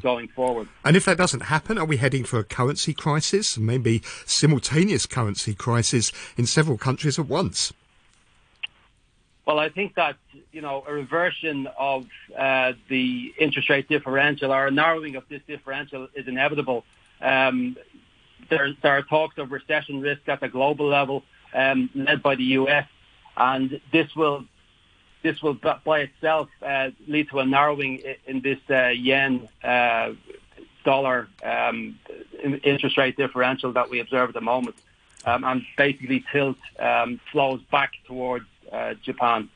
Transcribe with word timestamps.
going 0.00 0.28
forward. 0.28 0.68
And 0.84 0.96
if 0.96 1.04
that 1.04 1.18
doesn't 1.18 1.44
happen, 1.44 1.78
are 1.78 1.84
we 1.84 1.98
heading 1.98 2.24
for 2.24 2.38
a 2.38 2.44
currency 2.44 2.92
crisis, 2.92 3.58
maybe 3.58 4.02
simultaneous 4.26 5.06
currency 5.06 5.54
crisis 5.54 6.12
in 6.36 6.46
several 6.46 6.78
countries 6.78 7.18
at 7.18 7.26
once? 7.26 7.72
Well, 9.46 9.58
I 9.58 9.68
think 9.68 9.96
that 9.96 10.16
you 10.52 10.60
know 10.60 10.84
a 10.86 10.92
reversion 10.92 11.66
of 11.78 12.06
uh, 12.38 12.74
the 12.88 13.34
interest 13.38 13.68
rate 13.68 13.88
differential 13.88 14.52
or 14.52 14.68
a 14.68 14.70
narrowing 14.70 15.16
of 15.16 15.24
this 15.28 15.42
differential 15.46 16.08
is 16.14 16.28
inevitable. 16.28 16.84
Um, 17.20 17.76
there, 18.48 18.74
there, 18.82 18.92
are 18.92 19.02
talks 19.02 19.38
of 19.38 19.50
recession 19.50 20.00
risk 20.00 20.28
at 20.28 20.40
the 20.40 20.48
global 20.48 20.86
level, 20.86 21.24
um, 21.52 21.90
led 21.94 22.22
by 22.22 22.36
the 22.36 22.44
US, 22.60 22.86
and 23.36 23.80
this 23.92 24.14
will 24.14 24.44
this 25.22 25.42
will 25.42 25.54
by 25.84 26.00
itself 26.00 26.48
uh, 26.62 26.90
lead 27.06 27.28
to 27.30 27.40
a 27.40 27.46
narrowing 27.46 28.02
in 28.26 28.40
this 28.40 28.58
uh, 28.70 28.88
yen 28.88 29.48
uh, 29.62 30.12
dollar 30.84 31.28
um, 31.44 31.98
interest 32.42 32.96
rate 32.96 33.16
differential 33.16 33.72
that 33.72 33.90
we 33.90 34.00
observe 34.00 34.30
at 34.30 34.34
the 34.34 34.40
moment, 34.40 34.76
um, 35.26 35.44
and 35.44 35.62
basically 35.76 36.24
tilt 36.32 36.56
um, 36.78 37.20
flows 37.30 37.60
back 37.70 37.92
towards 38.06 38.46
Japan. 39.02 39.48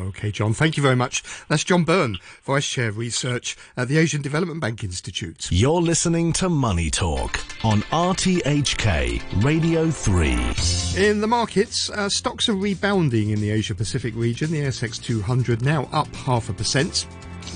Okay, 0.00 0.30
John, 0.30 0.52
thank 0.52 0.76
you 0.76 0.82
very 0.82 0.96
much. 0.96 1.22
That's 1.48 1.64
John 1.64 1.84
Byrne, 1.84 2.18
Vice 2.42 2.66
Chair 2.66 2.88
of 2.88 2.98
Research 2.98 3.56
at 3.76 3.88
the 3.88 3.98
Asian 3.98 4.20
Development 4.20 4.60
Bank 4.60 4.82
Institute. 4.82 5.48
You're 5.50 5.80
listening 5.80 6.32
to 6.34 6.48
Money 6.48 6.90
Talk 6.90 7.38
on 7.64 7.82
RTHK 7.82 9.44
Radio 9.44 9.90
3. 9.90 11.02
In 11.02 11.20
the 11.20 11.26
markets, 11.26 11.88
uh, 11.90 12.08
stocks 12.08 12.48
are 12.48 12.54
rebounding 12.54 13.30
in 13.30 13.40
the 13.40 13.50
Asia 13.50 13.74
Pacific 13.74 14.14
region. 14.16 14.50
The 14.50 14.62
ASX 14.62 15.02
200 15.02 15.62
now 15.62 15.88
up 15.92 16.14
half 16.16 16.48
a 16.48 16.52
percent. 16.52 17.06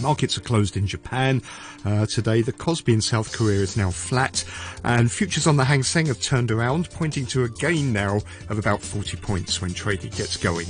Markets 0.00 0.38
are 0.38 0.42
closed 0.42 0.76
in 0.76 0.86
Japan 0.86 1.42
uh, 1.84 2.06
today. 2.06 2.42
The 2.42 2.52
Kospi 2.52 2.92
in 2.92 3.00
South 3.00 3.32
Korea 3.32 3.60
is 3.60 3.76
now 3.76 3.90
flat, 3.90 4.44
and 4.84 5.10
futures 5.10 5.46
on 5.46 5.56
the 5.56 5.64
Hang 5.64 5.82
Seng 5.82 6.06
have 6.06 6.20
turned 6.20 6.50
around, 6.50 6.90
pointing 6.90 7.26
to 7.26 7.44
a 7.44 7.48
gain 7.48 7.92
now 7.92 8.20
of 8.48 8.58
about 8.58 8.80
40 8.82 9.16
points 9.18 9.60
when 9.60 9.74
trading 9.74 10.10
gets 10.10 10.36
going. 10.36 10.66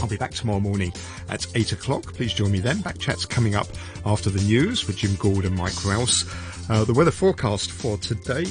I'll 0.00 0.08
be 0.08 0.16
back 0.16 0.32
tomorrow 0.32 0.60
morning 0.60 0.92
at 1.28 1.46
8 1.54 1.72
o'clock. 1.72 2.12
Please 2.14 2.32
join 2.32 2.52
me 2.52 2.60
then. 2.60 2.80
Back 2.80 2.98
chats 2.98 3.24
coming 3.24 3.54
up 3.54 3.68
after 4.04 4.30
the 4.30 4.42
news 4.42 4.86
with 4.86 4.96
Jim 4.96 5.14
Gould 5.16 5.44
and 5.44 5.56
Mike 5.56 5.84
Rowse. 5.84 6.24
Uh, 6.68 6.84
the 6.84 6.92
weather 6.92 7.10
forecast 7.10 7.72
for 7.72 7.96
today 7.98 8.44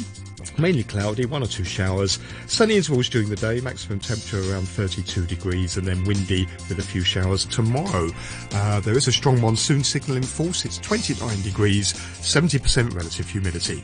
Mainly 0.58 0.84
cloudy, 0.84 1.26
one 1.26 1.44
or 1.44 1.48
two 1.48 1.64
showers. 1.64 2.20
Sunny 2.48 2.76
intervals 2.76 3.09
during 3.09 3.30
the 3.30 3.36
day, 3.36 3.59
maximum 3.62 4.00
temperature 4.00 4.40
around 4.52 4.67
32 4.67 5.26
degrees, 5.26 5.78
and 5.78 5.88
then 5.88 6.03
windy 6.06 6.48
with 6.70 6.80
a 6.80 6.84
few 6.84 7.02
showers 7.02 7.45
tomorrow. 7.45 8.09
Uh, 8.52 8.80
there 8.81 8.98
is 8.98 9.08
a 9.08 9.12
strong 9.12 9.40
monsoon 9.42 9.84
signal 9.84 10.18
in 10.18 10.23
force. 10.23 10.66
It's 10.66 10.78
29 10.78 11.42
degrees, 11.42 11.94
70% 11.94 12.94
relative 12.94 13.30
humidity. 13.30 13.84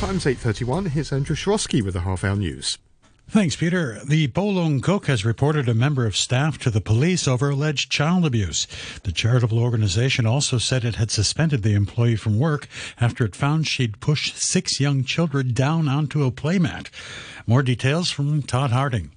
Times 0.00 0.24
8.31. 0.24 0.88
Here's 0.88 1.12
Andrew 1.12 1.36
Shorosky 1.36 1.82
with 1.82 1.94
the 1.94 2.00
half 2.00 2.24
hour 2.24 2.36
news. 2.36 2.78
Thanks, 3.28 3.56
Peter. 3.56 3.98
The 4.04 4.28
Po 4.28 4.44
Leung 4.44 4.82
Kuk 4.82 5.06
has 5.06 5.24
reported 5.24 5.66
a 5.66 5.74
member 5.74 6.04
of 6.04 6.16
staff 6.16 6.58
to 6.58 6.70
the 6.70 6.82
police 6.82 7.26
over 7.26 7.48
alleged 7.48 7.90
child 7.90 8.26
abuse. 8.26 8.66
The 9.04 9.12
charitable 9.12 9.58
organization 9.58 10.26
also 10.26 10.58
said 10.58 10.84
it 10.84 10.96
had 10.96 11.10
suspended 11.10 11.62
the 11.62 11.72
employee 11.74 12.16
from 12.16 12.38
work 12.38 12.68
after 13.00 13.24
it 13.24 13.34
found 13.34 13.66
she'd 13.66 14.00
pushed 14.00 14.36
six 14.36 14.80
young 14.80 15.02
children 15.02 15.54
down 15.54 15.88
onto 15.88 16.24
a 16.24 16.30
playmat. 16.30 16.90
More 17.46 17.62
details 17.62 18.10
from 18.10 18.42
Todd 18.42 18.70
Harding. 18.70 19.12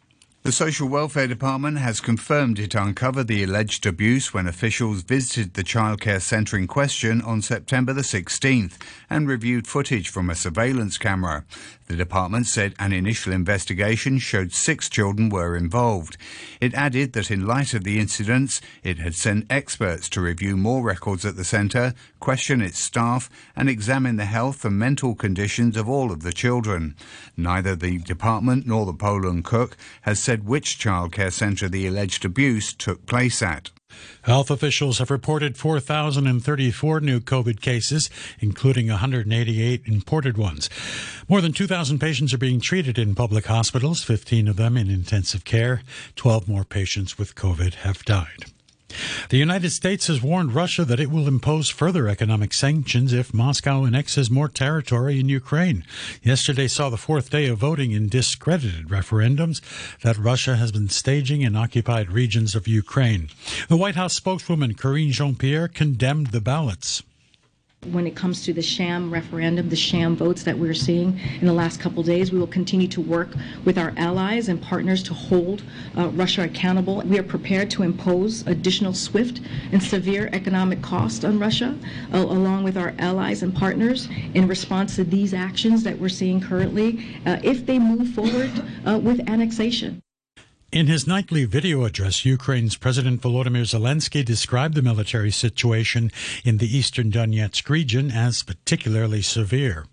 The 0.45 0.51
Social 0.51 0.87
Welfare 0.87 1.25
Department 1.25 1.79
has 1.79 1.99
confirmed 1.99 2.59
it 2.59 2.75
uncovered 2.75 3.25
the 3.25 3.43
alleged 3.43 3.87
abuse 3.87 4.31
when 4.31 4.45
officials 4.45 5.01
visited 5.01 5.55
the 5.55 5.63
childcare 5.63 6.21
centre 6.21 6.55
in 6.55 6.67
question 6.67 7.19
on 7.23 7.41
September 7.41 7.93
the 7.93 8.03
16th 8.03 8.73
and 9.09 9.27
reviewed 9.27 9.65
footage 9.65 10.07
from 10.07 10.29
a 10.29 10.35
surveillance 10.35 10.99
camera. 10.99 11.45
The 11.87 11.95
department 11.95 12.47
said 12.47 12.73
an 12.79 12.93
initial 12.93 13.31
investigation 13.31 14.17
showed 14.17 14.51
six 14.51 14.89
children 14.89 15.29
were 15.29 15.55
involved. 15.55 16.17
It 16.59 16.73
added 16.73 17.13
that 17.13 17.29
in 17.29 17.45
light 17.45 17.73
of 17.73 17.83
the 17.83 17.99
incidents, 17.99 18.59
it 18.83 18.97
had 18.97 19.13
sent 19.13 19.45
experts 19.51 20.09
to 20.09 20.21
review 20.21 20.57
more 20.57 20.83
records 20.83 21.25
at 21.25 21.35
the 21.35 21.43
centre, 21.43 21.93
question 22.19 22.61
its 22.61 22.79
staff, 22.79 23.29
and 23.55 23.69
examine 23.69 24.15
the 24.15 24.25
health 24.25 24.65
and 24.65 24.79
mental 24.79 25.13
conditions 25.13 25.77
of 25.77 25.87
all 25.87 26.11
of 26.11 26.23
the 26.23 26.33
children. 26.33 26.95
Neither 27.37 27.75
the 27.75 27.99
department 27.99 28.65
nor 28.65 28.87
the 28.87 28.93
Po 28.93 29.19
Leung 29.19 29.43
Kuk 29.43 29.77
has 30.01 30.19
said 30.19 30.34
which 30.43 30.77
childcare 30.77 31.31
centre 31.31 31.69
the 31.69 31.87
alleged 31.87 32.25
abuse 32.25 32.73
took 32.73 33.05
place 33.05 33.41
at. 33.41 33.71
Health 34.23 34.51
officials 34.51 34.99
have 34.99 35.11
reported 35.11 35.57
4,034 35.57 36.99
new 36.99 37.19
COVID 37.19 37.61
cases, 37.61 38.09
including 38.39 38.87
188 38.87 39.83
imported 39.85 40.37
ones. 40.37 40.69
More 41.29 41.41
than 41.41 41.53
2,000 41.53 41.99
patients 41.99 42.33
are 42.33 42.39
being 42.39 42.59
treated 42.59 42.97
in 42.97 43.15
public 43.15 43.45
hospitals, 43.45 44.03
15 44.03 44.47
of 44.47 44.55
them 44.57 44.77
in 44.77 44.89
intensive 44.89 45.45
care. 45.45 45.83
12 46.15 46.47
more 46.47 46.65
patients 46.65 47.17
with 47.17 47.35
COVID 47.35 47.75
have 47.75 48.03
died. 48.03 48.54
The 49.29 49.37
United 49.37 49.71
States 49.71 50.07
has 50.07 50.21
warned 50.21 50.53
Russia 50.53 50.85
that 50.85 50.99
it 50.99 51.11
will 51.11 51.27
impose 51.27 51.69
further 51.69 52.07
economic 52.07 52.53
sanctions 52.53 53.13
if 53.13 53.33
Moscow 53.33 53.85
annexes 53.85 54.29
more 54.29 54.47
territory 54.47 55.19
in 55.19 55.29
Ukraine. 55.29 55.83
Yesterday 56.23 56.67
saw 56.67 56.89
the 56.89 56.97
fourth 56.97 57.29
day 57.29 57.47
of 57.47 57.57
voting 57.57 57.91
in 57.91 58.07
discredited 58.07 58.87
referendums 58.87 59.61
that 60.01 60.17
Russia 60.17 60.55
has 60.55 60.71
been 60.71 60.89
staging 60.89 61.41
in 61.41 61.55
occupied 61.55 62.11
regions 62.11 62.55
of 62.55 62.67
Ukraine. 62.67 63.29
The 63.67 63.77
White 63.77 63.95
House 63.95 64.15
spokeswoman 64.15 64.75
Karine 64.75 65.11
Jean 65.11 65.35
Pierre 65.35 65.67
condemned 65.67 66.27
the 66.27 66.41
ballots 66.41 67.03
when 67.91 68.07
it 68.07 68.15
comes 68.15 68.43
to 68.43 68.53
the 68.53 68.61
sham 68.61 69.11
referendum, 69.11 69.69
the 69.69 69.75
sham 69.75 70.15
votes 70.15 70.43
that 70.43 70.57
we're 70.57 70.73
seeing 70.73 71.19
in 71.39 71.47
the 71.47 71.53
last 71.53 71.79
couple 71.79 72.03
days. 72.03 72.31
We 72.31 72.39
will 72.39 72.47
continue 72.47 72.87
to 72.89 73.01
work 73.01 73.33
with 73.63 73.77
our 73.77 73.93
allies 73.97 74.49
and 74.49 74.61
partners 74.61 75.03
to 75.03 75.13
hold 75.13 75.63
uh, 75.97 76.09
Russia 76.09 76.43
accountable. 76.43 77.01
We 77.05 77.19
are 77.19 77.23
prepared 77.23 77.69
to 77.71 77.83
impose 77.83 78.45
additional 78.47 78.93
swift 78.93 79.41
and 79.71 79.81
severe 79.81 80.29
economic 80.33 80.81
costs 80.81 81.23
on 81.23 81.39
Russia, 81.39 81.77
uh, 82.13 82.17
along 82.17 82.63
with 82.63 82.77
our 82.77 82.93
allies 82.99 83.43
and 83.43 83.55
partners, 83.55 84.07
in 84.33 84.47
response 84.47 84.95
to 84.95 85.03
these 85.03 85.33
actions 85.33 85.83
that 85.83 85.97
we're 85.97 86.09
seeing 86.09 86.41
currently, 86.41 87.05
uh, 87.25 87.37
if 87.43 87.65
they 87.65 87.79
move 87.79 88.09
forward 88.09 88.51
uh, 88.85 88.99
with 88.99 89.27
annexation. 89.29 90.01
In 90.75 90.87
his 90.87 91.07
nightly 91.07 91.45
video 91.45 91.85
address, 91.85 92.25
Ukraine's 92.25 92.75
President 92.75 93.21
Volodymyr 93.21 93.63
Zelensky 93.63 94.25
described 94.25 94.75
the 94.75 94.81
military 94.81 95.31
situation 95.31 96.11
in 96.43 96.57
the 96.57 96.67
eastern 96.67 97.09
Donetsk 97.09 97.69
region 97.69 98.11
as 98.11 98.43
particularly 98.43 99.21
severe. 99.21 99.85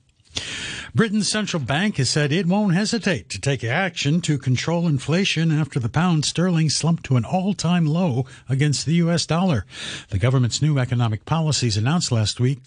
Britain's 0.93 1.31
central 1.31 1.63
bank 1.63 1.99
has 1.99 2.11
said 2.11 2.33
it 2.33 2.49
won't 2.49 2.75
hesitate 2.75 3.29
to 3.29 3.41
take 3.41 3.63
action 3.63 4.21
to 4.23 4.39
control 4.39 4.89
inflation 4.89 5.53
after 5.53 5.79
the 5.79 5.89
pound 5.89 6.25
sterling 6.25 6.69
slumped 6.69 7.05
to 7.05 7.17
an 7.17 7.25
all-time 7.25 7.87
low 7.87 8.27
against 8.49 8.85
the 8.85 8.95
US 8.95 9.25
dollar. 9.25 9.65
The 10.09 10.19
government's 10.19 10.61
new 10.61 10.79
economic 10.81 11.25
policies 11.25 11.77
announced 11.77 12.11
last 12.11 12.41
week 12.41 12.59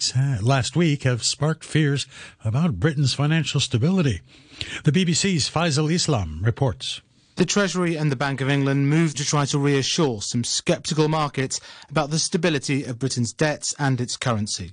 last 0.42 0.78
week 0.78 1.04
have 1.04 1.26
sparked 1.26 1.66
fears 1.66 2.08
about 2.46 2.80
Britain's 2.80 3.14
financial 3.14 3.60
stability. 3.60 4.22
The 4.86 4.94
BBC's 4.94 5.50
Faisal 5.50 5.92
Islam 5.92 6.40
reports. 6.44 7.02
The 7.38 7.46
Treasury 7.46 7.98
and 7.98 8.10
the 8.10 8.16
Bank 8.16 8.40
of 8.40 8.50
England 8.50 8.90
moved 8.90 9.18
to 9.18 9.26
try 9.26 9.44
to 9.48 9.60
reassure 9.60 10.22
some 10.22 10.46
sceptical 10.46 11.10
markets 11.10 11.60
about 11.90 12.10
the 12.10 12.18
stability 12.18 12.86
of 12.86 12.98
Britain's 12.98 13.34
debts 13.34 13.76
and 13.78 14.00
its 14.00 14.16
currency. 14.16 14.72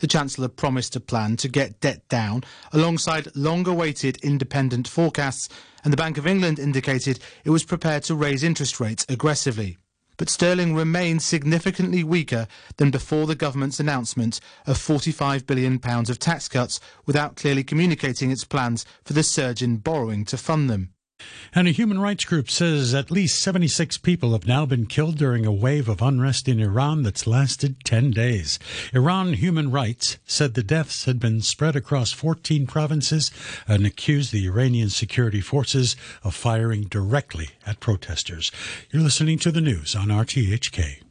The 0.00 0.08
Chancellor 0.08 0.48
promised 0.48 0.96
a 0.96 1.00
plan 1.00 1.36
to 1.36 1.48
get 1.48 1.78
debt 1.78 2.08
down 2.08 2.42
alongside 2.72 3.36
long-awaited 3.36 4.16
independent 4.24 4.88
forecasts, 4.88 5.48
and 5.84 5.92
the 5.92 5.96
Bank 5.96 6.18
of 6.18 6.26
England 6.26 6.58
indicated 6.58 7.20
it 7.44 7.50
was 7.50 7.62
prepared 7.62 8.02
to 8.04 8.16
raise 8.16 8.42
interest 8.42 8.80
rates 8.80 9.06
aggressively. 9.08 9.78
But 10.16 10.28
sterling 10.28 10.74
remained 10.74 11.22
significantly 11.22 12.02
weaker 12.02 12.48
than 12.78 12.90
before 12.90 13.28
the 13.28 13.36
government's 13.36 13.78
announcement 13.78 14.40
of 14.66 14.78
£45 14.78 15.46
billion 15.46 15.80
of 15.84 16.18
tax 16.18 16.48
cuts 16.48 16.80
without 17.06 17.36
clearly 17.36 17.62
communicating 17.62 18.32
its 18.32 18.42
plans 18.42 18.84
for 19.04 19.12
the 19.12 19.22
surge 19.22 19.62
in 19.62 19.76
borrowing 19.76 20.24
to 20.24 20.36
fund 20.36 20.68
them. 20.68 20.92
And 21.54 21.66
a 21.66 21.72
human 21.72 22.00
rights 22.00 22.24
group 22.24 22.50
says 22.50 22.94
at 22.94 23.10
least 23.10 23.42
76 23.42 23.98
people 23.98 24.32
have 24.32 24.46
now 24.46 24.66
been 24.66 24.86
killed 24.86 25.18
during 25.18 25.44
a 25.44 25.52
wave 25.52 25.88
of 25.88 26.00
unrest 26.00 26.48
in 26.48 26.60
Iran 26.60 27.02
that's 27.02 27.26
lasted 27.26 27.84
10 27.84 28.12
days. 28.12 28.58
Iran 28.92 29.34
Human 29.34 29.70
Rights 29.70 30.18
said 30.26 30.54
the 30.54 30.62
deaths 30.62 31.06
had 31.06 31.18
been 31.18 31.40
spread 31.40 31.76
across 31.76 32.12
14 32.12 32.66
provinces 32.66 33.30
and 33.66 33.84
accused 33.84 34.32
the 34.32 34.46
Iranian 34.46 34.90
security 34.90 35.40
forces 35.40 35.96
of 36.22 36.34
firing 36.34 36.82
directly 36.84 37.50
at 37.66 37.80
protesters. 37.80 38.52
You're 38.90 39.02
listening 39.02 39.38
to 39.40 39.50
the 39.50 39.60
news 39.60 39.96
on 39.96 40.08
RTHK. 40.08 41.02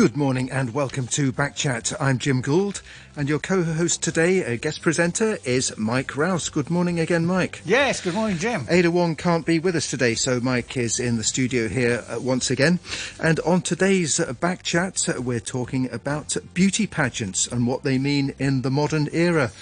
Good 0.00 0.16
morning 0.16 0.50
and 0.50 0.72
welcome 0.72 1.06
to 1.08 1.30
Backchat. 1.30 1.94
I'm 2.00 2.18
Jim 2.18 2.40
Gould 2.40 2.80
and 3.16 3.28
your 3.28 3.38
co-host 3.38 4.02
today, 4.02 4.42
a 4.42 4.56
guest 4.56 4.80
presenter, 4.80 5.36
is 5.44 5.76
Mike 5.76 6.16
Rowse. 6.16 6.48
Good 6.48 6.70
morning 6.70 6.98
again, 6.98 7.26
Mike. 7.26 7.60
Yes, 7.66 8.00
good 8.00 8.14
morning, 8.14 8.38
Jim. 8.38 8.64
Ada 8.70 8.90
Wong 8.90 9.14
can't 9.14 9.44
be 9.44 9.58
with 9.58 9.76
us 9.76 9.90
today, 9.90 10.14
so 10.14 10.40
Mike 10.40 10.74
is 10.78 10.98
in 10.98 11.18
the 11.18 11.22
studio 11.22 11.68
here 11.68 12.02
uh, 12.08 12.18
once 12.18 12.50
again. 12.50 12.78
And 13.22 13.40
on 13.40 13.60
today's 13.60 14.18
uh, 14.18 14.32
Backchat, 14.32 15.18
uh, 15.18 15.20
we're 15.20 15.38
talking 15.38 15.92
about 15.92 16.34
beauty 16.54 16.86
pageants 16.86 17.46
and 17.46 17.66
what 17.66 17.82
they 17.82 17.98
mean 17.98 18.32
in 18.38 18.62
the 18.62 18.70
modern 18.70 19.06
era. 19.12 19.52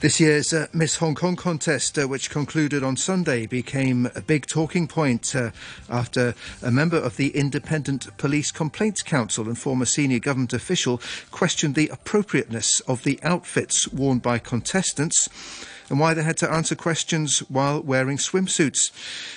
This 0.00 0.20
year's 0.20 0.52
uh, 0.52 0.66
Miss 0.72 0.96
Hong 0.96 1.14
Kong 1.14 1.34
contest, 1.34 1.98
uh, 1.98 2.06
which 2.06 2.28
concluded 2.28 2.82
on 2.82 2.96
Sunday, 2.96 3.46
became 3.46 4.10
a 4.14 4.20
big 4.20 4.46
talking 4.46 4.86
point 4.86 5.34
uh, 5.34 5.50
after 5.88 6.34
a 6.62 6.70
member 6.70 6.98
of 6.98 7.16
the 7.16 7.28
Independent 7.28 8.14
Police 8.18 8.50
Complaints 8.50 9.02
Council 9.02 9.46
and 9.46 9.56
former 9.56 9.86
senior 9.86 10.18
government 10.18 10.52
official 10.52 11.00
questioned 11.30 11.74
the 11.74 11.88
appropriateness 11.88 12.80
of 12.80 13.04
the 13.04 13.18
outfits 13.22 13.88
worn 13.88 14.18
by 14.18 14.38
contestants 14.38 15.28
and 15.94 16.00
why 16.00 16.12
they 16.12 16.24
had 16.24 16.36
to 16.36 16.50
answer 16.50 16.74
questions 16.74 17.38
while 17.48 17.80
wearing 17.80 18.16
swimsuits. 18.16 18.90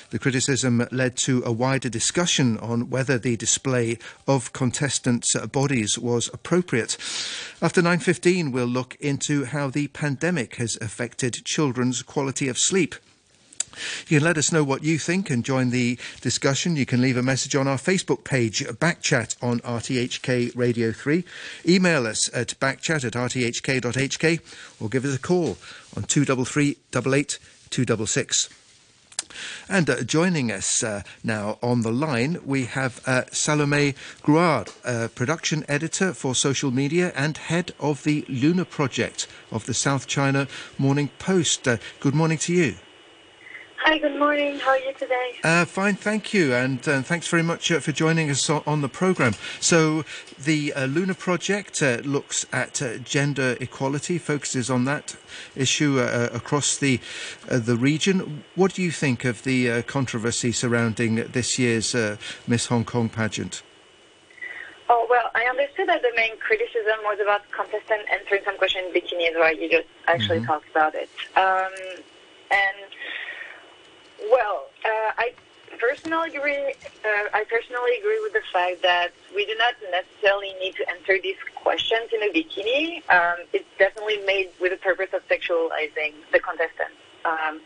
The 0.10 0.18
criticism 0.18 0.88
led 0.92 1.16
to 1.18 1.44
a 1.46 1.52
wider 1.52 1.88
discussion 1.88 2.58
on 2.58 2.90
whether 2.90 3.20
the 3.20 3.38
display 3.38 4.00
of 4.28 4.54
contestants' 4.54 5.36
bodies 5.52 6.00
was 6.00 6.32
appropriate. 6.34 6.98
After 7.62 7.84
9.15, 7.84 8.52
we'll 8.52 8.66
look 8.66 8.96
into 9.00 9.46
how 9.46 9.70
the 9.70 9.90
pandemic 9.90 10.56
has 10.56 10.80
affected 10.82 11.46
children's 11.46 12.02
quality 12.02 12.48
of 12.48 12.58
sleep. 12.58 12.96
You 14.08 14.20
can 14.20 14.26
let 14.26 14.38
us 14.38 14.52
know 14.52 14.64
what 14.64 14.84
you 14.84 14.98
think 14.98 15.30
and 15.30 15.44
join 15.44 15.70
the 15.70 15.98
discussion. 16.22 16.76
You 16.76 16.86
can 16.86 17.02
leave 17.02 17.18
a 17.18 17.24
message 17.24 17.56
on 17.56 17.68
our 17.68 17.78
Facebook 17.78 18.24
page, 18.24 18.66
Backchat 18.66 19.36
on 19.42 19.60
RTHK 19.62 20.56
Radio 20.56 20.92
3. 20.92 21.24
Email 21.68 22.08
us 22.08 22.30
at 22.34 22.60
backchat 22.60 23.06
at 23.06 23.14
rthk.hk 23.14 24.42
or 24.82 24.90
give 24.90 25.06
us 25.06 25.16
a 25.16 25.20
call 25.20 25.58
on 25.96 26.04
233 26.04 26.78
88 26.96 27.40
266. 27.70 28.50
And 29.70 29.90
uh, 29.90 30.04
joining 30.04 30.52
us 30.52 30.84
uh, 30.84 31.04
now 31.24 31.60
on 31.62 31.82
the 31.82 31.92
line, 31.92 32.40
we 32.46 32.66
have 32.66 33.02
uh, 33.06 33.24
Salome 33.32 33.96
Grouard, 34.24 34.72
uh, 34.86 35.10
production 35.14 35.66
editor 35.68 36.14
for 36.14 36.34
social 36.34 36.72
media 36.72 37.12
and 37.16 37.38
head 37.38 37.74
of 37.80 38.04
the 38.04 38.26
Lunar 38.30 38.66
Project 38.66 39.28
of 39.52 39.66
the 39.66 39.74
South 39.74 40.08
China 40.08 40.48
Morning 40.78 41.10
Post. 41.20 41.68
Uh, 41.68 41.78
good 42.00 42.16
morning 42.16 42.38
to 42.40 42.54
you. 42.54 42.76
Hi, 43.90 43.98
good 44.00 44.20
morning. 44.20 44.60
How 44.60 44.72
are 44.72 44.80
you 44.80 44.92
today? 45.00 45.32
Uh, 45.46 45.64
fine, 45.64 45.96
thank 45.96 46.34
you, 46.34 46.54
and 46.54 46.86
uh, 46.90 47.02
thanks 47.04 47.26
very 47.30 47.42
much 47.42 47.72
uh, 47.72 47.80
for 47.80 47.94
joining 47.94 48.30
us 48.30 48.50
on, 48.50 48.62
on 48.68 48.82
the 48.82 48.90
program. 48.90 49.32
So, 49.62 50.04
the 50.38 50.74
uh, 50.74 50.88
Lunar 50.88 51.14
Project 51.14 51.82
uh, 51.82 52.02
looks 52.04 52.46
at 52.52 52.82
uh, 52.82 52.98
gender 52.98 53.56
equality, 53.62 54.18
focuses 54.18 54.70
on 54.70 54.84
that 54.84 55.16
issue 55.56 56.00
across 56.00 56.76
the 56.76 57.00
the 57.48 57.78
region. 57.78 58.44
What 58.56 58.74
do 58.74 58.82
you 58.82 58.92
think 58.92 59.24
of 59.24 59.44
the 59.44 59.84
controversy 59.84 60.52
surrounding 60.52 61.16
this 61.32 61.58
year's 61.58 61.96
Miss 62.46 62.66
Hong 62.66 62.84
Kong 62.84 63.08
pageant? 63.08 63.64
Oh 64.90 65.08
well, 65.10 65.32
I 65.34 65.46
understood 65.46 65.88
that 65.88 66.02
the 66.02 66.12
main 66.14 66.38
criticism 66.40 67.00
was 67.06 67.20
about 67.22 67.50
contestant 67.52 68.02
answering 68.12 68.42
some 68.44 68.58
question 68.58 68.84
in 68.84 68.92
bikinis, 68.92 69.40
right? 69.40 69.58
You 69.58 69.70
just 69.70 69.88
actually 70.08 70.40
mm-hmm. 70.40 70.48
talked 70.48 70.70
about 70.72 70.94
it, 70.94 71.10
um, 71.38 71.72
and 72.52 72.92
well, 74.30 74.68
uh, 74.86 75.12
I 75.18 75.34
personally 75.80 76.36
agree. 76.36 76.74
Uh, 77.06 77.28
I 77.34 77.44
personally 77.50 77.98
agree 78.00 78.20
with 78.24 78.34
the 78.34 78.42
fact 78.52 78.82
that 78.82 79.10
we 79.36 79.46
do 79.46 79.56
not 79.58 79.76
necessarily 79.92 80.54
need 80.60 80.76
to 80.76 80.90
answer 80.90 81.18
these 81.22 81.38
questions 81.56 82.10
in 82.14 82.24
a 82.24 82.34
bikini. 82.34 83.04
Um, 83.10 83.46
it's 83.54 83.70
definitely 83.78 84.20
made 84.26 84.50
with 84.60 84.72
the 84.72 84.78
purpose 84.78 85.10
of 85.14 85.28
sexualizing 85.28 86.14
the 86.32 86.40
contestants. 86.40 86.98
Um, 87.26 87.62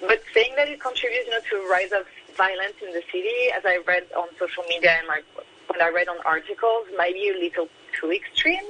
but 0.00 0.22
saying 0.34 0.54
that 0.56 0.68
it 0.68 0.80
contributes, 0.80 1.26
you 1.26 1.32
know, 1.32 1.40
to 1.50 1.66
a 1.66 1.70
rise 1.70 1.92
of 1.92 2.06
violence 2.36 2.74
in 2.82 2.92
the 2.92 3.02
city, 3.12 3.52
as 3.54 3.64
I 3.64 3.78
read 3.86 4.04
on 4.16 4.28
social 4.38 4.64
media 4.68 4.96
and 4.98 5.06
like 5.06 5.24
when 5.68 5.80
I 5.80 5.90
read 5.90 6.08
on 6.08 6.16
articles, 6.24 6.86
might 6.96 7.14
be 7.14 7.30
a 7.30 7.38
little 7.38 7.68
too 7.98 8.12
extreme. 8.12 8.64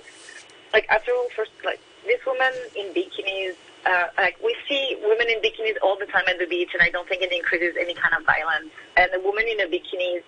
Like 0.73 0.87
after 0.89 1.13
all, 1.13 1.29
first, 1.35 1.53
like 1.65 1.81
this 2.07 2.21
woman 2.27 2.53
in 2.77 2.93
bikinis 2.93 3.57
uh, 3.85 4.07
like 4.17 4.37
we 4.43 4.55
see 4.69 4.97
women 5.03 5.29
in 5.29 5.39
bikinis 5.41 5.77
all 5.83 5.99
the 5.99 6.07
time 6.07 6.25
at 6.29 6.39
the 6.39 6.47
beach, 6.47 6.71
and 6.73 6.83
I 6.83 6.91
don't 6.91 7.09
think 7.09 7.23
it 7.23 7.33
increases 7.33 7.75
any 7.79 7.95
kind 7.95 8.15
of 8.15 8.25
violence. 8.25 8.71
And 8.97 9.11
a 9.15 9.21
woman 9.21 9.45
in 9.49 9.61
a 9.61 9.67
bikini 9.67 10.19
is 10.19 10.25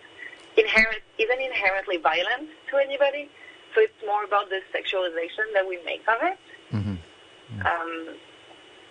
inherent, 0.57 1.03
isn't 1.19 1.41
inherently 1.41 1.99
violent 1.99 2.51
to 2.71 2.77
anybody. 2.77 3.31
So 3.75 3.81
it's 3.81 4.07
more 4.07 4.25
about 4.25 4.51
the 4.51 4.61
sexualization 4.75 5.53
that 5.55 5.69
we 5.69 5.79
make 5.85 6.03
of 6.09 6.23
it. 6.23 6.39
Mm-hmm. 6.73 6.95
Yeah. 7.57 7.71
Um, 7.71 8.09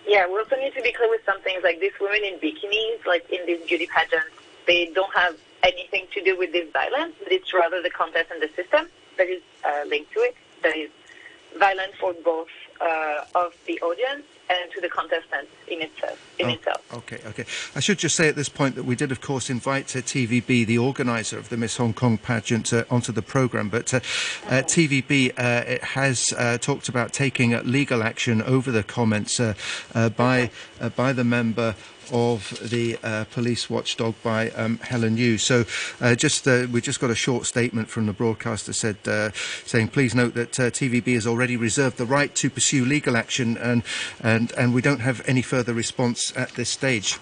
yeah, 0.05 0.27
we 0.27 0.37
also 0.37 0.57
need 0.57 0.73
to 0.75 0.81
be 0.81 0.91
clear 0.91 1.09
with 1.09 1.21
some 1.25 1.41
things 1.41 1.63
like 1.63 1.79
these 1.79 1.95
women 1.99 2.23
in 2.23 2.39
bikinis, 2.39 3.05
like 3.05 3.29
in 3.31 3.45
these 3.45 3.65
beauty 3.65 3.87
pageants, 3.87 4.27
they 4.67 4.91
don't 4.93 5.13
have 5.13 5.37
anything 5.63 6.07
to 6.13 6.23
do 6.23 6.37
with 6.37 6.51
this 6.51 6.69
violence, 6.71 7.15
but 7.23 7.31
it's 7.31 7.53
rather 7.53 7.81
the 7.81 7.89
contest 7.89 8.29
and 8.31 8.41
the 8.41 8.49
system 8.55 8.87
that 9.17 9.27
is 9.27 9.41
uh, 9.65 9.83
linked 9.87 10.11
to 10.11 10.19
it, 10.19 10.35
that 10.61 10.75
is 10.75 10.89
violent 11.57 11.93
for 11.99 12.13
both 12.25 12.49
uh, 12.81 13.23
of 13.35 13.53
the 13.65 13.79
audience 13.81 14.25
and 14.49 14.71
to 14.71 14.81
the 14.81 14.89
contestants 14.89 15.51
in 15.67 15.81
itself. 15.81 16.19
In 16.39 16.47
oh, 16.47 16.53
itself. 16.53 16.93
Okay, 16.93 17.19
okay. 17.27 17.45
I 17.75 17.79
should 17.79 17.97
just 17.97 18.15
say 18.15 18.27
at 18.27 18.35
this 18.35 18.49
point 18.49 18.75
that 18.75 18.83
we 18.83 18.95
did, 18.95 19.11
of 19.11 19.21
course, 19.21 19.49
invite 19.49 19.95
uh, 19.95 19.99
TVB, 19.99 20.65
the 20.65 20.77
organizer 20.77 21.37
of 21.37 21.49
the 21.49 21.57
Miss 21.57 21.77
Hong 21.77 21.93
Kong 21.93 22.17
pageant, 22.17 22.73
uh, 22.73 22.83
onto 22.89 23.11
the 23.11 23.21
program. 23.21 23.69
But 23.69 23.93
uh, 23.93 23.97
uh 24.47 24.63
TVB 24.63 25.33
uh, 25.37 25.85
has 25.85 26.33
uh, 26.37 26.57
talked 26.57 26.89
about 26.89 27.13
taking 27.13 27.51
legal 27.63 28.03
action 28.03 28.41
over 28.41 28.71
the 28.71 28.83
comments 28.83 29.39
by 30.15 30.49
by 30.95 31.13
the 31.13 31.23
member 31.23 31.75
of 32.11 32.59
the 32.61 32.97
uh, 33.03 33.25
police 33.25 33.69
watchdog 33.69 34.15
by 34.23 34.49
um, 34.51 34.79
Helen 34.79 35.17
Yu. 35.17 35.37
So, 35.37 35.65
uh, 36.01 36.15
just 36.15 36.47
uh, 36.47 36.67
we 36.71 36.81
just 36.81 36.99
got 36.99 37.09
a 37.09 37.15
short 37.15 37.45
statement 37.45 37.89
from 37.89 38.05
the 38.05 38.13
broadcaster 38.13 38.73
said 38.73 38.97
uh, 39.05 39.31
saying, 39.65 39.89
"Please 39.89 40.15
note 40.15 40.33
that 40.33 40.59
uh, 40.59 40.63
TVB 40.69 41.13
has 41.13 41.27
already 41.27 41.57
reserved 41.57 41.97
the 41.97 42.05
right 42.05 42.33
to 42.35 42.49
pursue 42.49 42.85
legal 42.85 43.17
action, 43.17 43.57
and 43.57 43.83
and 44.21 44.51
and 44.53 44.73
we 44.73 44.81
don't 44.81 45.01
have 45.01 45.21
any 45.25 45.41
further 45.41 45.73
response 45.73 46.33
at 46.35 46.49
this 46.51 46.69
stage." 46.69 47.19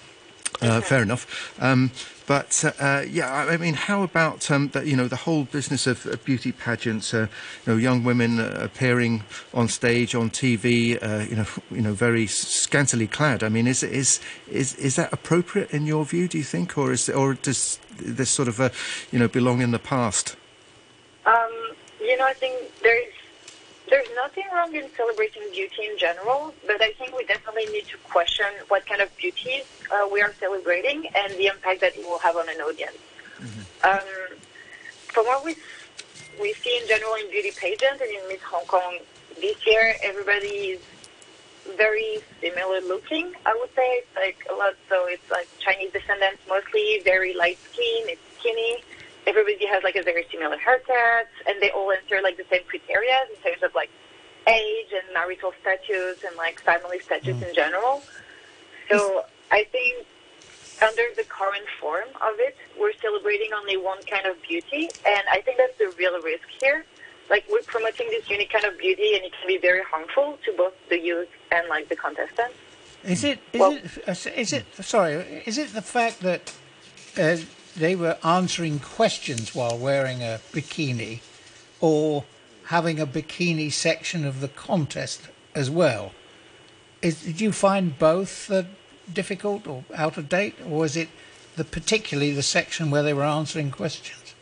Uh, 0.62 0.80
fair 0.80 1.02
enough. 1.02 1.60
Um, 1.60 1.90
but 2.28 2.64
uh, 2.80 3.04
yeah, 3.10 3.34
I 3.34 3.58
mean, 3.58 3.74
how 3.74 4.04
about 4.04 4.50
um, 4.52 4.70
the, 4.70 4.88
you 4.88 4.96
know 4.96 5.08
the 5.08 5.16
whole 5.16 5.46
business 5.46 5.88
of, 5.88 6.06
of 6.06 6.24
beauty 6.24 6.52
pageants? 6.52 7.14
Uh, 7.14 7.28
you 7.66 7.74
know, 7.74 7.78
young 7.78 8.04
women 8.04 8.40
uh, 8.40 8.60
appearing 8.62 9.24
on 9.54 9.68
stage, 9.68 10.14
on 10.14 10.30
TV, 10.30 11.02
uh, 11.02 11.26
you 11.30 11.36
know, 11.36 11.46
you 11.72 11.82
know, 11.82 11.94
very 11.94 12.28
scantily 12.28 13.08
clad. 13.08 13.44
I 13.44 13.50
mean, 13.50 13.68
is 13.68 13.82
is 13.82 14.20
is 14.48 14.76
is 14.76 14.96
that 14.98 15.12
appropriate 15.12 15.72
in 15.72 15.88
your 15.88 16.06
view? 16.06 16.28
Do 16.28 16.38
you 16.38 16.44
think, 16.44 16.78
or 16.78 16.92
is 16.92 17.10
or 17.10 17.34
does 17.34 17.80
this 17.98 18.30
sort 18.30 18.48
of 18.48 18.60
you 19.12 19.20
know 19.20 19.28
belong 19.28 19.62
in 19.62 19.72
the 19.72 19.80
past? 19.80 20.36
Um, 21.26 21.52
you 22.00 22.18
know, 22.18 22.26
I 22.26 22.34
think 22.34 22.56
there 22.82 22.98
is 22.98 23.14
there's 23.92 24.08
nothing 24.16 24.46
wrong 24.56 24.74
in 24.74 24.86
celebrating 24.96 25.44
beauty 25.52 25.84
in 25.92 25.98
general, 25.98 26.54
but 26.66 26.82
I 26.82 26.94
think 26.94 27.16
we 27.16 27.26
definitely 27.26 27.66
need 27.74 27.86
to 27.88 27.98
question 28.10 28.46
what 28.70 28.86
kind 28.88 29.02
of 29.02 29.16
beauties 29.18 29.66
uh, 29.92 30.08
we 30.12 30.22
are 30.22 30.34
celebrating 30.40 31.08
and 31.14 31.34
the 31.34 31.48
impact 31.48 31.82
that 31.82 31.98
it 31.98 32.08
will 32.08 32.18
have 32.20 32.38
on 32.38 32.48
an 32.48 32.56
audience. 32.62 32.98
Mm-hmm. 33.38 33.86
Um, 33.86 34.38
from 35.08 35.26
what 35.26 35.44
we 35.44 35.56
we 36.40 36.54
see 36.54 36.80
in 36.82 36.88
general 36.88 37.16
in 37.16 37.30
beauty 37.30 37.52
pageants 37.52 38.02
and 38.02 38.10
in 38.10 38.28
Miss 38.30 38.42
Hong 38.44 38.66
Kong 38.66 38.98
this 39.42 39.58
year, 39.68 39.94
everybody 40.02 40.80
is 40.80 40.82
very 41.76 42.20
similar 42.40 42.80
looking. 42.88 43.34
I 43.46 43.58
would 43.60 43.76
say 43.76 43.84
it's 44.00 44.16
like 44.16 44.48
a 44.50 44.56
lot. 44.56 44.74
So 44.88 45.06
it's 45.08 45.30
like 45.30 45.50
Chinese 45.60 45.92
descendants 45.92 46.42
mostly, 46.48 47.02
very 47.04 47.36
light 47.36 47.60
skin, 47.74 48.04
it's 48.08 48.22
skinny 48.40 48.78
everybody 49.32 49.66
has 49.66 49.84
like 49.84 49.96
a 49.96 50.04
very 50.04 50.26
similar 50.32 50.58
haircut, 50.58 51.28
and 51.48 51.56
they 51.62 51.72
all 51.72 51.92
enter 51.92 52.20
like 52.22 52.38
the 52.38 52.46
same 52.52 52.64
criteria 52.68 53.18
in 53.30 53.38
terms 53.42 53.64
of 53.64 53.74
like 53.74 53.90
age 54.48 54.92
and 55.00 55.06
marital 55.14 55.54
status 55.62 56.24
and 56.28 56.36
like 56.36 56.60
family 56.62 57.00
status 57.00 57.38
mm. 57.38 57.48
in 57.48 57.56
general. 57.56 58.04
So 58.90 59.24
I 59.52 59.64
think 59.72 60.06
under 60.82 61.04
the 61.16 61.24
current 61.24 61.68
form 61.80 62.10
of 62.30 62.36
it, 62.48 62.58
we're 62.80 62.98
celebrating 63.06 63.52
only 63.60 63.78
one 63.78 64.02
kind 64.14 64.26
of 64.26 64.36
beauty, 64.42 64.90
and 65.06 65.24
I 65.32 65.40
think 65.42 65.58
that's 65.62 65.78
the 65.78 65.94
real 65.98 66.20
risk 66.22 66.48
here. 66.60 66.86
Like 67.30 67.46
we're 67.50 67.68
promoting 67.76 68.08
this 68.10 68.30
unique 68.30 68.52
kind 68.52 68.66
of 68.66 68.78
beauty, 68.78 69.16
and 69.16 69.24
it 69.24 69.32
can 69.38 69.48
be 69.48 69.60
very 69.70 69.84
harmful 69.92 70.38
to 70.46 70.50
both 70.58 70.74
the 70.90 71.00
youth 71.00 71.30
and 71.52 71.64
like 71.70 71.88
the 71.88 71.96
contestants. 71.96 72.58
Is 73.04 73.24
it? 73.24 73.40
Is 73.54 73.60
well, 73.60 73.72
it? 73.72 73.86
Uh, 74.08 74.58
it? 74.58 74.66
Sorry. 74.84 75.14
Is 75.46 75.58
it 75.58 75.70
the 75.74 75.82
fact 75.82 76.20
that 76.30 76.54
uh, 77.18 77.38
they 77.76 77.96
were 77.96 78.18
answering 78.24 78.80
questions 78.80 79.56
while 79.56 79.78
wearing 79.78 80.22
a 80.22 80.40
bikini 80.52 81.20
or 81.80 82.24
having 82.66 83.00
a 83.00 83.08
bikini 83.08 83.72
section 83.72 84.26
of 84.26 84.40
the 84.40 84.48
contest 84.48 85.30
as 85.56 85.70
well. 85.70 86.12
Is, 87.02 87.24
did 87.24 87.42
you 87.42 87.52
find 87.52 87.98
both 87.98 88.52
uh, 88.52 88.64
difficult 89.12 89.68
or 89.68 89.84
out 89.96 90.18
of 90.18 90.30
date, 90.30 90.56
or 90.66 90.80
was 90.80 90.96
it 90.96 91.10
the 91.56 91.64
particularly 91.64 92.32
the 92.32 92.44
section 92.44 92.92
where 92.92 93.04
they 93.04 93.14
were 93.14 93.24
answering 93.24 93.72
questions? 93.72 94.36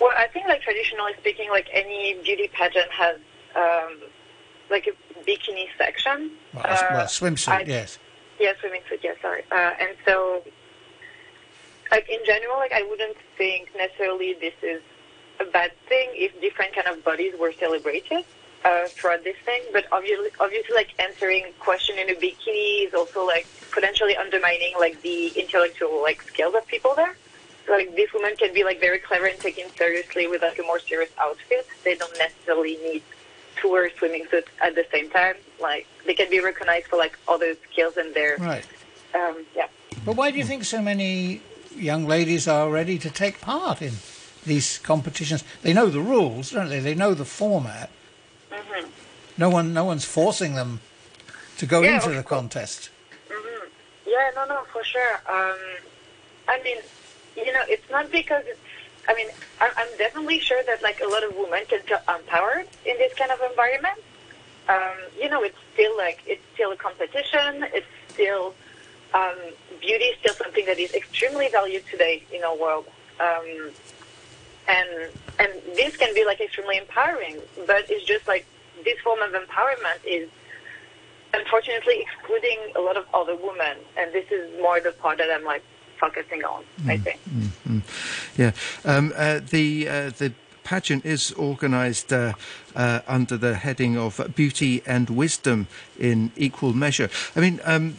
Well, 0.00 0.12
I 0.16 0.28
think, 0.28 0.46
like 0.46 0.62
traditionally 0.62 1.12
speaking, 1.18 1.50
like 1.50 1.68
any 1.72 2.14
beauty 2.22 2.48
pageant 2.52 2.90
has 2.90 3.16
um, 3.54 3.98
like 4.70 4.86
a 4.86 5.20
bikini 5.22 5.66
section. 5.76 6.30
Well, 6.54 6.64
uh, 6.66 6.86
well 6.90 7.06
swimsuit, 7.06 7.48
I, 7.48 7.60
yes. 7.62 7.98
Yeah, 8.38 8.52
swimming 8.60 8.80
suit. 8.88 9.00
Yeah, 9.02 9.12
sorry. 9.20 9.42
Uh, 9.50 9.72
and 9.78 9.90
so, 10.06 10.42
like 11.90 12.08
in 12.08 12.20
general, 12.24 12.56
like 12.56 12.72
I 12.72 12.82
wouldn't 12.82 13.16
think 13.36 13.70
necessarily 13.76 14.34
this 14.40 14.54
is 14.62 14.82
a 15.40 15.44
bad 15.44 15.72
thing 15.88 16.10
if 16.14 16.38
different 16.40 16.74
kind 16.74 16.86
of 16.86 17.04
bodies 17.04 17.34
were 17.38 17.52
celebrated 17.52 18.24
uh, 18.64 18.86
throughout 18.88 19.24
this 19.24 19.36
thing. 19.44 19.62
But 19.72 19.86
obviously, 19.90 20.28
obviously, 20.38 20.74
like 20.74 20.90
answering 21.00 21.46
question 21.58 21.98
in 21.98 22.10
a 22.10 22.14
bikini 22.14 22.86
is 22.86 22.94
also 22.94 23.26
like 23.26 23.46
potentially 23.72 24.16
undermining 24.16 24.74
like 24.78 25.00
the 25.02 25.28
intellectual 25.28 26.02
like 26.02 26.22
skills 26.22 26.54
of 26.54 26.66
people 26.66 26.94
there. 26.94 27.16
So 27.66 27.72
like 27.72 27.94
these 27.96 28.12
women 28.12 28.36
can 28.36 28.54
be 28.54 28.64
like 28.64 28.80
very 28.80 28.98
clever 28.98 29.26
and 29.26 29.38
taken 29.38 29.68
seriously 29.76 30.26
with 30.26 30.42
like 30.42 30.58
a 30.58 30.62
more 30.62 30.78
serious 30.78 31.10
outfit. 31.18 31.66
They 31.84 31.96
don't 31.96 32.16
necessarily 32.18 32.76
need 32.84 33.02
to 33.62 33.70
wear 33.70 33.90
swimming 33.98 34.26
suits 34.30 34.48
at 34.62 34.74
the 34.74 34.86
same 34.92 35.10
time. 35.10 35.34
Like 35.60 35.86
they 36.06 36.14
can 36.14 36.30
be 36.30 36.40
recognized 36.40 36.86
for 36.86 36.96
like 36.96 37.18
other 37.26 37.56
skills 37.70 37.96
and 37.96 38.14
their 38.14 38.36
right. 38.38 38.66
Um, 39.14 39.44
yeah. 39.56 39.66
But 40.04 40.16
why 40.16 40.30
do 40.30 40.38
you 40.38 40.44
think 40.44 40.64
so 40.64 40.80
many 40.80 41.42
young 41.76 42.06
ladies 42.06 42.48
are 42.48 42.70
ready 42.70 42.98
to 42.98 43.10
take 43.10 43.40
part 43.40 43.82
in 43.82 43.94
these 44.44 44.78
competitions? 44.78 45.44
They 45.62 45.72
know 45.72 45.86
the 45.86 46.00
rules, 46.00 46.50
don't 46.50 46.68
they? 46.68 46.80
They 46.80 46.94
know 46.94 47.14
the 47.14 47.24
format. 47.24 47.90
Mm-hmm. 48.50 48.88
No 49.38 49.50
one, 49.50 49.72
no 49.72 49.84
one's 49.84 50.04
forcing 50.04 50.54
them 50.54 50.80
to 51.58 51.66
go 51.66 51.82
yeah, 51.82 51.96
into 51.96 52.10
the 52.10 52.22
contest. 52.22 52.90
Mm-hmm. 53.28 53.66
Yeah, 54.06 54.30
no, 54.34 54.46
no, 54.46 54.62
for 54.72 54.82
sure. 54.84 55.14
Um, 55.28 55.58
I 56.48 56.60
mean, 56.62 56.78
you 57.36 57.52
know, 57.52 57.62
it's 57.68 57.88
not 57.90 58.10
because 58.10 58.44
it's. 58.46 58.58
I 59.08 59.14
mean, 59.14 59.28
I'm 59.60 59.88
definitely 59.98 60.38
sure 60.38 60.62
that 60.64 60.82
like 60.82 61.00
a 61.00 61.08
lot 61.08 61.24
of 61.24 61.34
women 61.34 61.64
can 61.68 61.80
feel 61.80 61.98
empowered 62.08 62.68
in 62.86 62.96
this 62.98 63.12
kind 63.14 63.30
of 63.32 63.40
environment. 63.50 63.98
Um, 64.68 64.96
you 65.18 65.28
know, 65.28 65.42
it's 65.42 65.56
still 65.72 65.96
like 65.96 66.22
it's 66.26 66.42
still 66.54 66.70
a 66.72 66.76
competition. 66.76 67.66
It's 67.74 67.86
still 68.08 68.54
um, 69.14 69.36
beauty 69.80 70.04
is 70.04 70.18
still 70.20 70.34
something 70.34 70.64
that 70.66 70.78
is 70.78 70.94
extremely 70.94 71.48
valued 71.48 71.84
today 71.90 72.22
in 72.32 72.42
our 72.44 72.56
world. 72.56 72.86
Um, 73.20 73.70
and 74.68 74.88
and 75.38 75.50
this 75.74 75.96
can 75.96 76.14
be 76.14 76.24
like 76.24 76.40
extremely 76.40 76.76
empowering, 76.76 77.38
but 77.66 77.90
it's 77.90 78.04
just 78.04 78.28
like 78.28 78.46
this 78.84 78.98
form 79.00 79.20
of 79.20 79.32
empowerment 79.32 79.98
is 80.06 80.28
unfortunately 81.34 82.00
excluding 82.00 82.58
a 82.76 82.80
lot 82.80 82.96
of 82.96 83.06
other 83.14 83.36
women, 83.36 83.76
and 83.96 84.12
this 84.12 84.30
is 84.30 84.50
more 84.60 84.80
the 84.80 84.92
part 84.92 85.18
that 85.18 85.30
I'm 85.30 85.44
like 85.44 85.62
focusing 85.98 86.44
on. 86.44 86.64
Mm, 86.82 86.90
I 86.90 86.98
think. 86.98 87.20
Mm, 87.28 87.48
mm. 87.68 87.82
Yeah, 88.38 88.52
um, 88.84 89.12
uh, 89.16 89.40
the 89.50 89.88
uh, 89.88 90.10
the 90.10 90.32
pageant 90.64 91.04
is 91.04 91.32
organised 91.38 92.12
uh, 92.12 92.34
uh, 92.74 93.00
under 93.06 93.36
the 93.36 93.54
heading 93.54 93.96
of 93.98 94.20
beauty 94.34 94.82
and 94.86 95.10
wisdom 95.10 95.66
in 95.98 96.32
equal 96.36 96.72
measure. 96.72 97.10
I 97.36 97.40
mean, 97.40 97.60
um, 97.64 97.94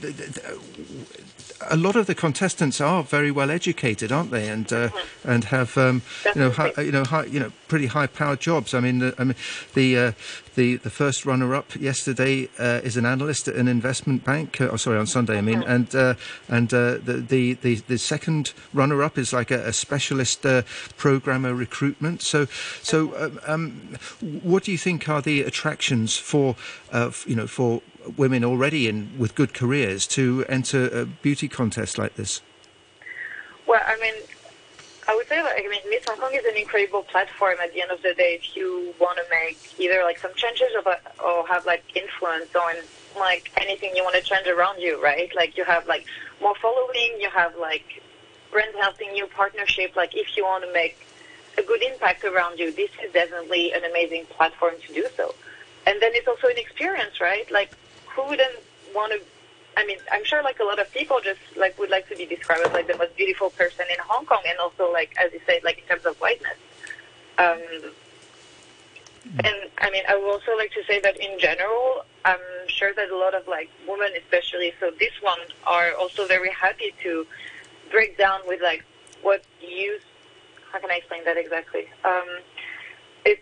a 1.69 1.77
lot 1.77 1.95
of 1.95 2.07
the 2.07 2.15
contestants 2.15 2.81
are 2.81 3.03
very 3.03 3.31
well 3.31 3.51
educated, 3.51 4.11
aren't 4.11 4.31
they? 4.31 4.47
And 4.47 4.71
uh, 4.71 4.89
and 5.23 5.45
have 5.45 5.77
um, 5.77 6.01
you 6.35 6.41
know 6.41 6.49
high, 6.51 6.71
you 6.77 6.91
know 6.91 7.03
high, 7.03 7.25
you 7.25 7.39
know 7.39 7.51
pretty 7.67 7.87
high 7.87 8.07
powered 8.07 8.39
jobs. 8.39 8.73
I 8.73 8.79
mean, 8.79 8.99
the, 8.99 9.15
I 9.17 9.23
mean 9.23 9.35
the 9.73 9.97
uh, 9.97 10.11
the 10.55 10.77
the 10.77 10.89
first 10.89 11.25
runner 11.25 11.53
up 11.55 11.75
yesterday 11.75 12.49
uh, 12.59 12.81
is 12.83 12.97
an 12.97 13.05
analyst 13.05 13.47
at 13.47 13.55
an 13.55 13.67
investment 13.67 14.23
bank. 14.23 14.59
Uh, 14.59 14.69
oh, 14.71 14.77
sorry, 14.77 14.97
on 14.97 15.07
Sunday 15.07 15.37
I 15.37 15.41
mean, 15.41 15.61
mm-hmm. 15.61 15.71
and 15.71 15.95
uh, 15.95 16.13
and 16.47 16.73
uh, 16.73 16.97
the, 16.97 17.23
the, 17.27 17.53
the 17.55 17.75
the 17.75 17.97
second 17.97 18.53
runner 18.73 19.03
up 19.03 19.17
is 19.17 19.33
like 19.33 19.51
a, 19.51 19.67
a 19.67 19.73
specialist 19.73 20.45
programmer 20.97 21.53
recruitment. 21.53 22.21
So 22.21 22.45
so 22.81 23.09
mm-hmm. 23.09 23.51
um, 23.51 23.97
what 24.41 24.63
do 24.63 24.71
you 24.71 24.77
think 24.77 25.07
are 25.09 25.21
the 25.21 25.41
attractions 25.43 26.17
for 26.17 26.55
you 27.25 27.35
know 27.35 27.47
for 27.47 27.81
women 28.17 28.43
already 28.43 28.87
in 28.87 29.11
with 29.17 29.35
good 29.35 29.53
careers 29.53 30.07
to 30.07 30.45
enter 30.47 30.87
a 30.87 31.05
beauty 31.05 31.47
contest 31.47 31.97
like 31.97 32.15
this? 32.15 32.41
Well, 33.67 33.81
I 33.85 33.97
mean, 33.99 34.13
I 35.07 35.15
would 35.15 35.27
say, 35.27 35.41
that 35.41 35.55
I 35.57 35.67
mean, 35.67 35.81
Miss 35.89 36.05
Hong 36.07 36.17
Kong 36.17 36.33
is 36.33 36.45
an 36.45 36.57
incredible 36.57 37.03
platform. 37.03 37.55
At 37.63 37.73
the 37.73 37.81
end 37.81 37.91
of 37.91 38.01
the 38.01 38.13
day, 38.13 38.39
if 38.41 38.55
you 38.55 38.93
want 38.99 39.17
to 39.17 39.23
make 39.29 39.57
either 39.79 40.03
like 40.03 40.19
some 40.19 40.31
changes 40.35 40.69
or, 40.75 40.95
or 41.23 41.47
have 41.47 41.65
like 41.65 41.83
influence 41.95 42.53
on 42.55 42.75
like 43.17 43.51
anything 43.57 43.95
you 43.95 44.03
want 44.03 44.15
to 44.15 44.21
change 44.21 44.47
around 44.47 44.79
you, 44.79 45.01
right? 45.01 45.33
Like 45.35 45.57
you 45.57 45.63
have 45.65 45.87
like 45.87 46.05
more 46.41 46.55
following, 46.61 47.17
you 47.19 47.29
have 47.29 47.55
like 47.57 48.01
brands 48.51 48.77
helping 48.79 49.15
you, 49.15 49.27
partnership. 49.27 49.95
Like 49.95 50.15
if 50.15 50.37
you 50.37 50.43
want 50.43 50.63
to 50.65 50.73
make 50.73 50.97
a 51.57 51.63
good 51.63 51.81
impact 51.81 52.23
around 52.23 52.59
you, 52.59 52.71
this 52.71 52.91
is 53.03 53.11
definitely 53.11 53.73
an 53.73 53.83
amazing 53.83 54.25
platform 54.25 54.73
to 54.87 54.93
do 54.93 55.07
so. 55.17 55.35
And 55.85 56.01
then 56.01 56.11
it's 56.13 56.27
also 56.27 56.47
an 56.47 56.57
experience, 56.57 57.19
right? 57.19 57.49
Like 57.51 57.71
who 58.15 58.27
wouldn't 58.27 58.55
want 58.93 59.13
to? 59.13 59.19
I 59.77 59.85
mean, 59.85 59.97
I'm 60.11 60.25
sure 60.25 60.43
like 60.43 60.59
a 60.59 60.63
lot 60.63 60.79
of 60.79 60.91
people 60.91 61.19
just 61.23 61.39
like 61.55 61.77
would 61.79 61.89
like 61.89 62.07
to 62.09 62.15
be 62.15 62.25
described 62.25 62.61
as 62.65 62.73
like 62.73 62.87
the 62.87 62.97
most 62.97 63.15
beautiful 63.15 63.49
person 63.51 63.85
in 63.89 63.97
Hong 63.99 64.25
Kong, 64.25 64.41
and 64.47 64.59
also 64.59 64.91
like 64.91 65.15
as 65.19 65.31
you 65.33 65.39
said, 65.45 65.63
like 65.63 65.79
in 65.79 65.85
terms 65.85 66.05
of 66.05 66.17
whiteness. 66.17 66.57
Um, 67.37 67.61
and 69.43 69.55
I 69.77 69.89
mean, 69.91 70.03
I 70.09 70.15
would 70.15 70.29
also 70.29 70.57
like 70.57 70.71
to 70.73 70.83
say 70.85 70.99
that 70.99 71.17
in 71.17 71.39
general, 71.39 72.03
I'm 72.25 72.39
sure 72.67 72.93
that 72.93 73.09
a 73.09 73.17
lot 73.17 73.33
of 73.33 73.47
like 73.47 73.69
women, 73.87 74.11
especially 74.17 74.73
so 74.79 74.91
this 74.99 75.13
one, 75.21 75.39
are 75.65 75.93
also 75.93 76.27
very 76.27 76.51
happy 76.51 76.93
to 77.03 77.25
break 77.91 78.17
down 78.17 78.41
with 78.47 78.61
like 78.61 78.83
what 79.21 79.43
you. 79.61 79.99
How 80.71 80.79
can 80.79 80.91
I 80.91 80.95
explain 80.95 81.23
that 81.25 81.37
exactly? 81.37 81.85
Um, 82.03 82.23
it's, 83.25 83.41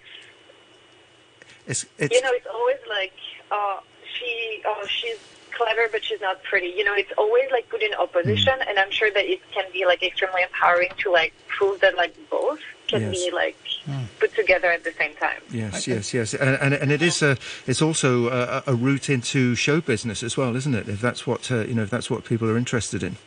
it's, 1.66 1.86
it's 1.98 2.14
you 2.14 2.22
know, 2.22 2.32
it's 2.34 2.48
always 2.48 2.78
like. 2.88 3.14
Uh, 3.52 3.80
she 4.20 4.62
oh 4.66 4.86
she's 4.88 5.18
clever 5.52 5.88
but 5.92 6.04
she's 6.04 6.22
not 6.22 6.42
pretty. 6.44 6.74
You 6.76 6.84
know, 6.84 6.96
it's 6.96 7.12
always 7.18 7.50
like 7.52 7.70
put 7.70 7.82
in 7.82 7.94
opposition, 7.96 8.54
mm. 8.60 8.70
and 8.70 8.80
I'm 8.80 8.92
sure 8.92 9.12
that 9.12 9.26
it 9.26 9.42
can 9.52 9.66
be 9.74 9.86
like 9.86 10.04
extremely 10.04 10.44
empowering 10.44 10.90
to 11.00 11.12
like 11.12 11.34
prove 11.48 11.82
that 11.82 11.96
like 11.96 12.16
both 12.30 12.60
can 12.88 13.02
yes. 13.02 13.12
be 13.12 13.32
like 13.32 13.58
mm. 13.86 14.06
put 14.20 14.34
together 14.36 14.72
at 14.72 14.84
the 14.84 14.94
same 14.94 15.16
time. 15.16 15.42
Yes, 15.52 15.84
okay. 15.84 15.96
yes, 15.96 16.14
yes, 16.14 16.34
and, 16.34 16.58
and, 16.62 16.74
and 16.74 16.92
it 16.92 17.02
is 17.02 17.22
a 17.22 17.38
it's 17.68 17.82
also 17.82 18.30
a, 18.30 18.64
a, 18.68 18.76
route 18.76 19.10
into 19.10 19.56
show 19.56 19.82
business 19.82 20.24
as 20.24 20.38
well, 20.38 20.56
isn't 20.56 20.74
it? 20.74 20.88
If 20.88 21.02
that's 21.02 21.28
what 21.28 21.52
uh, 21.52 21.60
you 21.60 21.76
know, 21.76 21.84
if 21.84 21.90
that's 21.90 22.10
what 22.10 22.26
people 22.26 22.50
are 22.50 22.58
interested 22.58 23.04
in. 23.04 23.18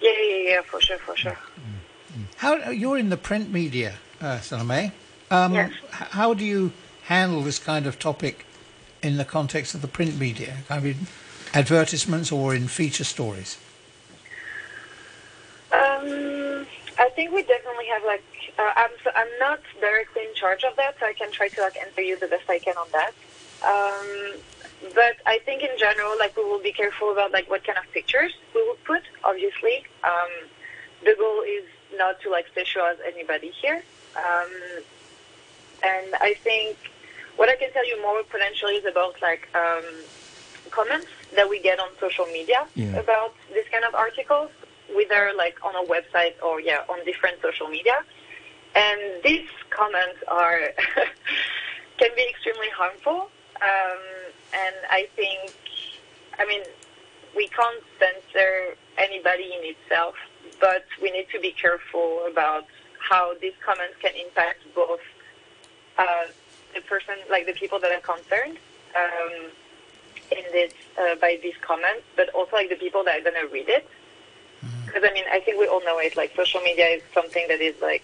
Yeah, 0.00 0.10
yeah, 0.10 0.50
yeah, 0.50 0.60
for 0.62 0.80
sure, 0.80 0.98
for 0.98 1.16
sure. 1.16 1.32
Mm. 1.32 2.24
How 2.36 2.70
you're 2.70 2.98
in 2.98 3.10
the 3.10 3.16
print 3.16 3.52
media, 3.52 3.94
uh, 4.20 4.40
Salome? 4.40 4.92
Um, 5.30 5.54
yes. 5.54 5.72
How 5.90 6.34
do 6.34 6.44
you 6.44 6.72
handle 7.04 7.42
this 7.42 7.58
kind 7.58 7.86
of 7.86 7.98
topic 7.98 8.46
in 9.06 9.16
the 9.16 9.24
context 9.24 9.74
of 9.74 9.80
the 9.80 9.88
print 9.88 10.18
media? 10.18 10.58
I 10.68 10.80
mean, 10.80 11.06
advertisements 11.54 12.30
or 12.32 12.54
in 12.54 12.68
feature 12.68 13.04
stories? 13.04 13.56
Um, 15.72 16.66
I 16.98 17.08
think 17.14 17.32
we 17.32 17.42
definitely 17.42 17.86
have 17.86 18.04
like 18.04 18.24
uh, 18.58 18.72
I'm 18.76 18.90
I'm 19.14 19.28
not 19.38 19.60
directly 19.80 20.22
in 20.22 20.34
charge 20.34 20.64
of 20.64 20.76
that, 20.76 20.96
so 20.98 21.06
I 21.06 21.12
can 21.12 21.30
try 21.30 21.48
to 21.48 21.60
like 21.60 21.76
answer 21.76 22.02
you 22.02 22.18
the 22.18 22.26
best 22.26 22.48
I 22.48 22.58
can 22.58 22.76
on 22.76 22.88
that. 22.92 23.12
Um, 23.64 24.40
but 24.94 25.16
I 25.26 25.38
think 25.44 25.62
in 25.62 25.76
general, 25.78 26.14
like 26.18 26.36
we 26.36 26.44
will 26.44 26.62
be 26.62 26.72
careful 26.72 27.12
about 27.12 27.32
like 27.32 27.48
what 27.48 27.64
kind 27.64 27.78
of 27.78 27.90
pictures 27.92 28.32
we 28.54 28.62
will 28.62 28.78
put. 28.84 29.02
Obviously, 29.24 29.84
um, 30.04 30.32
the 31.04 31.14
goal 31.18 31.42
is 31.42 31.64
not 31.96 32.20
to 32.22 32.30
like 32.30 32.46
sexualize 32.54 32.98
anybody 33.06 33.50
here. 33.62 33.82
Um, 34.16 34.50
and 35.82 36.14
I 36.20 36.34
think 36.42 36.76
what 37.36 37.48
I 37.48 37.56
can 37.56 37.72
tell 37.72 37.86
you 37.86 38.00
more 38.02 38.22
potentially 38.24 38.74
is 38.74 38.84
about 38.84 39.20
like 39.22 39.48
um, 39.54 39.84
comments 40.70 41.08
that 41.34 41.48
we 41.48 41.60
get 41.60 41.78
on 41.78 41.88
social 42.00 42.26
media 42.26 42.66
yeah. 42.74 42.96
about 42.96 43.34
this 43.52 43.66
kind 43.70 43.84
of 43.84 43.94
articles, 43.94 44.50
whether 44.94 45.32
like 45.36 45.56
on 45.64 45.74
a 45.74 45.86
website 45.88 46.34
or 46.42 46.60
yeah 46.60 46.80
on 46.88 47.04
different 47.04 47.40
social 47.42 47.68
media. 47.68 48.04
And 48.74 49.00
these 49.24 49.48
comments 49.70 50.20
are 50.28 50.60
can 51.98 52.10
be 52.16 52.26
extremely 52.28 52.68
harmful. 52.74 53.30
Um, 53.62 54.02
and 54.52 54.76
I 54.90 55.08
think, 55.16 55.52
I 56.38 56.46
mean, 56.46 56.60
we 57.34 57.48
can't 57.48 57.82
censor 57.98 58.76
anybody 58.98 59.44
in 59.44 59.74
itself, 59.74 60.14
but 60.60 60.84
we 61.02 61.10
need 61.10 61.26
to 61.32 61.40
be 61.40 61.52
careful 61.52 62.26
about 62.30 62.66
how 62.98 63.34
these 63.40 63.54
comments 63.64 63.94
can 64.00 64.12
impact 64.14 64.60
both 64.74 65.00
uh, 65.98 66.26
the 66.76 66.82
person, 66.82 67.14
like 67.30 67.46
the 67.46 67.52
people 67.52 67.78
that 67.80 67.90
are 67.90 68.00
concerned 68.00 68.58
um, 68.94 69.50
in 70.30 70.44
this 70.52 70.72
uh, 70.98 71.14
by 71.16 71.38
these 71.42 71.56
comments, 71.60 72.04
but 72.14 72.28
also 72.30 72.56
like 72.56 72.68
the 72.68 72.76
people 72.76 73.02
that 73.04 73.18
are 73.18 73.22
going 73.22 73.40
to 73.40 73.52
read 73.52 73.68
it. 73.68 73.88
Because 74.60 75.02
mm-hmm. 75.02 75.04
I 75.04 75.12
mean, 75.12 75.24
I 75.32 75.40
think 75.40 75.58
we 75.58 75.66
all 75.66 75.82
know 75.84 75.98
it. 75.98 76.16
Like 76.16 76.34
social 76.36 76.60
media 76.60 76.86
is 76.86 77.02
something 77.12 77.46
that 77.48 77.60
is 77.60 77.74
like 77.80 78.02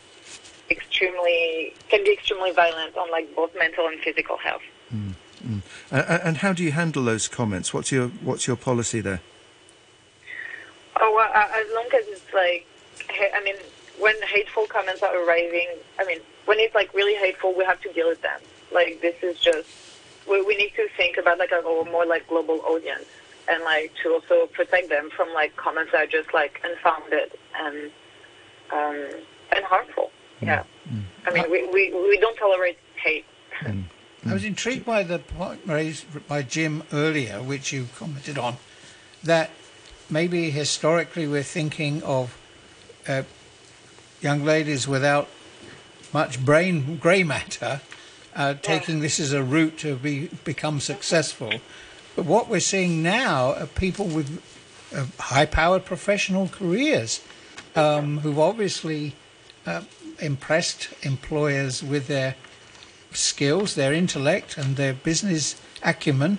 extremely 0.70 1.74
can 1.88 2.02
be 2.04 2.12
extremely 2.12 2.52
violent 2.52 2.96
on 2.96 3.10
like 3.10 3.34
both 3.34 3.50
mental 3.56 3.86
and 3.86 4.00
physical 4.00 4.36
health. 4.38 4.62
Mm, 4.94 5.14
mm. 5.46 5.62
Uh, 5.90 6.18
and 6.24 6.38
how 6.38 6.52
do 6.52 6.62
you 6.62 6.72
handle 6.72 7.04
those 7.04 7.28
comments? 7.28 7.72
What's 7.74 7.92
your 7.92 8.08
what's 8.08 8.46
your 8.46 8.56
policy 8.56 9.00
there? 9.00 9.20
Oh 11.00 11.12
well, 11.14 11.30
uh, 11.34 11.48
as 11.54 11.66
long 11.74 11.86
as 11.86 12.06
it's 12.08 12.32
like, 12.34 12.66
I 13.34 13.42
mean, 13.42 13.56
when 13.98 14.14
hateful 14.22 14.66
comments 14.66 15.02
are 15.02 15.14
arriving, 15.16 15.68
I 15.98 16.04
mean, 16.04 16.18
when 16.44 16.58
it's 16.58 16.74
like 16.74 16.92
really 16.94 17.14
hateful, 17.14 17.54
we 17.56 17.64
have 17.64 17.80
to 17.82 17.92
deal 17.92 18.08
with 18.08 18.22
them. 18.22 18.40
Like 18.72 19.00
this 19.00 19.16
is 19.22 19.38
just 19.38 19.68
we, 20.28 20.42
we 20.42 20.56
need 20.56 20.72
to 20.76 20.88
think 20.96 21.16
about 21.16 21.38
like 21.38 21.52
a 21.52 21.62
more 21.62 22.06
like 22.06 22.26
global 22.28 22.60
audience 22.60 23.06
and 23.48 23.62
like 23.64 23.92
to 24.02 24.14
also 24.14 24.46
protect 24.46 24.88
them 24.88 25.10
from 25.10 25.32
like 25.34 25.56
comments 25.56 25.92
that 25.92 26.04
are 26.04 26.06
just 26.06 26.32
like 26.32 26.60
unfounded 26.64 27.32
and 27.58 27.90
um, 28.72 29.06
and 29.54 29.64
harmful. 29.64 30.10
Mm. 30.40 30.46
Yeah, 30.46 30.62
mm. 30.90 31.02
I 31.26 31.30
mean, 31.32 31.50
we, 31.50 31.66
we 31.68 31.92
we 31.92 32.18
don't 32.18 32.36
tolerate 32.36 32.78
hate. 32.96 33.24
Mm. 33.60 33.84
I 34.24 34.32
was 34.32 34.44
intrigued 34.44 34.84
by 34.84 35.02
the 35.02 35.18
point 35.18 35.62
raised 35.66 36.28
by 36.28 36.42
Jim 36.42 36.84
earlier, 36.92 37.42
which 37.42 37.72
you 37.72 37.88
commented 37.96 38.38
on, 38.38 38.56
that 39.24 39.50
maybe 40.08 40.50
historically 40.50 41.26
we're 41.26 41.42
thinking 41.42 42.02
of 42.04 42.38
uh, 43.08 43.24
young 44.20 44.44
ladies 44.44 44.86
without 44.86 45.28
much 46.12 46.44
brain 46.44 46.98
grey 46.98 47.24
matter 47.24 47.80
uh, 48.34 48.54
taking 48.62 49.00
this 49.00 49.20
as 49.20 49.32
a 49.32 49.42
route 49.42 49.78
to 49.78 49.96
be, 49.96 50.28
become 50.44 50.80
successful. 50.80 51.52
But 52.16 52.24
what 52.24 52.48
we're 52.48 52.60
seeing 52.60 53.02
now 53.02 53.54
are 53.54 53.66
people 53.66 54.06
with 54.06 54.42
uh, 54.94 55.06
high-powered 55.18 55.84
professional 55.84 56.48
careers 56.48 57.22
um, 57.74 58.18
who've 58.18 58.38
obviously 58.38 59.14
uh, 59.66 59.82
impressed 60.18 60.88
employers 61.02 61.82
with 61.82 62.06
their 62.06 62.36
skills, 63.12 63.74
their 63.74 63.92
intellect, 63.92 64.56
and 64.56 64.76
their 64.76 64.92
business 64.92 65.60
acumen, 65.82 66.38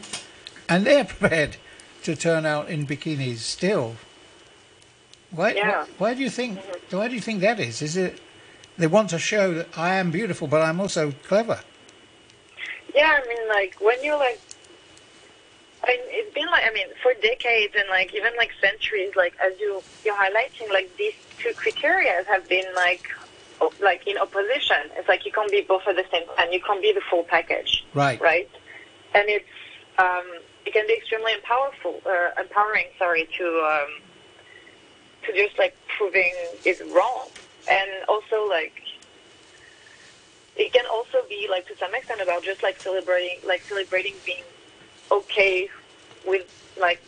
and 0.69 0.85
they're 0.85 1.05
prepared 1.17 1.57
to 2.03 2.15
turn 2.15 2.45
out 2.45 2.69
in 2.69 2.85
bikinis 2.85 3.37
still. 3.37 3.95
Why, 5.31 5.53
yeah. 5.53 5.83
why, 5.83 5.87
why 5.97 6.13
do 6.13 6.21
you 6.21 6.29
think? 6.29 6.59
Why 6.91 7.07
do 7.07 7.15
you 7.15 7.21
think 7.21 7.41
that 7.41 7.59
is? 7.59 7.81
Is 7.81 7.97
it 7.97 8.19
they 8.77 8.87
want 8.87 9.09
to 9.11 9.19
show 9.19 9.53
that 9.53 9.67
I 9.77 9.95
am 9.95 10.11
beautiful, 10.11 10.47
but 10.47 10.61
I'm 10.61 10.79
also 10.79 11.11
clever? 11.23 11.59
Yeah, 12.95 13.19
I 13.23 13.27
mean, 13.27 13.47
like 13.49 13.75
when 13.79 14.03
you're 14.03 14.17
like, 14.17 14.39
I 15.83 15.87
mean, 15.87 15.99
it's 16.09 16.33
been 16.33 16.47
like, 16.47 16.63
I 16.65 16.73
mean, 16.73 16.87
for 17.01 17.13
decades 17.21 17.73
and 17.77 17.89
like 17.89 18.13
even 18.13 18.31
like 18.37 18.51
centuries, 18.61 19.15
like 19.15 19.33
as 19.43 19.53
you 19.59 19.81
you're 20.05 20.15
highlighting, 20.15 20.69
like 20.71 20.95
these 20.97 21.13
two 21.39 21.53
criteria 21.55 22.23
have 22.27 22.47
been 22.47 22.65
like, 22.75 23.09
like 23.81 24.07
in 24.07 24.17
opposition. 24.17 24.77
It's 24.95 25.07
like 25.07 25.25
you 25.25 25.31
can't 25.31 25.51
be 25.51 25.61
both 25.61 25.83
at 25.87 25.95
the 25.95 26.05
same 26.11 26.23
time. 26.37 26.51
You 26.51 26.61
can't 26.61 26.81
be 26.81 26.93
the 26.93 27.01
full 27.09 27.23
package. 27.23 27.85
Right. 27.93 28.19
Right. 28.21 28.49
And 29.15 29.27
it's 29.27 29.45
um, 29.97 30.23
it 30.65 30.73
can 30.73 30.87
be 30.87 30.93
extremely 30.93 31.33
powerful, 31.43 32.01
uh, 32.05 32.41
empowering. 32.41 32.85
Sorry 32.97 33.27
to 33.37 33.45
um, 33.45 34.01
to 35.25 35.33
just 35.33 35.57
like 35.57 35.75
proving 35.97 36.33
it 36.65 36.81
wrong, 36.93 37.27
and 37.69 37.89
also 38.07 38.47
like 38.47 38.82
it 40.55 40.71
can 40.71 40.85
also 40.85 41.19
be 41.27 41.47
like 41.49 41.67
to 41.67 41.77
some 41.77 41.93
extent 41.95 42.21
about 42.21 42.43
just 42.43 42.61
like 42.63 42.79
celebrating 42.81 43.37
like 43.45 43.61
celebrating 43.61 44.13
being 44.25 44.43
okay 45.11 45.69
with 46.25 46.45
like 46.79 47.01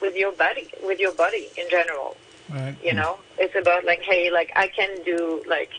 with 0.00 0.16
your 0.16 0.32
body 0.32 0.68
with 0.82 0.98
your 0.98 1.12
body 1.12 1.48
in 1.56 1.68
general. 1.70 2.16
Right. 2.50 2.76
you 2.84 2.92
know? 2.92 3.18
It's 3.38 3.54
about 3.56 3.84
like 3.84 4.02
hey 4.02 4.30
like 4.30 4.52
i 4.54 4.68
can 4.68 5.02
do 5.04 5.42
like 5.48 5.70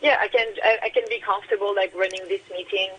yeah 0.00 0.18
i 0.20 0.28
can 0.28 0.46
I, 0.62 0.78
I 0.84 0.88
can 0.90 1.02
be 1.08 1.18
comfortable 1.18 1.74
like 1.74 1.92
running 1.94 2.20
this 2.28 2.42
meeting 2.50 2.90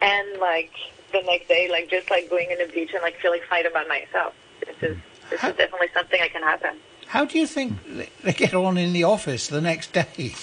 and 0.00 0.38
like 0.38 0.70
the 1.12 1.22
next 1.22 1.48
day 1.48 1.68
like 1.70 1.90
just 1.90 2.10
like 2.10 2.30
going 2.30 2.50
in 2.50 2.58
the 2.58 2.72
beach 2.72 2.90
and 2.92 3.02
like 3.02 3.16
feeling 3.20 3.40
fine 3.48 3.66
about 3.66 3.88
myself. 3.88 4.34
This 4.60 4.76
is 4.90 4.96
this 5.28 5.40
how, 5.40 5.48
is 5.50 5.56
definitely 5.56 5.88
something 5.94 6.20
that 6.20 6.32
can 6.32 6.42
happen. 6.42 6.76
How 7.06 7.24
do 7.24 7.38
you 7.38 7.46
think 7.46 7.74
they 8.22 8.32
get 8.32 8.54
on 8.54 8.78
in 8.78 8.92
the 8.92 9.04
office 9.04 9.48
the 9.48 9.60
next 9.60 9.92
day? 9.92 10.34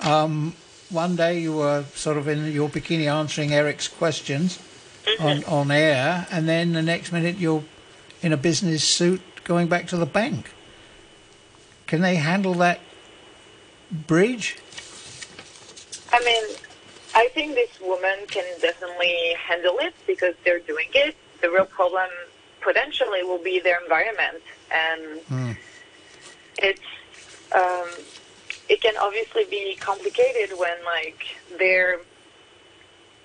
Um 0.00 0.54
one 0.90 1.16
day 1.16 1.38
you 1.40 1.56
were 1.56 1.84
sort 1.94 2.16
of 2.16 2.28
in 2.28 2.52
your 2.52 2.68
bikini 2.68 3.10
answering 3.10 3.52
Eric's 3.52 3.88
questions 3.88 4.58
mm-hmm. 5.04 5.26
on, 5.26 5.44
on 5.44 5.70
air, 5.70 6.26
and 6.30 6.48
then 6.48 6.72
the 6.72 6.82
next 6.82 7.12
minute 7.12 7.36
you're 7.36 7.64
in 8.22 8.32
a 8.32 8.36
business 8.36 8.84
suit 8.84 9.20
going 9.44 9.68
back 9.68 9.86
to 9.88 9.96
the 9.96 10.06
bank. 10.06 10.52
Can 11.86 12.00
they 12.00 12.16
handle 12.16 12.54
that 12.54 12.80
bridge? 13.90 14.58
I 16.12 16.24
mean, 16.24 16.56
I 17.14 17.28
think 17.28 17.54
this 17.54 17.80
woman 17.80 18.18
can 18.28 18.44
definitely 18.60 19.34
handle 19.38 19.76
it 19.78 19.94
because 20.06 20.34
they're 20.44 20.60
doing 20.60 20.88
it. 20.94 21.16
The 21.40 21.50
real 21.50 21.66
problem 21.66 22.08
potentially 22.60 23.22
will 23.22 23.42
be 23.42 23.60
their 23.60 23.80
environment, 23.80 24.42
and 24.72 25.20
mm. 25.30 25.56
it's 26.58 26.80
um, 27.54 27.88
it 28.68 28.80
can 28.80 28.96
obviously 28.96 29.44
be 29.44 29.76
complicated 29.80 30.56
when 30.58 30.76
like 30.84 31.36
their 31.58 32.00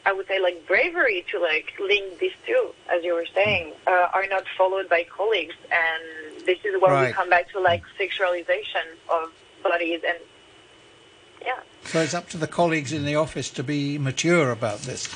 I 0.06 0.14
would 0.14 0.28
say 0.28 0.40
like 0.40 0.66
bravery 0.68 1.26
to 1.32 1.40
like 1.40 1.74
link 1.80 2.20
these 2.20 2.34
two, 2.46 2.72
as 2.90 3.04
you 3.04 3.14
were 3.14 3.28
saying, 3.36 3.74
uh, 3.86 4.08
are 4.14 4.26
not 4.28 4.46
followed 4.58 4.90
by 4.90 5.04
colleagues, 5.04 5.56
and 5.72 6.46
this 6.46 6.58
is 6.64 6.82
where 6.82 6.92
right. 6.92 7.08
we 7.08 7.14
come 7.14 7.30
back 7.30 7.52
to 7.52 7.60
like 7.60 7.84
sexualization 8.00 8.86
of 9.10 9.32
bodies 9.64 10.02
and 10.08 10.18
yeah. 11.42 11.60
So 11.86 12.02
it's 12.02 12.14
up 12.14 12.30
to 12.30 12.38
the 12.38 12.48
colleagues 12.48 12.94
in 12.94 13.06
the 13.06 13.16
office 13.16 13.50
to 13.52 13.64
be 13.64 13.98
mature 13.98 14.52
about 14.52 14.80
this. 14.80 15.08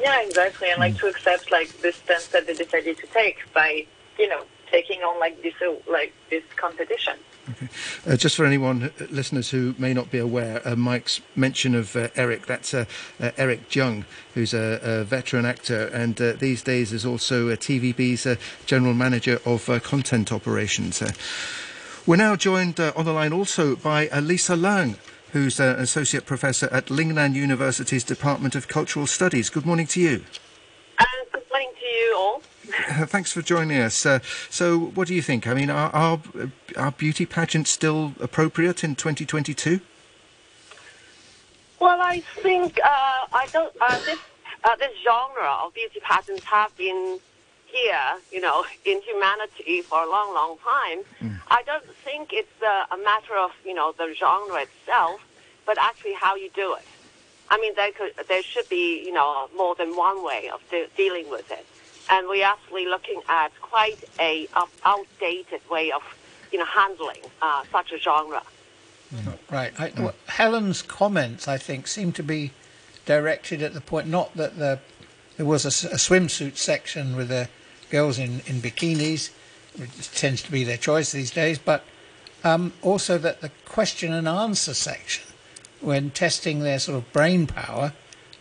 Yeah, 0.00 0.22
exactly, 0.22 0.70
and 0.70 0.80
like 0.80 0.94
mm. 0.94 1.00
to 1.00 1.06
accept 1.08 1.50
like 1.50 1.68
the 1.80 1.92
stance 1.92 2.28
that 2.28 2.46
they 2.46 2.54
decided 2.54 2.98
to 2.98 3.06
take 3.08 3.38
by 3.52 3.86
you 4.18 4.28
know 4.28 4.44
taking 4.70 5.02
on 5.02 5.18
like 5.18 5.42
this 5.42 5.54
uh, 5.62 5.74
like 5.90 6.12
this 6.30 6.44
competition. 6.56 7.14
Okay. 7.50 7.68
Uh, 8.06 8.16
just 8.16 8.36
for 8.36 8.44
anyone, 8.44 8.84
uh, 8.84 9.04
listeners 9.10 9.50
who 9.50 9.74
may 9.78 9.92
not 9.92 10.10
be 10.10 10.18
aware, 10.18 10.66
uh, 10.66 10.76
Mike's 10.76 11.20
mention 11.34 11.74
of 11.74 11.96
uh, 11.96 12.08
Eric, 12.14 12.46
that's 12.46 12.74
uh, 12.74 12.84
uh, 13.18 13.30
Eric 13.36 13.68
Tsang, 13.68 14.04
who's 14.34 14.54
a, 14.54 14.80
a 14.82 15.04
veteran 15.04 15.44
actor 15.44 15.86
and 15.86 16.16
these 16.16 16.62
days 16.62 16.92
is 16.92 17.04
also 17.04 17.48
TVB's 17.56 18.26
General 18.66 18.94
Manager 18.94 19.40
of 19.44 19.66
Content 19.82 20.32
Operations. 20.32 21.02
we're 22.06 22.16
now 22.16 22.36
joined 22.36 22.78
on 22.78 23.04
the 23.04 23.12
line 23.12 23.32
also 23.32 23.74
by 23.76 24.08
Lisa 24.20 24.54
Leung, 24.54 24.96
who's 25.32 25.58
an 25.58 25.76
Associate 25.80 26.24
Professor 26.24 26.68
at 26.72 26.86
Lingnan 26.86 27.34
University's 27.34 28.04
Department 28.04 28.54
of 28.54 28.68
Cultural 28.68 29.06
Studies. 29.06 29.50
Good 29.50 29.66
morning 29.66 29.86
to 29.88 30.00
you. 30.00 30.24
good 31.32 31.42
morning 31.50 31.72
to 31.80 31.86
you 31.86 32.16
all. 32.16 32.42
Thanks 33.06 33.30
for 33.30 33.42
joining 33.42 33.78
us. 33.78 34.04
Uh, 34.04 34.18
so, 34.48 34.78
what 34.78 35.06
do 35.06 35.14
you 35.14 35.22
think? 35.22 35.46
I 35.46 35.54
mean, 35.54 35.70
are, 35.70 35.90
are, 35.90 36.20
are 36.76 36.90
beauty 36.92 37.24
pageants 37.24 37.70
still 37.70 38.14
appropriate 38.20 38.82
in 38.82 38.96
2022? 38.96 39.80
Well, 41.78 42.00
I 42.00 42.20
think 42.42 42.78
uh, 42.82 43.26
I 43.32 43.46
don't. 43.52 43.72
Uh, 43.80 43.98
this 44.04 44.18
uh, 44.64 44.76
this 44.76 44.92
genre 45.04 45.50
of 45.64 45.72
beauty 45.72 46.00
pageants 46.02 46.44
have 46.44 46.76
been 46.76 47.18
here, 47.66 48.18
you 48.32 48.40
know, 48.40 48.64
in 48.84 49.00
humanity 49.02 49.82
for 49.82 50.02
a 50.02 50.10
long, 50.10 50.34
long 50.34 50.58
time. 50.58 50.98
Mm. 51.22 51.40
I 51.48 51.62
don't 51.62 51.88
think 52.04 52.32
it's 52.32 52.60
a 52.60 52.96
matter 52.96 53.36
of 53.36 53.52
you 53.64 53.74
know 53.74 53.94
the 53.96 54.14
genre 54.18 54.62
itself, 54.62 55.20
but 55.64 55.78
actually 55.78 56.14
how 56.14 56.34
you 56.34 56.50
do 56.54 56.74
it. 56.74 56.86
I 57.50 57.60
mean, 57.60 57.74
there 57.76 57.92
could 57.92 58.12
there 58.28 58.42
should 58.42 58.68
be 58.68 59.04
you 59.04 59.12
know 59.12 59.48
more 59.56 59.76
than 59.76 59.96
one 59.96 60.24
way 60.24 60.50
of 60.52 60.60
de- 60.70 60.88
dealing 60.96 61.30
with 61.30 61.50
it 61.52 61.66
and 62.10 62.26
we're 62.28 62.44
actually 62.44 62.86
looking 62.86 63.22
at 63.28 63.52
quite 63.60 64.02
a 64.18 64.48
outdated 64.84 65.60
way 65.70 65.92
of, 65.92 66.02
you 66.52 66.58
know, 66.58 66.64
handling 66.64 67.22
uh, 67.40 67.62
such 67.70 67.92
a 67.92 67.98
genre. 67.98 68.42
Mm. 69.14 69.38
Right. 69.50 69.80
I, 69.80 69.92
well, 69.96 70.14
Helen's 70.26 70.82
comments, 70.82 71.48
I 71.48 71.56
think, 71.56 71.86
seem 71.86 72.12
to 72.12 72.22
be 72.22 72.52
directed 73.06 73.62
at 73.62 73.74
the 73.74 73.80
point 73.80 74.08
not 74.08 74.34
that 74.36 74.58
the, 74.58 74.80
there 75.36 75.46
was 75.46 75.64
a, 75.64 75.88
a 75.88 75.96
swimsuit 75.96 76.56
section 76.56 77.16
with 77.16 77.28
the 77.28 77.48
girls 77.90 78.18
in, 78.18 78.40
in 78.46 78.60
bikinis, 78.60 79.30
which 79.76 80.10
tends 80.12 80.42
to 80.42 80.52
be 80.52 80.64
their 80.64 80.76
choice 80.76 81.12
these 81.12 81.30
days, 81.30 81.58
but 81.58 81.84
um, 82.44 82.72
also 82.82 83.18
that 83.18 83.40
the 83.40 83.50
question 83.64 84.12
and 84.12 84.28
answer 84.28 84.74
section, 84.74 85.24
when 85.80 86.10
testing 86.10 86.60
their 86.60 86.78
sort 86.78 86.98
of 86.98 87.12
brain 87.12 87.46
power, 87.46 87.92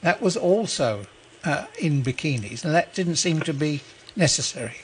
that 0.01 0.21
was 0.21 0.35
also 0.35 1.05
uh, 1.43 1.65
in 1.79 2.03
bikinis, 2.03 2.63
and 2.63 2.73
that 2.73 2.93
didn't 2.93 3.17
seem 3.17 3.39
to 3.41 3.53
be 3.53 3.81
necessary. 4.15 4.75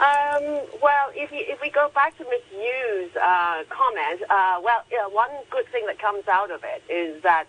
Um, 0.00 0.44
well, 0.80 1.10
if, 1.14 1.32
you, 1.32 1.44
if 1.48 1.60
we 1.60 1.70
go 1.70 1.90
back 1.92 2.16
to 2.18 2.24
Ms. 2.24 2.42
Yu's 2.52 3.16
uh, 3.16 3.64
comment, 3.68 4.22
uh, 4.30 4.60
well, 4.62 4.84
one 5.10 5.30
good 5.50 5.66
thing 5.68 5.84
that 5.86 5.98
comes 5.98 6.28
out 6.28 6.52
of 6.52 6.62
it 6.62 6.82
is 6.88 7.20
that 7.22 7.46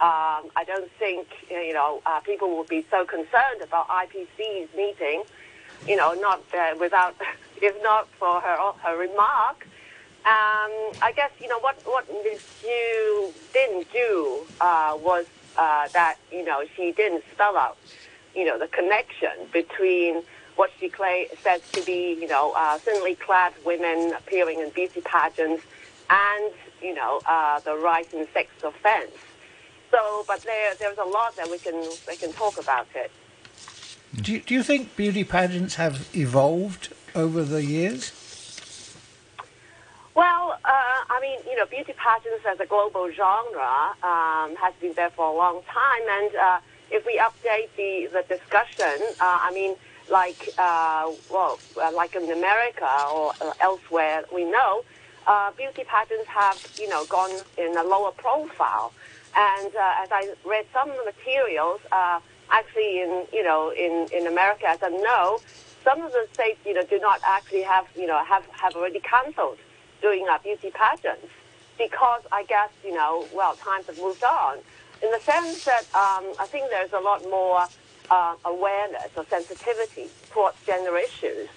um, 0.00 0.50
I 0.56 0.64
don't 0.66 0.90
think 0.98 1.28
you 1.48 1.72
know 1.72 2.02
uh, 2.06 2.18
people 2.20 2.50
will 2.50 2.64
be 2.64 2.84
so 2.90 3.04
concerned 3.04 3.62
about 3.62 3.86
IPC's 3.86 4.68
meeting, 4.76 5.22
you 5.86 5.94
know, 5.94 6.14
not 6.14 6.42
uh, 6.52 6.74
without, 6.80 7.14
if 7.62 7.80
not 7.84 8.08
for 8.18 8.40
her 8.40 8.72
her 8.82 8.98
remark. 8.98 9.64
Um, 10.24 10.72
I 11.02 11.12
guess 11.14 11.30
you 11.40 11.46
know 11.46 11.60
what 11.60 11.80
what 11.84 12.08
Ms. 12.24 12.42
Yu 12.64 13.32
didn't 13.52 13.92
do 13.92 14.40
uh, 14.60 14.98
was 15.00 15.26
uh, 15.56 15.88
that 15.88 16.16
you 16.30 16.44
know 16.44 16.62
she 16.76 16.92
didn't 16.92 17.24
spell 17.32 17.56
out 17.56 17.76
you 18.34 18.44
know 18.44 18.58
the 18.58 18.68
connection 18.68 19.30
between 19.52 20.22
what 20.56 20.70
she 20.78 20.88
clay, 20.88 21.28
says 21.42 21.62
to 21.72 21.82
be 21.84 22.14
you 22.20 22.28
know 22.28 22.52
uh, 22.56 22.78
thinly 22.78 23.14
clad 23.14 23.52
women 23.64 24.12
appearing 24.14 24.60
in 24.60 24.70
beauty 24.70 25.00
pageants 25.00 25.64
and 26.10 26.52
you 26.82 26.94
know 26.94 27.20
uh, 27.26 27.60
the 27.60 27.74
rise 27.76 28.12
in 28.12 28.26
sex 28.32 28.50
offense. 28.62 29.12
So, 29.90 30.24
but 30.26 30.40
there 30.40 30.74
there's 30.74 30.98
a 30.98 31.04
lot 31.04 31.36
that 31.36 31.50
we 31.50 31.58
can 31.58 31.74
we 32.08 32.16
can 32.16 32.32
talk 32.32 32.58
about 32.58 32.86
it. 32.94 33.10
Do 34.20 34.32
you, 34.32 34.40
do 34.40 34.54
you 34.54 34.62
think 34.62 34.94
beauty 34.94 35.24
pageants 35.24 35.76
have 35.76 36.08
evolved 36.14 36.92
over 37.14 37.42
the 37.42 37.64
years? 37.64 38.12
Well, 40.14 40.58
uh, 40.64 40.68
I 40.68 41.11
mean, 41.22 41.38
you 41.48 41.56
know, 41.56 41.64
beauty 41.64 41.94
pageants 41.96 42.44
as 42.44 42.58
a 42.60 42.66
global 42.66 43.10
genre 43.12 43.94
um, 44.02 44.56
has 44.56 44.74
been 44.80 44.92
there 44.94 45.10
for 45.10 45.26
a 45.32 45.36
long 45.36 45.62
time, 45.62 46.04
and 46.18 46.34
uh, 46.34 46.58
if 46.90 47.06
we 47.06 47.14
update 47.18 47.70
the 47.76 48.10
the 48.12 48.22
discussion, 48.28 48.98
uh, 49.20 49.38
I 49.48 49.50
mean, 49.54 49.76
like 50.10 50.52
uh, 50.58 51.12
well, 51.30 51.60
uh, 51.80 51.92
like 51.94 52.14
in 52.16 52.30
America 52.30 52.90
or 53.14 53.32
uh, 53.40 53.52
elsewhere, 53.60 54.24
we 54.34 54.44
know 54.44 54.82
beauty 55.56 55.84
pageants 55.84 56.26
have 56.26 56.58
you 56.76 56.88
know 56.88 57.06
gone 57.06 57.34
in 57.56 57.76
a 57.76 57.84
lower 57.84 58.10
profile, 58.10 58.92
and 59.36 59.72
as 60.02 60.10
I 60.10 60.34
read 60.44 60.66
some 60.72 60.90
of 60.90 60.96
the 60.96 61.04
materials, 61.04 61.80
actually 62.50 63.00
in 63.00 63.26
you 63.32 63.44
know 63.44 63.70
in 63.70 64.08
in 64.12 64.26
America, 64.26 64.66
as 64.68 64.80
I 64.82 64.90
know, 64.90 65.40
some 65.84 66.02
of 66.02 66.10
the 66.10 66.26
states 66.34 66.58
you 66.66 66.74
know 66.74 66.84
do 66.84 66.98
not 66.98 67.20
actually 67.24 67.62
have 67.62 67.86
you 67.94 68.08
know 68.08 68.18
have 68.24 68.44
have 68.62 68.74
already 68.74 69.00
cancelled 69.00 69.58
doing 70.02 70.26
uh, 70.30 70.38
beauty 70.42 70.70
pageants 70.74 71.32
because 71.78 72.22
I 72.32 72.44
guess, 72.44 72.70
you 72.84 72.92
know, 72.92 73.26
well, 73.32 73.56
times 73.56 73.86
have 73.86 73.96
moved 73.96 74.24
on 74.24 74.58
in 75.02 75.10
the 75.10 75.20
sense 75.24 75.58
that 75.64 75.86
um, 75.94 76.34
I 76.38 76.46
think 76.50 76.70
there's 76.70 76.92
a 76.92 77.00
lot 77.00 77.22
more 77.22 77.66
uh, 78.10 78.34
awareness 78.44 79.10
or 79.16 79.24
sensitivity 79.30 80.10
towards 80.32 80.56
gender 80.66 80.96
issues. 80.96 81.48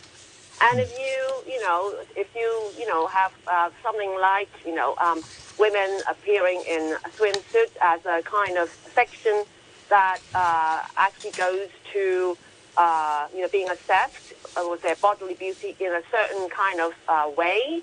And 0.62 0.80
if 0.80 0.90
you, 0.98 1.54
you 1.54 1.62
know, 1.62 1.94
if 2.16 2.28
you, 2.36 2.72
you 2.80 2.88
know, 2.88 3.08
have 3.08 3.32
uh, 3.52 3.70
something 3.84 4.16
like, 4.22 4.50
you 4.66 4.74
know, 4.74 4.96
um, 5.02 5.24
women 5.60 6.02
appearing 6.10 6.64
in 6.68 6.96
a 7.06 7.10
swimsuit 7.20 7.76
as 7.82 8.00
a 8.06 8.24
kind 8.24 8.58
of 8.58 8.70
section 8.96 9.44
that 9.90 10.20
uh, 10.34 10.82
actually 10.98 11.32
goes 11.32 11.68
to, 11.94 12.38
uh, 12.78 13.28
you 13.36 13.42
know, 13.42 13.50
being 13.52 13.70
assessed 13.70 14.34
with 14.58 14.82
their 14.82 14.96
bodily 14.96 15.36
beauty 15.36 15.76
in 15.80 15.92
a 15.92 16.02
certain 16.10 16.50
kind 16.50 16.80
of 16.80 16.94
uh, 17.08 17.30
way, 17.38 17.82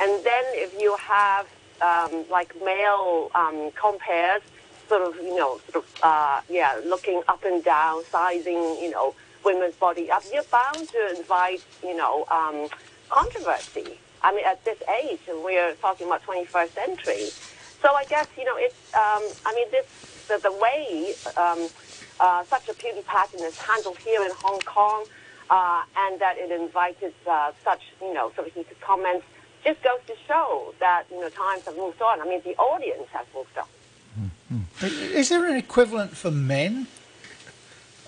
and 0.00 0.24
then 0.24 0.44
if 0.54 0.80
you 0.80 0.96
have 0.96 1.46
um, 1.82 2.24
like 2.30 2.54
male 2.62 3.30
um, 3.34 3.70
compares, 3.72 4.42
sort 4.88 5.02
of, 5.02 5.16
you 5.16 5.36
know, 5.36 5.60
sort 5.70 5.84
of, 5.84 6.00
uh, 6.02 6.40
yeah, 6.48 6.80
looking 6.84 7.22
up 7.28 7.44
and 7.44 7.62
down, 7.62 8.02
sizing, 8.06 8.58
you 8.80 8.90
know, 8.90 9.14
women's 9.44 9.76
body 9.76 10.10
up, 10.10 10.22
you're 10.32 10.42
bound 10.44 10.88
to 10.88 11.16
invite, 11.16 11.64
you 11.82 11.96
know, 11.96 12.26
um, 12.30 12.66
controversy. 13.08 13.98
I 14.22 14.34
mean, 14.34 14.44
at 14.44 14.64
this 14.64 14.78
age, 15.02 15.20
we're 15.28 15.74
talking 15.74 16.06
about 16.06 16.22
21st 16.24 16.70
century. 16.70 17.28
So 17.80 17.94
I 17.94 18.04
guess, 18.04 18.26
you 18.36 18.44
know, 18.44 18.56
it's, 18.56 18.94
um, 18.94 19.22
I 19.46 19.54
mean, 19.54 19.70
this, 19.70 19.86
the, 20.28 20.38
the 20.38 20.52
way 20.52 21.14
um, 21.36 21.68
uh, 22.18 22.44
such 22.44 22.68
a 22.68 22.74
beauty 22.74 23.02
pageant 23.06 23.42
is 23.42 23.56
handled 23.58 23.96
here 23.98 24.22
in 24.22 24.30
Hong 24.42 24.60
Kong, 24.60 25.06
uh, 25.48 25.82
and 25.96 26.20
that 26.20 26.36
it 26.36 26.50
invited 26.50 27.14
uh, 27.28 27.52
such, 27.64 27.82
you 28.00 28.12
know, 28.12 28.30
sort 28.34 28.48
of 28.48 28.54
heated 28.54 28.80
comments 28.80 29.24
just 29.64 29.82
goes 29.82 30.00
to 30.06 30.14
show 30.26 30.74
that 30.80 31.04
you 31.10 31.20
know 31.20 31.28
times 31.28 31.64
have 31.64 31.76
moved 31.76 32.00
on. 32.02 32.20
I 32.20 32.24
mean, 32.24 32.40
the 32.44 32.56
audience 32.56 33.08
has 33.12 33.26
moved 33.34 33.56
on. 33.58 33.66
Mm-hmm. 34.52 34.86
Is 35.16 35.28
there 35.28 35.44
an 35.48 35.56
equivalent 35.56 36.16
for 36.16 36.30
men 36.30 36.86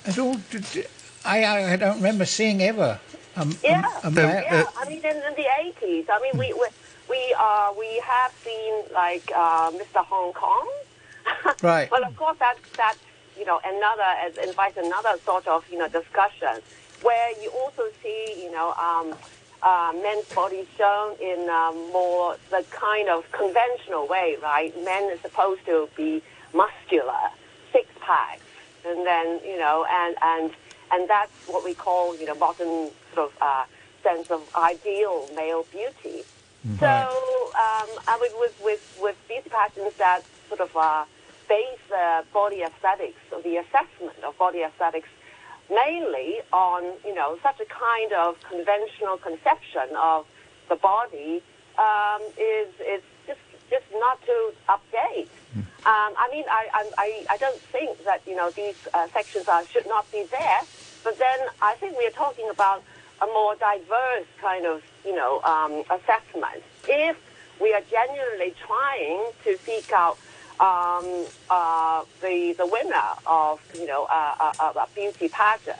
at 0.04 0.18
all? 0.18 0.36
I 1.24 1.44
I 1.72 1.76
don't 1.76 1.96
remember 1.96 2.24
seeing 2.24 2.62
ever. 2.62 2.98
Um, 3.36 3.56
yeah, 3.64 3.88
um, 4.02 4.14
yeah. 4.14 4.64
I 4.76 4.88
mean, 4.88 4.98
in, 4.98 5.16
in 5.16 5.34
the 5.34 5.46
eighties, 5.60 6.06
I 6.10 6.20
mean, 6.20 6.38
we 6.38 6.52
we 6.52 6.66
we, 7.08 7.34
uh, 7.38 7.72
we 7.78 8.00
have 8.04 8.32
seen 8.44 8.74
like 8.92 9.30
uh, 9.34 9.70
Mr. 9.70 10.04
Hong 10.04 10.32
Kong. 10.32 10.68
right. 11.62 11.88
But 11.88 12.06
of 12.06 12.16
course, 12.16 12.38
that 12.38 12.56
that 12.76 12.96
you 13.38 13.44
know 13.44 13.60
another 13.64 14.42
invites 14.42 14.76
another 14.76 15.14
sort 15.24 15.46
of 15.46 15.64
you 15.70 15.78
know 15.78 15.88
discussion 15.88 16.60
where 17.02 17.30
you 17.42 17.50
also 17.50 17.84
see 18.02 18.42
you 18.42 18.50
know. 18.50 18.74
Uh, 19.62 19.92
men's 20.02 20.26
body 20.34 20.66
shown 20.76 21.14
in 21.20 21.48
um, 21.48 21.76
more 21.92 22.36
the 22.50 22.64
kind 22.70 23.08
of 23.08 23.30
conventional 23.30 24.08
way, 24.08 24.36
right? 24.42 24.74
Men 24.84 25.04
are 25.12 25.18
supposed 25.18 25.64
to 25.66 25.88
be 25.96 26.20
muscular, 26.52 27.30
six 27.72 27.86
packs, 28.00 28.42
and 28.84 29.06
then 29.06 29.40
you 29.44 29.56
know, 29.58 29.86
and 29.88 30.16
and 30.20 30.50
and 30.90 31.08
that's 31.08 31.32
what 31.46 31.64
we 31.64 31.74
call 31.74 32.16
you 32.16 32.26
know 32.26 32.34
modern 32.34 32.90
sort 33.14 33.30
of 33.30 33.32
uh, 33.40 33.64
sense 34.02 34.32
of 34.32 34.42
ideal 34.56 35.28
male 35.36 35.64
beauty. 35.70 36.24
Mm-hmm. 36.66 36.78
So 36.78 36.86
um, 36.86 37.88
I 38.08 38.18
mean, 38.20 38.32
with 38.40 38.60
with 38.64 38.98
with 39.00 39.16
these 39.28 39.44
pageants 39.48 39.96
that 39.98 40.22
sort 40.48 40.60
of 40.60 40.76
uh, 40.76 41.04
base 41.48 41.78
uh, 41.96 42.22
body 42.32 42.62
aesthetics, 42.62 43.20
or 43.30 43.40
the 43.42 43.58
assessment 43.58 44.18
of 44.26 44.36
body 44.38 44.62
aesthetics 44.62 45.08
mainly 45.74 46.40
on, 46.52 46.84
you 47.04 47.14
know, 47.14 47.38
such 47.42 47.60
a 47.60 47.64
kind 47.66 48.12
of 48.12 48.36
conventional 48.42 49.16
conception 49.18 49.88
of 49.96 50.26
the 50.68 50.76
body 50.76 51.42
um, 51.78 52.22
is, 52.38 52.68
is 52.80 53.02
just, 53.26 53.40
just 53.70 53.84
not 53.94 54.20
to 54.26 54.52
update. 54.68 55.28
Hmm. 55.54 55.60
Um, 55.84 56.12
I 56.16 56.28
mean, 56.30 56.44
I, 56.48 56.68
I, 56.98 57.26
I 57.30 57.36
don't 57.38 57.60
think 57.74 58.04
that, 58.04 58.22
you 58.26 58.36
know, 58.36 58.50
these 58.50 58.76
uh, 58.94 59.08
sections 59.08 59.48
are, 59.48 59.66
should 59.66 59.86
not 59.86 60.10
be 60.12 60.24
there, 60.30 60.60
but 61.02 61.18
then 61.18 61.38
I 61.60 61.74
think 61.74 61.98
we 61.98 62.06
are 62.06 62.10
talking 62.10 62.48
about 62.50 62.84
a 63.20 63.26
more 63.26 63.54
diverse 63.56 64.26
kind 64.40 64.66
of, 64.66 64.82
you 65.04 65.14
know, 65.14 65.40
um, 65.42 65.82
assessment. 65.90 66.62
If 66.88 67.16
we 67.60 67.72
are 67.72 67.82
genuinely 67.90 68.54
trying 68.66 69.32
to 69.44 69.58
seek 69.58 69.92
out 69.92 70.18
um, 70.62 71.26
uh, 71.50 72.04
the 72.20 72.54
the 72.56 72.66
winner 72.66 73.10
of 73.26 73.60
you 73.74 73.86
know 73.86 74.04
a, 74.04 74.54
a, 74.60 74.66
a 74.78 74.88
beauty 74.94 75.28
pageant, 75.28 75.76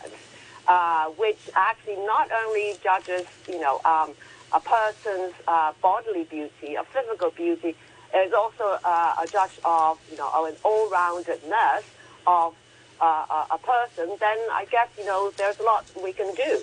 uh, 0.66 1.06
which 1.10 1.38
actually 1.54 1.96
not 2.04 2.28
only 2.44 2.74
judges 2.82 3.24
you 3.48 3.60
know 3.60 3.80
um, 3.84 4.10
a 4.52 4.60
person's 4.60 5.34
uh, 5.46 5.72
bodily 5.80 6.24
beauty, 6.24 6.74
a 6.74 6.82
physical 6.82 7.30
beauty, 7.30 7.76
is 8.16 8.32
also 8.32 8.76
uh, 8.84 9.22
a 9.22 9.26
judge 9.28 9.56
of 9.64 10.00
you 10.10 10.16
know 10.16 10.46
an 10.46 10.56
all-roundedness 10.64 11.84
of 12.26 12.54
uh, 13.00 13.46
a 13.50 13.58
person. 13.58 14.16
Then 14.18 14.38
I 14.50 14.66
guess 14.68 14.88
you 14.98 15.06
know 15.06 15.30
there's 15.36 15.60
a 15.60 15.62
lot 15.62 15.86
we 16.02 16.12
can 16.12 16.34
do. 16.34 16.60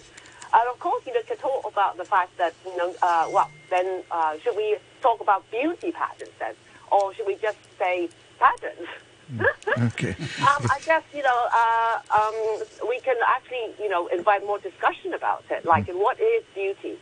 And 0.51 0.67
of 0.73 0.79
course, 0.79 1.03
you 1.05 1.13
know, 1.13 1.21
to 1.21 1.36
talk 1.36 1.71
about 1.71 1.95
the 1.97 2.05
fact 2.05 2.36
that, 2.39 2.55
you 2.65 2.75
know, 2.75 2.91
uh, 3.03 3.29
well, 3.32 3.51
then 3.69 4.01
should 4.41 4.58
we 4.58 4.77
talk 4.99 5.21
about 5.21 5.45
beauty 5.51 5.91
pageants 5.91 6.34
then? 6.39 6.55
Or 6.91 7.13
should 7.13 7.28
we 7.28 7.36
just 7.36 7.58
say 7.78 8.10
patterns? 8.39 8.88
Mm, 9.34 9.88
okay. 9.88 10.10
um, 10.41 10.65
I 10.71 10.80
guess 10.86 11.04
you 11.13 11.23
know 11.23 11.47
uh, 11.54 11.99
um, 12.17 12.88
we 12.88 12.99
can 12.99 13.15
actually 13.28 13.73
you 13.80 13.89
know 13.89 14.08
invite 14.08 14.45
more 14.45 14.60
discussion 14.60 15.13
about 15.13 15.43
it, 15.52 15.65
like 15.65 15.88
mm. 15.88 15.99
what 15.99 16.19
is 16.19 16.43
beauty 16.56 16.97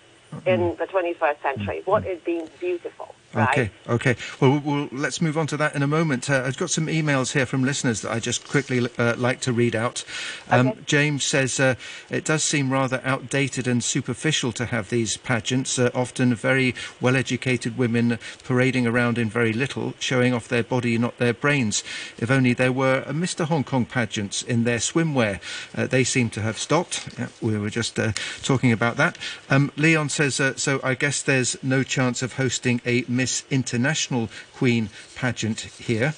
in 0.45 0.59
mm. 0.59 0.77
the 0.77 0.85
21st 0.85 1.41
century? 1.41 1.81
What 1.85 2.05
is 2.05 2.19
being 2.21 2.47
beautiful? 2.59 3.15
Right? 3.37 3.49
Okay, 3.49 3.71
okay. 3.87 4.15
Well, 4.39 4.59
well, 4.65 4.89
let's 4.91 5.21
move 5.21 5.37
on 5.37 5.45
to 5.47 5.57
that 5.57 5.75
in 5.75 5.83
a 5.83 5.87
moment. 5.87 6.27
Uh, 6.27 6.41
I've 6.43 6.57
got 6.57 6.71
some 6.71 6.87
emails 6.87 7.33
here 7.33 7.45
from 7.45 7.63
listeners 7.63 8.01
that 8.01 8.11
I 8.11 8.19
just 8.19 8.47
quickly 8.47 8.89
uh, 8.97 9.15
like 9.15 9.41
to 9.41 9.53
read 9.53 9.75
out. 9.75 10.03
Um, 10.49 10.69
okay. 10.69 10.79
James 10.87 11.23
says 11.23 11.59
uh, 11.59 11.75
it 12.09 12.25
does 12.25 12.43
seem 12.43 12.71
rather 12.71 12.99
outdated 13.05 13.67
and 13.67 13.83
superficial 13.83 14.51
to 14.53 14.65
have 14.65 14.89
these 14.89 15.17
pageants, 15.17 15.77
uh, 15.77 15.91
often 15.93 16.33
very 16.33 16.73
well-educated 16.99 17.77
women 17.77 18.17
parading 18.43 18.87
around 18.87 19.19
in 19.19 19.29
very 19.29 19.53
little, 19.53 19.93
showing 19.99 20.33
off 20.33 20.47
their 20.47 20.63
body, 20.63 20.97
not 20.97 21.19
their 21.19 21.33
brains. 21.33 21.83
If 22.17 22.31
only 22.31 22.53
there 22.53 22.71
were 22.71 23.03
a 23.05 23.13
Mr. 23.13 23.45
Hong 23.45 23.63
Kong 23.63 23.85
pageants 23.85 24.41
in 24.41 24.63
their 24.63 24.79
swimwear. 24.79 25.39
Uh, 25.75 25.85
they 25.85 26.03
seem 26.03 26.31
to 26.31 26.41
have 26.41 26.57
stopped. 26.57 27.07
Yeah, 27.19 27.27
we 27.39 27.55
were 27.59 27.69
just 27.69 27.99
uh, 27.99 28.13
talking 28.41 28.71
about 28.71 28.97
that. 28.97 29.15
Um, 29.49 29.71
Leon 29.77 30.09
says, 30.09 30.41
so 30.55 30.79
I 30.83 30.95
guess 30.95 31.21
there's 31.21 31.61
no 31.63 31.83
chance 31.83 32.23
of 32.23 32.33
hosting 32.33 32.81
a 32.83 33.05
Miss 33.07 33.26
International 33.49 34.29
Queen 34.55 34.89
pageant 35.15 35.61
here. 35.61 36.13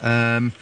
Um, 0.00 0.52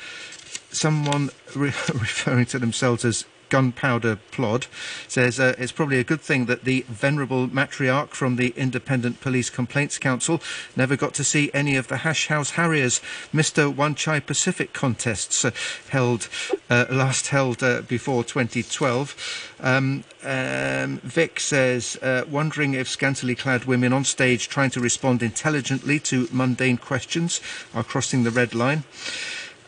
someone 0.71 1.31
re- 1.55 1.67
referring 1.95 2.47
to 2.47 2.59
themselves 2.59 3.05
as 3.05 3.25
gunpowder 3.53 4.17
plod, 4.31 4.67
says 5.07 5.39
uh, 5.39 5.55
it's 5.59 5.73
probably 5.73 5.99
a 5.99 6.05
good 6.05 6.23
thing 6.23 6.47
that 6.47 6.65
the 6.65 6.87
venerable 6.89 7.49
matriarch 7.49 8.09
from 8.09 8.37
the 8.37 8.55
Independent 8.57 9.21
Police 9.21 9.51
Complaints 9.51 9.99
Council 9.99 10.41
never 10.75 10.97
got 10.97 11.13
to 11.15 11.23
see 11.23 11.51
any 11.53 11.77
of 11.77 11.89
the 11.89 11.99
Hash 11.99 12.29
House 12.29 12.53
Harriers 12.53 13.03
Mr. 13.31 13.63
Wan 13.75 13.95
Chai 13.95 14.21
Pacific 14.21 14.73
contests 14.73 15.45
uh, 15.45 15.51
held 15.91 16.31
uh, 16.71 16.87
last 16.89 17.29
held 17.29 17.63
uh, 17.63 17.83
before 17.83 18.25
2012. 18.25 19.53
Um, 19.61 20.05
um, 20.25 20.97
Vic 21.05 21.39
says, 21.39 21.99
uh, 22.01 22.25
wondering 22.31 22.73
if 22.73 22.89
scantily 22.89 23.35
clad 23.35 23.67
women 23.67 23.93
on 23.93 24.05
stage 24.05 24.49
trying 24.49 24.71
to 24.71 24.81
respond 24.81 25.23
intelligently 25.23 26.01
to 26.01 26.27
mundane 26.33 26.79
questions 26.79 27.43
are 27.75 27.85
crossing 27.85 28.25
the 28.25 28.31
red 28.31 28.55
line. 28.55 28.85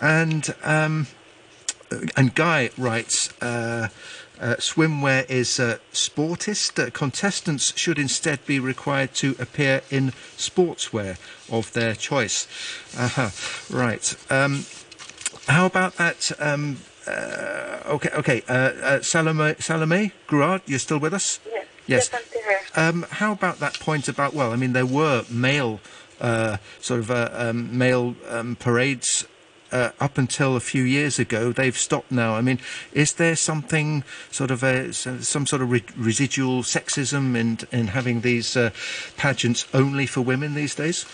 And 0.00 0.54
um, 0.64 1.06
and 2.16 2.34
Guy 2.34 2.70
writes, 2.76 3.30
uh, 3.42 3.88
Uh, 4.40 4.56
swimwear 4.58 5.24
is 5.30 5.60
uh, 5.60 5.78
sportist. 5.92 6.76
Uh, 6.76 6.90
contestants 6.90 7.72
should 7.78 7.98
instead 8.00 8.44
be 8.46 8.58
required 8.58 9.14
to 9.14 9.36
appear 9.38 9.80
in 9.90 10.12
sportswear 10.36 11.16
of 11.48 11.70
their 11.70 11.94
choice. 11.94 12.48
Uh-huh. 12.98 13.30
Right. 13.70 14.16
Um, 14.28 14.66
how 15.46 15.66
about 15.66 15.94
that? 15.98 16.32
Um, 16.40 16.78
uh, 17.06 17.94
okay, 17.94 18.10
okay. 18.18 18.42
Uh, 18.48 18.52
uh, 18.82 19.02
Salome, 19.02 19.54
Salome 19.60 20.10
Grouard, 20.26 20.62
you're 20.66 20.80
still 20.80 20.98
with 20.98 21.14
us? 21.14 21.38
Yes. 21.46 21.66
Yes. 21.86 22.10
Here. 22.10 22.60
Um, 22.74 23.06
how 23.22 23.30
about 23.32 23.60
that 23.60 23.78
point 23.78 24.08
about, 24.08 24.34
well, 24.34 24.52
I 24.52 24.56
mean, 24.56 24.72
there 24.72 24.84
were 24.84 25.24
male, 25.30 25.78
uh, 26.20 26.56
sort 26.80 27.00
of 27.00 27.10
uh, 27.10 27.30
um, 27.32 27.78
male 27.78 28.16
um, 28.28 28.56
parades 28.56 29.26
uh, 29.74 29.90
up 30.00 30.16
until 30.16 30.54
a 30.56 30.60
few 30.60 30.84
years 30.84 31.18
ago. 31.18 31.52
They've 31.52 31.76
stopped 31.76 32.12
now. 32.12 32.37
I 32.37 32.40
mean, 32.40 32.60
is 32.92 33.14
there 33.14 33.34
something 33.34 34.04
sort 34.30 34.50
of 34.52 34.62
a, 34.62 34.92
some 34.92 35.46
sort 35.46 35.60
of 35.60 35.70
re- 35.70 35.84
residual 35.96 36.62
sexism 36.62 37.37
in, 37.37 37.58
in 37.72 37.88
having 37.88 38.20
these 38.20 38.56
uh, 38.56 38.70
pageants 39.16 39.66
only 39.74 40.06
for 40.06 40.20
women 40.20 40.54
these 40.54 40.74
days? 40.76 41.04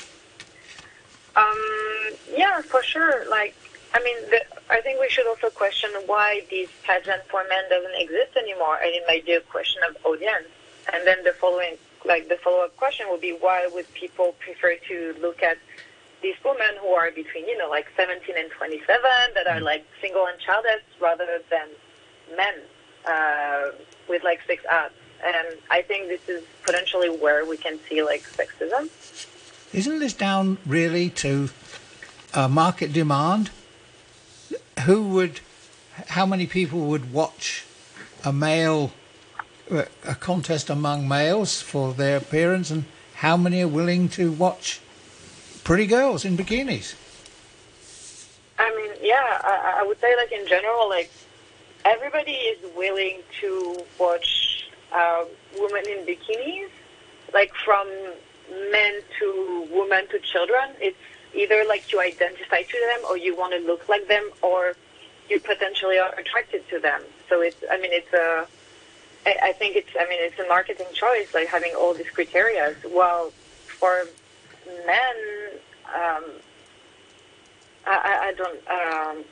Um, 1.34 2.10
yeah, 2.36 2.60
for 2.60 2.82
sure. 2.82 3.28
Like, 3.30 3.56
I 3.94 4.02
mean, 4.04 4.16
the, 4.28 4.42
I 4.68 4.80
think 4.82 5.00
we 5.00 5.08
should 5.08 5.26
also 5.26 5.48
question 5.48 5.90
why 6.06 6.42
these 6.50 6.68
pageant 6.84 7.22
for 7.30 7.42
men 7.48 7.64
doesn't 7.70 7.98
exist 7.98 8.36
anymore, 8.36 8.78
and 8.82 8.90
it 8.94 9.02
might 9.08 9.24
be 9.24 9.32
a 9.32 9.40
question 9.40 9.80
of 9.88 9.96
audience. 10.04 10.46
And 10.92 11.06
then 11.06 11.24
the 11.24 11.32
following, 11.32 11.76
like 12.04 12.28
the 12.28 12.36
follow-up 12.36 12.76
question 12.76 13.06
would 13.10 13.22
be, 13.22 13.32
why 13.32 13.68
would 13.72 13.92
people 13.94 14.34
prefer 14.38 14.76
to 14.88 15.14
look 15.20 15.42
at 15.42 15.56
these 16.22 16.36
women 16.44 16.76
who 16.80 16.88
are 16.88 17.10
between, 17.10 17.46
you 17.46 17.56
know, 17.56 17.68
like 17.68 17.86
17 17.96 18.34
and 18.36 18.50
27, 18.50 19.00
that 19.34 19.46
are 19.46 19.60
like 19.60 19.86
single 20.00 20.26
and 20.26 20.38
childless, 20.40 20.82
rather 21.00 21.40
than 21.50 21.68
men 22.36 22.54
uh, 23.08 23.70
with 24.08 24.22
like 24.22 24.40
six 24.46 24.64
abs? 24.66 24.94
And 25.24 25.58
I 25.70 25.82
think 25.82 26.08
this 26.08 26.28
is 26.28 26.44
potentially 26.62 27.08
where 27.08 27.44
we 27.44 27.56
can 27.56 27.78
see 27.88 28.02
like 28.02 28.22
sexism. 28.22 28.88
Isn't 29.72 29.98
this 29.98 30.14
down 30.14 30.58
really 30.66 31.10
to 31.10 31.50
uh, 32.34 32.48
market 32.48 32.92
demand? 32.92 33.50
Who 34.84 35.08
would, 35.08 35.40
how 36.08 36.26
many 36.26 36.46
people 36.46 36.80
would 36.86 37.12
watch 37.12 37.64
a 38.24 38.32
male, 38.32 38.92
uh, 39.70 39.84
a 40.06 40.14
contest 40.14 40.70
among 40.70 41.06
males 41.06 41.60
for 41.60 41.92
their 41.92 42.16
appearance, 42.16 42.70
and 42.70 42.84
how 43.16 43.36
many 43.36 43.62
are 43.62 43.68
willing 43.68 44.08
to 44.10 44.32
watch 44.32 44.80
pretty 45.60 45.86
girls 45.86 46.24
in 46.24 46.36
bikinis? 46.36 46.94
I 48.58 48.74
mean, 48.76 48.92
yeah, 49.02 49.40
I, 49.42 49.80
I 49.80 49.86
would 49.86 50.00
say 50.00 50.14
like 50.16 50.32
in 50.32 50.46
general, 50.46 50.88
like 50.88 51.10
everybody 51.84 52.32
is 52.32 52.58
willing 52.76 53.20
to 53.40 53.76
watch 53.98 54.68
uh, 54.92 55.24
women 55.58 55.84
in 55.88 56.06
bikinis, 56.06 56.68
like 57.32 57.54
from 57.54 57.88
men 58.70 59.00
to 59.18 59.68
women 59.72 60.06
to 60.08 60.18
children. 60.18 60.70
It's 60.80 60.98
either 61.34 61.64
like 61.68 61.92
you 61.92 62.00
identify 62.00 62.62
to 62.62 62.92
them 62.92 63.06
or 63.08 63.16
you 63.16 63.36
want 63.36 63.52
to 63.52 63.60
look 63.66 63.88
like 63.88 64.08
them 64.08 64.28
or 64.42 64.74
you 65.28 65.40
potentially 65.40 65.98
are 65.98 66.12
attracted 66.18 66.68
to 66.68 66.80
them. 66.80 67.02
So 67.28 67.40
it's, 67.40 67.62
I 67.70 67.78
mean, 67.78 67.92
it's 67.92 68.12
a, 68.12 68.46
I, 69.24 69.50
I 69.50 69.52
think 69.52 69.76
it's, 69.76 69.90
I 69.98 70.08
mean, 70.08 70.18
it's 70.20 70.38
a 70.38 70.48
marketing 70.48 70.88
choice, 70.92 71.32
like 71.32 71.46
having 71.48 71.74
all 71.74 71.94
these 71.94 72.10
criteria. 72.10 72.74
While 72.90 73.32
for 73.66 74.06
men, 74.86 75.60
um, 75.94 76.24
I, 77.86 77.96
I, 77.96 78.26
I 78.28 78.34
don't, 78.36 78.58
um, 78.68 79.24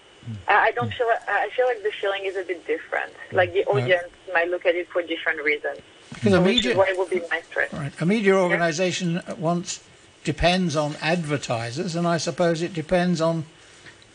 I 0.47 0.73
don't 0.73 0.93
feel. 0.93 1.07
I 1.27 1.49
feel 1.57 1.67
like 1.67 1.83
the 1.83 1.91
feeling 1.91 2.25
is 2.25 2.37
a 2.37 2.43
bit 2.43 2.67
different. 2.67 3.13
Like 3.33 3.53
the 3.53 3.65
audience 3.67 4.11
might 4.33 4.49
look 4.51 4.67
at 4.67 4.75
it 4.75 4.89
for 4.91 5.03
different 5.03 5.43
reasons. 5.43 5.79
Because 6.13 6.33
a 6.35 6.41
media- 6.41 6.73
is 6.73 6.77
why 6.77 6.89
it 6.89 6.99
would 6.99 7.11
be. 7.11 7.23
Right. 7.73 7.93
A 8.01 8.07
media 8.07 8.35
organisation 8.35 9.23
once 9.39 9.83
depends 10.25 10.77
on 10.77 10.97
advertisers, 11.01 11.95
and 11.97 12.07
I 12.07 12.19
suppose 12.19 12.61
it 12.61 12.75
depends 12.75 13.21
on 13.21 13.45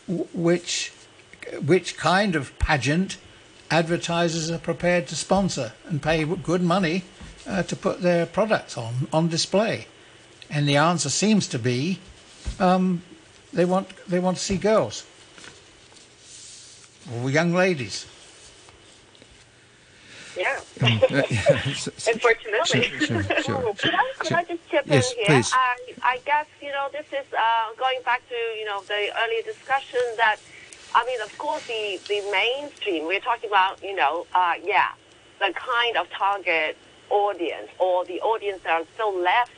which 0.06 0.92
which 1.64 1.96
kind 1.96 2.36
of 2.36 2.56
pageant 2.58 3.16
advertisers 3.70 4.50
are 4.50 4.58
prepared 4.58 5.06
to 5.08 5.16
sponsor 5.16 5.72
and 5.88 6.02
pay 6.02 6.24
good 6.24 6.62
money 6.62 7.02
uh, 7.46 7.62
to 7.64 7.74
put 7.74 8.02
their 8.02 8.26
products 8.26 8.76
on 8.78 9.08
on 9.12 9.28
display. 9.28 9.86
And 10.50 10.68
the 10.68 10.76
answer 10.76 11.10
seems 11.10 11.48
to 11.48 11.58
be 11.58 11.98
um, 12.60 13.02
they 13.52 13.64
want 13.64 13.88
they 14.08 14.18
want 14.20 14.36
to 14.36 14.42
see 14.42 14.56
girls 14.56 15.04
or 17.12 17.30
young 17.30 17.52
ladies. 17.52 18.06
Yeah. 20.36 20.60
Um, 20.82 21.00
uh, 21.10 21.22
yeah, 21.30 21.62
s- 21.66 21.88
s- 21.88 22.08
Unfortunately. 22.08 22.98
Sure, 22.98 23.22
sure, 23.22 23.42
sure. 23.42 23.74
Could 23.78 23.94
I, 23.94 24.12
could 24.18 24.32
I 24.32 24.44
just 24.44 24.68
chip 24.70 24.84
Yes, 24.86 25.12
in 25.12 25.18
here? 25.18 25.26
please. 25.26 25.50
I, 25.52 25.76
I 26.02 26.18
guess, 26.24 26.46
you 26.60 26.70
know, 26.72 26.88
this 26.92 27.06
is 27.12 27.26
uh, 27.32 27.74
going 27.78 27.98
back 28.04 28.22
to, 28.28 28.34
you 28.58 28.64
know, 28.64 28.82
the 28.88 29.10
earlier 29.22 29.42
discussion 29.44 30.00
that, 30.16 30.36
I 30.94 31.04
mean, 31.06 31.20
of 31.20 31.36
course, 31.38 31.62
the, 31.68 32.00
the 32.08 32.20
mainstream, 32.32 33.06
we're 33.06 33.20
talking 33.20 33.48
about, 33.50 33.82
you 33.82 33.94
know, 33.94 34.26
uh, 34.34 34.54
yeah, 34.64 34.88
the 35.38 35.52
kind 35.54 35.96
of 35.96 36.08
target 36.10 36.76
audience 37.10 37.68
or 37.78 38.04
the 38.06 38.20
audience 38.22 38.62
that 38.64 38.80
are 38.80 38.86
still 38.94 39.16
left 39.16 39.52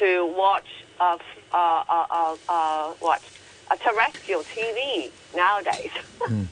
to 0.00 0.26
watch, 0.34 0.66
uh, 0.98 1.18
uh, 1.52 1.84
uh, 1.88 2.06
uh, 2.10 2.36
uh, 2.48 2.92
what, 3.00 3.22
a 3.70 3.76
terrestrial 3.76 4.42
TV 4.42 5.10
nowadays. 5.36 5.90
um, 6.26 6.48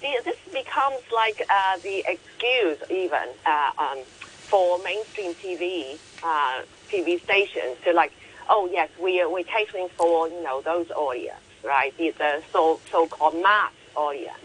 the, 0.00 0.20
this 0.24 0.36
becomes 0.52 1.00
like 1.12 1.44
uh, 1.48 1.78
the 1.78 2.04
excuse 2.06 2.78
even 2.90 3.26
uh, 3.46 3.72
um, 3.78 3.98
for 4.04 4.78
mainstream 4.84 5.34
TV 5.34 5.98
uh, 6.22 6.62
TV 6.90 7.20
stations 7.22 7.76
to 7.84 7.92
like, 7.92 8.12
oh 8.48 8.68
yes, 8.70 8.90
we 9.02 9.24
we're 9.24 9.42
catering 9.44 9.88
for 9.96 10.28
you 10.28 10.42
know 10.42 10.60
those 10.60 10.90
audience, 10.90 11.40
right? 11.64 11.96
The, 11.96 12.10
the 12.10 12.42
so 12.52 12.80
so 12.90 13.06
called 13.06 13.40
mass 13.42 13.72
audience. 13.96 14.36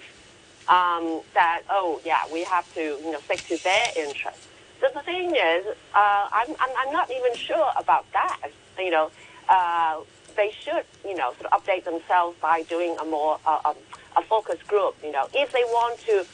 Um, 0.68 1.22
that 1.36 1.62
oh 1.70 2.02
yeah, 2.06 2.22
we 2.32 2.44
have 2.46 2.74
to 2.76 2.82
you 3.04 3.12
know 3.12 3.20
stick 3.20 3.46
to 3.50 3.62
their 3.64 3.88
interests. 3.98 4.48
The 4.82 5.02
thing 5.02 5.36
is, 5.36 5.66
uh, 5.94 6.28
I'm, 6.32 6.50
I'm 6.60 6.70
I'm 6.78 6.94
not 6.94 7.10
even 7.12 7.36
sure 7.36 7.72
about 7.78 8.06
that. 8.14 8.50
You 8.78 8.92
know, 8.92 9.12
uh, 9.50 10.02
they 10.36 10.52
should 10.60 10.84
you 11.06 11.16
know 11.16 11.34
sort 11.40 11.52
of 11.52 11.64
update 11.64 11.86
themselves 11.86 12.38
by 12.42 12.64
doing 12.64 12.96
a 13.00 13.06
more 13.06 13.40
uh, 13.46 13.60
um, 13.66 13.76
a 14.16 14.22
focus 14.22 14.62
group. 14.68 14.96
You 15.04 15.12
know, 15.12 15.28
if 15.34 15.52
they 15.52 15.64
want 15.64 16.00
to, 16.02 16.26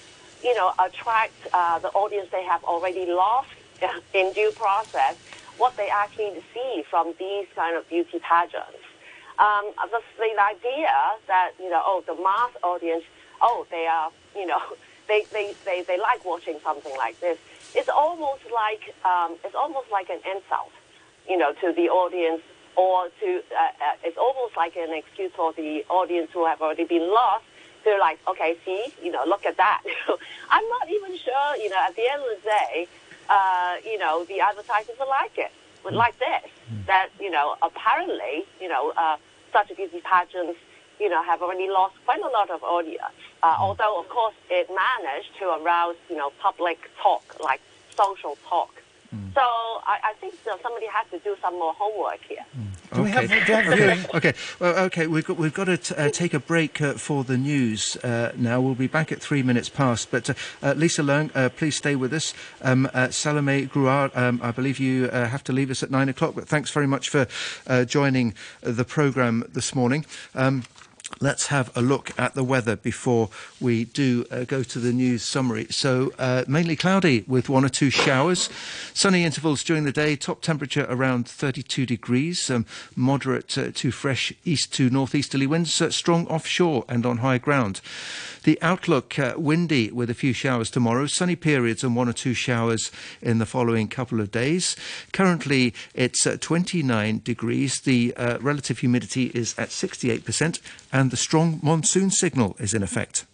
you 0.43 0.55
know, 0.55 0.73
attract 0.79 1.33
uh, 1.53 1.79
the 1.79 1.89
audience 1.89 2.29
they 2.31 2.43
have 2.43 2.63
already 2.63 3.05
lost 3.05 3.49
in 4.13 4.33
due 4.33 4.51
process, 4.55 5.17
what 5.57 5.75
they 5.77 5.89
actually 5.89 6.43
see 6.53 6.83
from 6.89 7.13
these 7.19 7.47
kind 7.55 7.75
of 7.75 7.87
beauty 7.89 8.19
pageants. 8.19 8.77
Um, 9.39 9.71
the, 9.89 10.01
the 10.17 10.41
idea 10.41 10.89
that 11.27 11.51
you 11.59 11.69
know, 11.69 11.81
oh, 11.85 12.03
the 12.05 12.15
mass 12.21 12.51
audience, 12.63 13.03
oh, 13.41 13.65
they 13.71 13.87
are, 13.87 14.11
you 14.35 14.45
know, 14.45 14.61
they, 15.07 15.25
they, 15.31 15.53
they, 15.65 15.83
they 15.83 15.99
like 15.99 16.23
watching 16.25 16.57
something 16.63 16.95
like 16.97 17.19
this. 17.19 17.37
It's 17.75 17.89
almost 17.89 18.43
like 18.53 18.93
um, 19.05 19.37
it's 19.43 19.55
almost 19.55 19.87
like 19.91 20.09
an 20.09 20.19
insult, 20.25 20.71
you 21.27 21.37
know, 21.37 21.53
to 21.61 21.73
the 21.73 21.89
audience, 21.89 22.41
or 22.75 23.09
to 23.19 23.27
uh, 23.51 23.63
uh, 23.63 23.95
it's 24.03 24.17
almost 24.17 24.57
like 24.57 24.75
an 24.75 24.93
excuse 24.93 25.31
for 25.35 25.53
the 25.53 25.83
audience 25.89 26.29
who 26.33 26.45
have 26.45 26.61
already 26.61 26.85
been 26.85 27.09
lost. 27.11 27.45
They're 27.83 27.99
like, 27.99 28.19
okay, 28.27 28.57
see, 28.63 28.93
you 29.01 29.11
know, 29.11 29.23
look 29.25 29.45
at 29.45 29.57
that. 29.57 29.81
I'm 30.49 30.67
not 30.69 30.89
even 30.89 31.17
sure, 31.17 31.55
you 31.57 31.69
know, 31.69 31.77
at 31.79 31.95
the 31.95 32.03
end 32.11 32.21
of 32.21 32.43
the 32.43 32.49
day, 32.49 32.87
uh, 33.29 33.75
you 33.83 33.97
know, 33.97 34.23
the 34.25 34.39
advertisers 34.39 34.95
will 34.99 35.09
like 35.09 35.37
it, 35.37 35.51
would 35.83 35.95
like 35.95 36.17
this. 36.19 36.51
That, 36.85 37.09
you 37.19 37.31
know, 37.31 37.55
apparently, 37.61 38.45
you 38.59 38.67
know, 38.67 38.93
uh, 38.95 39.17
such 39.51 39.75
beauty 39.75 40.01
pageants, 40.03 40.59
you 41.01 41.09
know, 41.09 41.21
have 41.23 41.41
already 41.41 41.67
lost 41.67 41.95
quite 42.05 42.21
a 42.21 42.31
lot 42.37 42.49
of 42.51 42.61
audience. 42.63 43.17
Uh, 43.43 43.55
although, 43.59 43.99
of 44.01 44.07
course, 44.09 44.35
it 44.49 44.69
managed 44.69 45.31
to 45.39 45.45
arouse, 45.57 45.95
you 46.09 46.15
know, 46.15 46.29
public 46.39 46.79
talk, 47.01 47.25
like 47.43 47.61
social 48.01 48.37
talk. 48.47 48.71
So 49.35 49.41
I, 49.41 49.99
I 50.11 50.13
think 50.21 50.35
you 50.45 50.51
know, 50.51 50.57
somebody 50.63 50.85
has 50.87 51.05
to 51.11 51.19
do 51.19 51.35
some 51.41 51.55
more 51.55 51.73
homework 51.73 52.21
here. 52.29 52.45
Do 52.93 53.03
we 53.03 53.09
have- 53.09 53.27
do 53.27 53.35
you 53.35 53.41
have 53.41 53.67
okay. 53.67 53.75
viewing? 53.75 54.05
okay. 54.13 54.33
Well, 54.59 54.75
okay. 54.85 55.05
We've 55.07 55.25
got 55.25 55.35
we've 55.37 55.53
got 55.53 55.65
to 55.65 55.77
t- 55.77 55.95
uh, 55.95 56.09
take 56.09 56.33
a 56.33 56.39
break 56.39 56.81
uh, 56.81 56.93
for 56.93 57.25
the 57.25 57.37
news 57.37 57.97
uh, 58.05 58.31
now. 58.37 58.61
We'll 58.61 58.75
be 58.75 58.87
back 58.87 59.11
at 59.11 59.19
three 59.21 59.43
minutes 59.43 59.67
past. 59.67 60.11
But 60.11 60.29
uh, 60.29 60.33
uh, 60.63 60.73
Lisa 60.77 61.01
Leung, 61.01 61.29
uh, 61.35 61.49
please 61.49 61.75
stay 61.75 61.95
with 61.97 62.13
us. 62.13 62.33
Um, 62.61 62.89
uh, 62.93 63.09
Salome 63.09 63.65
Grouard, 63.65 64.11
um, 64.15 64.39
I 64.41 64.51
believe 64.51 64.79
you 64.79 65.07
uh, 65.07 65.27
have 65.27 65.43
to 65.45 65.51
leave 65.53 65.71
us 65.71 65.83
at 65.83 65.91
nine 65.91 66.07
o'clock. 66.07 66.33
But 66.35 66.47
thanks 66.47 66.71
very 66.71 66.87
much 66.87 67.09
for 67.09 67.27
uh, 67.67 67.83
joining 67.83 68.33
the 68.61 68.85
programme 68.85 69.43
this 69.51 69.75
morning. 69.75 70.05
Um, 70.35 70.63
let's 71.19 71.47
have 71.47 71.75
a 71.75 71.81
look 71.81 72.11
at 72.17 72.33
the 72.33 72.43
weather 72.43 72.75
before 72.75 73.29
we 73.59 73.85
do 73.85 74.25
uh, 74.31 74.43
go 74.43 74.63
to 74.63 74.79
the 74.79 74.93
news 74.93 75.23
summary. 75.23 75.67
So, 75.69 76.11
uh, 76.19 76.43
mainly 76.47 76.75
cloudy 76.75 77.23
with 77.27 77.49
one 77.49 77.65
or 77.65 77.69
two 77.69 77.89
showers, 77.89 78.49
sunny 78.93 79.23
intervals 79.23 79.63
during 79.63 79.83
the 79.83 79.91
day, 79.91 80.15
top 80.15 80.41
temperature 80.41 80.85
around 80.89 81.27
32 81.27 81.85
degrees, 81.85 82.49
um, 82.49 82.65
moderate 82.95 83.57
uh, 83.57 83.71
to 83.73 83.91
fresh 83.91 84.31
east 84.45 84.73
to 84.73 84.89
northeasterly 84.89 85.47
winds, 85.47 85.81
uh, 85.81 85.89
strong 85.89 86.27
offshore 86.27 86.85
and 86.87 87.05
on 87.05 87.17
high 87.17 87.37
ground. 87.37 87.81
The 88.43 88.59
outlook 88.61 89.19
uh, 89.19 89.33
windy 89.37 89.91
with 89.91 90.09
a 90.09 90.15
few 90.15 90.33
showers 90.33 90.71
tomorrow, 90.71 91.05
sunny 91.05 91.35
periods 91.35 91.83
and 91.83 91.95
one 91.95 92.09
or 92.09 92.13
two 92.13 92.33
showers 92.33 92.91
in 93.21 93.37
the 93.37 93.45
following 93.45 93.87
couple 93.87 94.19
of 94.19 94.31
days. 94.31 94.75
Currently, 95.13 95.73
it's 95.93 96.25
uh, 96.25 96.37
29 96.39 97.21
degrees. 97.23 97.81
The 97.81 98.13
relative 98.41 98.79
humidity 98.79 99.31
is 99.33 99.57
at 99.57 99.69
68% 99.69 100.59
and 100.91 101.00
the 101.09 101.17
strong 101.17 101.59
monsoon 101.63 102.11
signal 102.11 102.55
is 102.59 102.73
in 102.73 102.83
effect. 102.83 103.25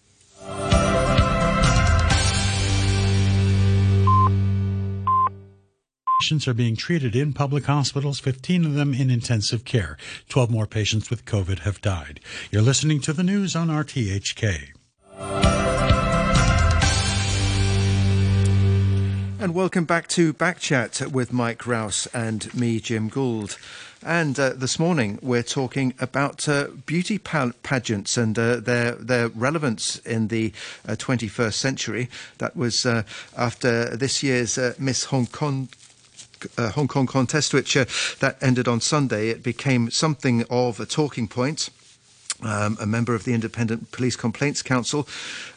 Patients 6.21 6.47
are 6.47 6.53
being 6.53 6.75
treated 6.75 7.15
in 7.15 7.31
public 7.31 7.65
hospitals, 7.65 8.19
15 8.19 8.65
of 8.65 8.73
them 8.73 8.93
in 8.93 9.09
intensive 9.09 9.65
care. 9.65 9.97
12 10.29 10.49
more 10.49 10.65
patients 10.65 11.09
with 11.09 11.25
COVID 11.25 11.59
have 11.59 11.79
died. 11.81 12.19
You're 12.51 12.61
listening 12.61 13.01
to 13.01 13.13
the 13.13 13.23
news 13.23 13.55
on 13.55 13.67
RTHK. 13.67 14.73
And 19.39 19.53
welcome 19.53 19.85
back 19.85 20.07
to 20.09 20.33
Backchat 20.33 21.11
with 21.11 21.31
Mike 21.31 21.67
Rowse 21.67 22.07
and 22.07 22.53
me, 22.55 22.79
Jim 22.79 23.07
Gould. 23.07 23.57
And 24.05 24.39
uh, 24.39 24.49
this 24.49 24.77
morning 24.77 25.17
we're 25.21 25.43
talking 25.43 25.93
about 25.99 26.47
uh, 26.47 26.67
beauty 26.85 27.17
pageants 27.17 28.15
and 28.15 28.37
uh, 28.37 28.57
their 28.57 28.91
their 28.91 29.29
relevance 29.29 29.97
in 29.99 30.27
the 30.27 30.51
21st 30.85 31.39
uh, 31.39 31.51
century. 31.51 32.09
That 32.37 32.55
was 32.55 32.85
uh, 32.85 33.03
after 33.35 33.97
this 33.97 34.21
year's 34.21 34.57
uh, 34.57 34.73
Miss 34.77 35.05
Hong 35.05 35.27
Kong. 35.27 35.69
Hong 36.59 36.87
Kong 36.87 37.07
contest, 37.07 37.51
which 37.51 37.73
that 37.73 38.37
ended 38.41 38.67
on 38.67 38.79
Sunday, 38.79 39.29
it 39.29 39.41
became 39.41 39.89
something 39.89 40.45
of 40.51 40.79
a 40.79 40.85
talking 40.85 41.27
point. 41.27 41.71
Um, 42.43 42.77
a 42.79 42.85
member 42.85 43.15
of 43.15 43.23
the 43.23 43.33
Independent 43.33 43.91
Police 43.91 44.15
Complaints 44.15 44.61
Council 44.61 45.07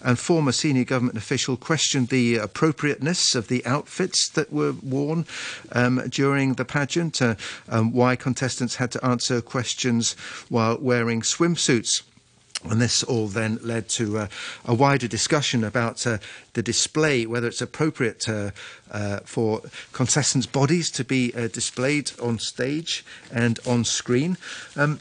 and 0.00 0.18
former 0.18 0.50
senior 0.50 0.84
government 0.84 1.18
official 1.18 1.58
questioned 1.58 2.08
the 2.08 2.36
appropriateness 2.36 3.34
of 3.34 3.48
the 3.48 3.64
outfits 3.66 4.30
that 4.30 4.50
were 4.50 4.72
worn 4.82 5.26
um, 5.72 6.00
during 6.08 6.54
the 6.54 6.64
pageant, 6.64 7.20
uh, 7.20 7.34
um, 7.68 7.92
why 7.92 8.16
contestants 8.16 8.76
had 8.76 8.90
to 8.92 9.04
answer 9.04 9.42
questions 9.42 10.14
while 10.48 10.78
wearing 10.80 11.20
swimsuits. 11.20 12.02
And 12.64 12.80
this 12.80 13.02
all 13.02 13.26
then 13.26 13.58
led 13.62 13.88
to 13.90 14.18
uh, 14.18 14.26
a 14.66 14.74
wider 14.74 15.08
discussion 15.08 15.64
about 15.64 16.06
uh, 16.06 16.18
the 16.52 16.62
display, 16.62 17.24
whether 17.24 17.48
it's 17.48 17.62
appropriate 17.62 18.28
uh, 18.28 18.50
uh 18.90 19.20
for 19.24 19.62
contestants' 19.92 20.46
bodies 20.46 20.90
to 20.90 21.04
be 21.04 21.32
uh, 21.34 21.48
displayed 21.48 22.12
on 22.20 22.38
stage 22.38 23.04
and 23.32 23.58
on 23.66 23.84
screen. 23.84 24.36
Um, 24.76 25.00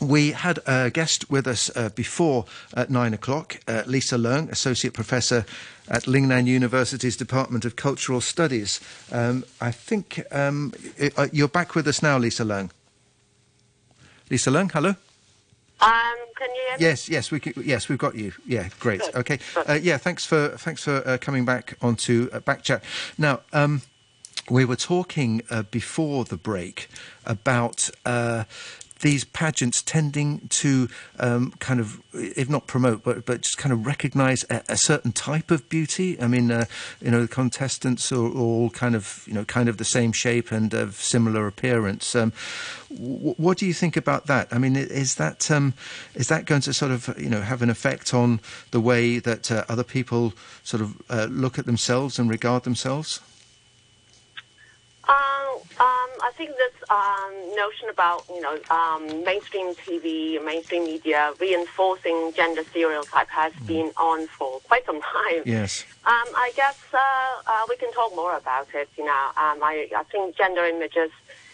we 0.00 0.32
had 0.32 0.60
a 0.66 0.90
guest 0.90 1.30
with 1.30 1.46
us 1.46 1.70
uh, 1.76 1.90
before 1.90 2.46
at 2.74 2.90
nine 2.90 3.14
o'clock, 3.14 3.60
uh, 3.68 3.82
Lisa 3.86 4.16
Leung, 4.16 4.50
Associate 4.50 4.92
Professor 4.92 5.44
at 5.88 6.04
Lingnan 6.04 6.46
University's 6.46 7.16
Department 7.16 7.64
of 7.64 7.76
Cultural 7.76 8.20
Studies. 8.20 8.80
Um, 9.12 9.44
I 9.60 9.70
think 9.70 10.22
um, 10.32 10.72
it, 10.96 11.18
uh, 11.18 11.28
you're 11.32 11.48
back 11.48 11.74
with 11.74 11.86
us 11.86 12.02
now, 12.02 12.18
Lisa 12.18 12.44
Leung. 12.44 12.70
Lisa 14.30 14.50
Leung, 14.50 14.70
hello. 14.72 14.90
Um, 15.82 16.16
can 16.36 16.50
you 16.50 16.62
hear 16.68 16.78
me? 16.78 16.84
Yes, 16.84 17.08
yes, 17.08 17.30
we 17.30 17.40
can, 17.40 17.54
yes, 17.64 17.88
we've 17.88 17.98
got 17.98 18.14
you. 18.14 18.32
Yeah, 18.46 18.68
great. 18.78 19.00
Good. 19.00 19.16
Okay, 19.16 19.38
uh, 19.56 19.78
yeah, 19.80 19.96
thanks 19.96 20.24
for 20.24 20.48
thanks 20.58 20.82
for 20.82 21.06
uh, 21.06 21.18
coming 21.18 21.44
back 21.44 21.76
onto 21.82 22.28
uh, 22.32 22.40
Backchat. 22.40 22.82
Now, 23.18 23.40
um, 23.52 23.82
we 24.50 24.64
were 24.64 24.76
talking 24.76 25.42
uh, 25.50 25.62
before 25.62 26.24
the 26.24 26.36
break 26.36 26.88
about 27.24 27.90
uh, 28.04 28.44
these 29.00 29.24
pageants 29.24 29.82
tending 29.82 30.46
to 30.48 30.88
um, 31.18 31.52
kind 31.58 31.80
of, 31.80 32.00
if 32.12 32.48
not 32.48 32.66
promote, 32.66 33.02
but 33.02 33.26
but 33.26 33.42
just 33.42 33.58
kind 33.58 33.72
of 33.72 33.86
recognise 33.86 34.44
a, 34.50 34.62
a, 34.68 34.76
certain 34.76 35.12
type 35.12 35.50
of 35.50 35.68
beauty. 35.68 36.20
I 36.20 36.26
mean, 36.26 36.50
uh, 36.50 36.66
you 37.00 37.10
know, 37.10 37.22
the 37.22 37.28
contestants 37.28 38.12
are 38.12 38.28
all 38.28 38.70
kind 38.70 38.94
of 38.94 39.24
you 39.26 39.34
know 39.34 39.44
kind 39.44 39.68
of 39.68 39.76
the 39.76 39.84
same 39.84 40.12
shape 40.12 40.52
and 40.52 40.72
of 40.74 40.94
similar 40.94 41.46
appearance. 41.46 42.14
Um, 42.14 42.32
w- 42.90 43.34
what 43.36 43.58
do 43.58 43.66
you 43.66 43.74
think 43.74 43.96
about 43.96 44.26
that? 44.26 44.48
I 44.50 44.58
mean, 44.58 44.76
is 44.76 45.16
that 45.16 45.50
um, 45.50 45.74
is 46.14 46.28
that 46.28 46.44
going 46.44 46.62
to 46.62 46.72
sort 46.72 46.92
of 46.92 47.14
you 47.18 47.30
know 47.30 47.40
have 47.40 47.62
an 47.62 47.70
effect 47.70 48.14
on 48.14 48.40
the 48.70 48.80
way 48.80 49.18
that 49.18 49.50
uh, 49.50 49.64
other 49.68 49.84
people 49.84 50.34
sort 50.62 50.82
of 50.82 51.00
uh, 51.10 51.26
look 51.30 51.58
at 51.58 51.66
themselves 51.66 52.18
and 52.18 52.28
regard 52.28 52.64
themselves? 52.64 53.20
Um, 55.80 56.10
I 56.22 56.30
think 56.36 56.50
this 56.58 56.90
um, 56.90 57.32
notion 57.56 57.88
about 57.88 58.26
you 58.28 58.42
know 58.42 58.58
um, 58.68 59.24
mainstream 59.24 59.74
TV, 59.74 60.36
mainstream 60.44 60.84
media 60.84 61.32
reinforcing 61.40 62.34
gender 62.36 62.64
stereotype 62.64 63.30
has 63.30 63.54
mm. 63.54 63.66
been 63.66 63.92
on 63.96 64.26
for 64.26 64.60
quite 64.68 64.84
some 64.84 65.00
time. 65.00 65.42
Yes. 65.46 65.86
Um, 66.04 66.28
I 66.36 66.52
guess 66.54 66.78
uh, 66.92 66.98
uh, 67.46 67.62
we 67.66 67.76
can 67.78 67.90
talk 67.92 68.14
more 68.14 68.36
about 68.36 68.68
it. 68.74 68.90
You 68.98 69.06
know, 69.06 69.26
um, 69.38 69.62
I, 69.64 69.88
I 69.96 70.02
think 70.12 70.36
gender 70.36 70.66
images, 70.66 71.12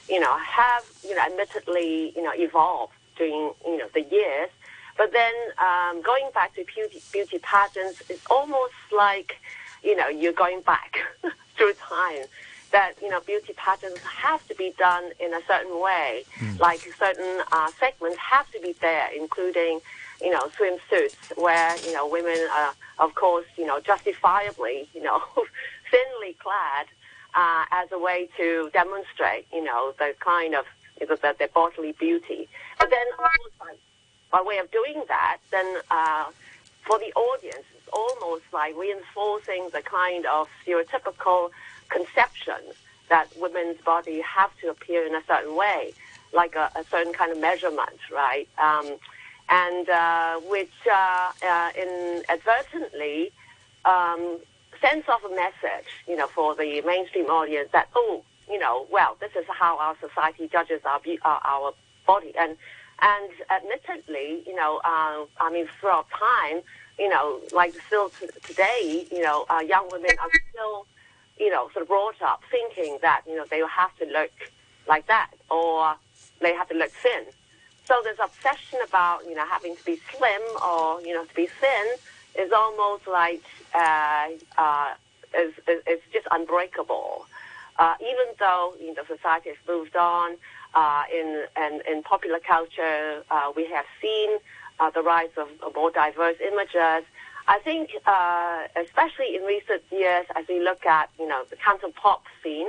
you 0.09 0.19
know, 0.19 0.37
have 0.39 0.85
you 1.05 1.15
know 1.15 1.23
admittedly 1.23 2.13
you 2.17 2.23
know 2.25 2.33
evolved 2.35 2.95
during 3.17 3.53
you 3.65 3.77
know 3.77 3.87
the 3.95 4.03
years, 4.03 4.51
but 4.99 5.13
then 5.13 5.35
um, 5.59 6.03
going 6.03 6.31
back 6.35 6.53
to 6.57 6.65
beauty, 6.65 7.01
beauty 7.13 7.39
pageants 7.39 8.03
is 8.11 8.19
almost 8.29 8.75
like 8.91 9.37
you 9.85 9.95
know 9.95 10.09
you're 10.09 10.33
going 10.33 10.63
back 10.63 10.99
through 11.57 11.75
time 11.75 12.25
that 12.73 12.95
you 13.01 13.09
know 13.09 13.21
beauty 13.21 13.55
pageants 13.57 14.01
have 14.01 14.47
to 14.49 14.55
be 14.55 14.75
done 14.79 15.05
in 15.21 15.33
a 15.35 15.41
certain 15.47 15.81
way. 15.81 16.25
Mm. 16.39 16.59
Like 16.59 16.81
certain 16.99 17.43
uh, 17.53 17.71
segments 17.79 18.19
have 18.19 18.51
to 18.53 18.61
be 18.61 18.75
there, 18.81 19.09
including 19.17 19.81
you 20.21 20.31
know 20.31 20.49
swimsuits 20.59 21.15
where 21.37 21.77
you 21.79 21.93
know 21.93 22.07
women 22.07 22.39
are 22.53 22.75
of 22.99 23.15
course 23.15 23.47
you 23.57 23.67
know 23.67 23.81
justifiably 23.81 24.89
you 24.95 25.03
know 25.03 25.23
thinly 25.91 26.35
clad 26.39 26.87
uh, 27.35 27.65
as 27.71 27.93
a 27.93 27.99
way 27.99 28.29
to 28.37 28.71
demonstrate 28.73 29.47
you 29.53 29.63
know 29.63 29.93
the 29.99 30.15
kind 30.21 30.55
of 30.55 30.65
you 31.01 31.07
know, 31.07 31.17
the, 31.17 31.35
their 31.39 31.49
bodily 31.49 31.93
beauty. 31.93 32.49
But 32.79 32.91
then 32.91 33.05
by 34.33 34.43
way 34.43 34.59
of 34.59 34.71
doing 34.71 35.05
that, 35.09 35.39
then 35.51 35.77
uh, 35.91 36.27
for 36.85 36.99
the 36.99 37.13
audience, 37.15 37.65
it's 37.77 37.89
almost 37.93 38.45
like 38.53 38.77
reinforcing 38.77 39.69
the 39.73 39.83
kind 39.83 40.27
of 40.27 40.49
stereotypical 40.65 41.51
conception 41.89 42.73
that 43.09 43.29
women's 43.39 43.81
body 43.83 44.21
have 44.21 44.51
to 44.61 44.71
appear 44.71 45.07
in 45.07 45.15
a 45.15 45.23
certain 45.27 45.55
way, 45.57 45.93
like 46.33 46.55
a, 46.57 46.71
a 46.77 46.85
certain 46.91 47.13
kind 47.13 47.31
of 47.33 47.39
measurement, 47.39 47.99
right? 48.13 48.49
Um, 48.59 48.97
and 49.49 49.89
uh, 49.89 50.41
which 50.41 50.73
uh, 50.93 51.31
uh, 51.47 51.71
inadvertently 51.81 53.31
um, 53.85 54.39
sends 54.81 55.09
off 55.09 55.21
a 55.25 55.35
message, 55.35 55.89
you 56.09 56.17
know, 56.17 56.27
for 56.27 56.55
the 56.55 56.83
mainstream 56.83 57.27
audience 57.27 57.69
that 57.73 57.89
oh, 57.95 58.23
you 58.51 58.59
know, 58.59 58.87
well, 58.91 59.17
this 59.21 59.31
is 59.37 59.45
how 59.49 59.79
our 59.79 59.97
society 60.01 60.49
judges 60.51 60.81
our 60.85 61.01
our, 61.25 61.41
our 61.45 61.75
body, 62.07 62.33
and 62.39 62.57
and 63.01 63.31
admittedly, 63.51 64.43
you 64.47 64.55
know, 64.55 64.81
uh, 64.85 65.25
I 65.41 65.51
mean, 65.53 65.69
throughout 65.81 66.07
time, 66.11 66.63
you 66.99 67.09
know, 67.09 67.41
like 67.53 67.75
still 67.87 68.09
t- 68.09 68.29
today, 68.43 69.07
you 69.13 69.23
know, 69.23 69.45
uh, 69.51 69.61
young 69.61 69.89
women 69.93 70.11
are 70.23 70.31
still 70.51 70.87
you 71.39 71.51
know, 71.51 71.69
sort 71.73 71.83
of 71.83 71.89
brought 71.89 72.21
up 72.23 72.43
thinking 72.51 72.99
that, 73.03 73.23
you 73.27 73.37
know, 73.37 73.45
they 73.51 73.61
have 73.61 73.97
to 73.99 74.07
look 74.07 74.33
like 74.89 75.07
that 75.07 75.31
or 75.51 75.95
they 76.41 76.55
have 76.55 76.69
to 76.69 76.75
look 76.75 76.91
thin. 76.91 77.25
So 77.85 78.01
this 78.03 78.19
obsession 78.23 78.81
about, 78.87 79.25
you 79.29 79.35
know, 79.35 79.47
having 79.47 79.77
to 79.77 79.85
be 79.85 79.99
slim 80.17 80.43
or, 80.65 81.01
you 81.03 81.15
know, 81.15 81.25
to 81.25 81.35
be 81.35 81.47
thin 81.47 81.87
is 82.39 82.53
almost 82.53 83.07
like, 83.07 83.43
uh, 83.75 84.29
uh, 84.59 84.95
is, 85.39 85.53
is, 85.69 85.83
is 85.87 86.01
just 86.13 86.27
unbreakable. 86.31 87.27
Uh, 87.79 87.95
even 88.01 88.27
though, 88.39 88.75
you 88.81 88.95
know, 88.95 89.03
society 89.07 89.51
has 89.51 89.59
moved 89.69 89.97
on, 89.97 90.37
uh, 90.75 91.05
in, 91.13 91.45
in, 91.57 91.81
in 91.91 92.03
popular 92.03 92.39
culture, 92.39 93.23
uh, 93.31 93.53
we 93.55 93.67
have 93.67 93.85
seen 94.01 94.31
uh, 94.81 94.91
the 94.91 95.03
rise 95.03 95.31
of 95.37 95.49
more 95.75 95.91
diverse 95.91 96.37
images, 96.41 97.07
I 97.49 97.59
think, 97.61 97.91
uh, 98.07 98.65
especially 98.77 99.37
in 99.37 99.43
recent 99.43 99.83
years, 99.91 100.27
as 100.35 100.47
we 100.49 100.61
look 100.61 100.85
at 100.87 101.11
you 101.19 101.29
know 101.29 101.45
the 101.49 101.57
Cantopop 101.57 102.21
scene, 102.43 102.69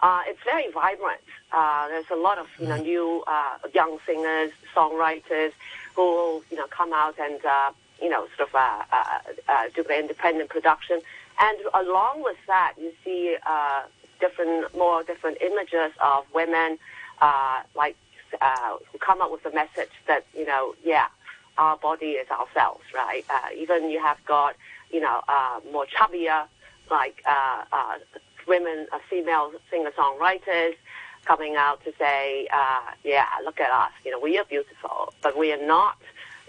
uh, 0.00 0.22
it's 0.26 0.42
very 0.44 0.70
vibrant. 0.72 1.20
Uh, 1.52 1.88
there's 1.88 2.10
a 2.10 2.16
lot 2.16 2.38
of 2.38 2.46
you 2.58 2.66
know 2.66 2.74
mm-hmm. 2.74 2.84
new 2.84 3.24
uh, 3.26 3.58
young 3.74 3.98
singers, 4.06 4.52
songwriters 4.74 5.52
who 5.94 6.02
will 6.02 6.42
you 6.50 6.56
know 6.56 6.66
come 6.68 6.92
out 6.92 7.18
and 7.18 7.44
uh, 7.44 7.70
you 8.00 8.08
know 8.08 8.26
sort 8.36 8.48
of 8.48 8.54
uh, 8.54 8.82
uh, 8.92 9.18
uh, 9.48 9.64
do 9.74 9.82
the 9.82 9.98
independent 9.98 10.48
production, 10.50 11.00
and 11.38 11.58
along 11.74 12.22
with 12.22 12.38
that, 12.46 12.74
you 12.80 12.92
see 13.04 13.36
uh, 13.46 13.82
different, 14.20 14.74
more 14.76 15.02
different 15.02 15.38
images 15.40 15.92
of 16.02 16.24
women, 16.34 16.78
uh, 17.20 17.60
like 17.74 17.96
uh, 18.40 18.76
who 18.90 18.98
come 18.98 19.20
up 19.20 19.30
with 19.30 19.44
a 19.46 19.54
message 19.54 19.90
that 20.06 20.24
you 20.36 20.46
know, 20.46 20.74
yeah, 20.84 21.06
our 21.58 21.76
body 21.76 22.12
is 22.22 22.28
ourselves, 22.30 22.84
right? 22.94 23.24
Uh, 23.30 23.48
even 23.56 23.90
you 23.90 24.00
have 24.00 24.18
got, 24.26 24.54
you 24.90 25.00
know, 25.00 25.22
uh, 25.28 25.60
more 25.72 25.86
chubbier, 25.86 26.46
like 26.90 27.22
uh, 27.26 27.64
uh, 27.72 27.94
women, 28.46 28.86
uh, 28.92 28.98
female 29.10 29.52
singer-songwriters 29.70 30.74
coming 31.24 31.56
out 31.56 31.82
to 31.84 31.92
say, 31.98 32.46
uh, 32.52 32.92
yeah, 33.02 33.26
look 33.44 33.58
at 33.60 33.70
us, 33.70 33.90
you 34.04 34.10
know, 34.12 34.20
we 34.20 34.38
are 34.38 34.44
beautiful, 34.44 35.12
but 35.22 35.36
we 35.36 35.52
are 35.52 35.66
not, 35.66 35.98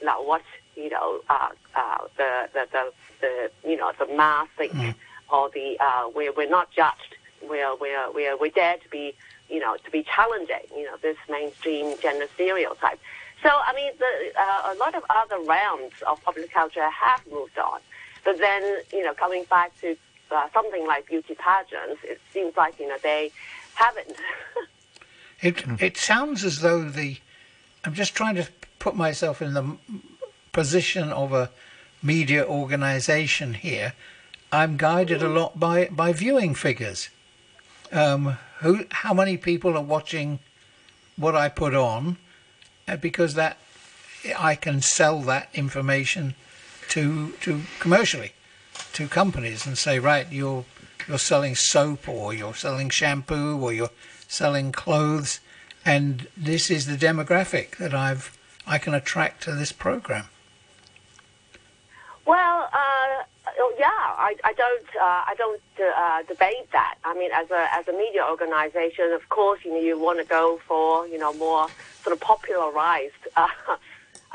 like 0.03 0.19
what, 0.19 0.43
you 0.75 0.89
know, 0.89 1.21
uh, 1.29 1.49
uh, 1.75 1.97
the, 2.17 2.49
the, 2.53 2.67
the, 2.71 2.93
the, 3.21 3.69
you 3.69 3.75
know, 3.75 3.91
the 3.97 4.05
mass 4.15 4.47
think, 4.57 4.71
mm. 4.73 4.93
or 5.31 5.49
the, 5.49 5.77
uh, 5.79 6.07
we're, 6.13 6.31
we're 6.31 6.49
not 6.49 6.69
judged. 6.71 7.15
We're, 7.41 7.75
we're, 7.75 8.11
we're, 8.11 8.37
we 8.37 8.51
dare 8.51 8.77
to 8.77 8.89
be, 8.89 9.15
you 9.49 9.59
know, 9.59 9.77
to 9.83 9.91
be 9.91 10.03
challenging, 10.03 10.67
you 10.75 10.83
know, 10.83 10.97
this 11.01 11.17
mainstream 11.29 11.95
gender 11.99 12.27
stereotype. 12.35 12.99
So, 13.47 13.53
I 13.65 13.73
mean, 13.73 13.93
the, 13.97 14.37
uh, 14.37 14.73
a 14.73 14.75
lot 14.75 14.93
of 14.93 15.03
other 15.09 15.39
realms 15.39 15.93
of 16.05 16.21
popular 16.21 16.49
culture 16.49 16.89
have 16.89 17.21
moved 17.31 17.57
on. 17.57 17.79
But 18.25 18.39
then, 18.39 18.81
you 18.91 19.05
know, 19.05 19.13
coming 19.13 19.45
back 19.49 19.71
to 19.79 19.95
uh, 20.31 20.49
something 20.53 20.85
like 20.85 21.07
beauty 21.07 21.33
pageants, 21.33 22.01
it 22.03 22.19
seems 22.33 22.57
like, 22.57 22.77
you 22.77 22.89
know, 22.89 22.97
they 23.01 23.31
haven't. 23.75 24.17
it, 25.41 25.63
it 25.81 25.95
sounds 25.95 26.43
as 26.43 26.59
though 26.59 26.89
the, 26.89 27.19
I'm 27.85 27.93
just 27.93 28.15
trying 28.15 28.35
to 28.35 28.49
put 28.79 28.97
myself 28.97 29.41
in 29.41 29.53
the 29.53 29.77
position 30.51 31.13
of 31.13 31.31
a 31.31 31.49
media 32.03 32.45
organization 32.45 33.53
here. 33.53 33.93
I'm 34.51 34.75
guided 34.75 35.23
a 35.23 35.29
lot 35.29 35.57
by, 35.57 35.85
by 35.85 36.11
viewing 36.11 36.53
figures. 36.53 37.07
Um, 37.93 38.37
who, 38.59 38.83
how 38.91 39.13
many 39.13 39.37
people 39.37 39.77
are 39.77 39.83
watching 39.83 40.39
what 41.15 41.33
I 41.33 41.47
put 41.47 41.73
on? 41.73 42.17
Uh, 42.87 42.95
because 42.95 43.33
that 43.33 43.57
I 44.37 44.55
can 44.55 44.81
sell 44.81 45.19
that 45.21 45.49
information 45.53 46.35
to 46.89 47.31
to 47.41 47.61
commercially 47.79 48.31
to 48.93 49.07
companies 49.07 49.65
and 49.65 49.77
say 49.77 49.99
right 49.99 50.25
you're 50.31 50.65
you're 51.07 51.17
selling 51.17 51.55
soap 51.55 52.07
or 52.07 52.33
you're 52.33 52.55
selling 52.55 52.89
shampoo 52.89 53.59
or 53.59 53.73
you're 53.73 53.91
selling 54.27 54.71
clothes 54.71 55.39
and 55.85 56.27
this 56.35 56.69
is 56.69 56.85
the 56.85 56.97
demographic 56.97 57.77
that 57.77 57.93
I've 57.93 58.37
I 58.67 58.77
can 58.77 58.93
attract 58.93 59.43
to 59.43 59.53
this 59.53 59.71
program. 59.71 60.25
Well, 62.25 62.69
uh, 62.73 63.23
oh, 63.59 63.73
yeah, 63.79 63.87
I, 63.89 64.35
I 64.43 64.53
don't 64.53 64.87
uh, 64.95 65.23
I 65.25 65.35
don't 65.37 65.61
uh, 65.79 66.23
debate 66.23 66.69
that. 66.73 66.95
I 67.05 67.13
mean, 67.13 67.31
as 67.33 67.49
a 67.49 67.67
as 67.73 67.87
a 67.87 67.93
media 67.93 68.25
organization, 68.29 69.13
of 69.13 69.29
course, 69.29 69.61
you 69.63 69.71
know, 69.71 69.79
you 69.79 69.97
want 69.97 70.19
to 70.19 70.25
go 70.25 70.59
for 70.67 71.07
you 71.07 71.17
know 71.17 71.31
more 71.33 71.67
sort 72.03 72.13
of 72.13 72.21
popularized 72.21 73.13
uh, 73.35 73.47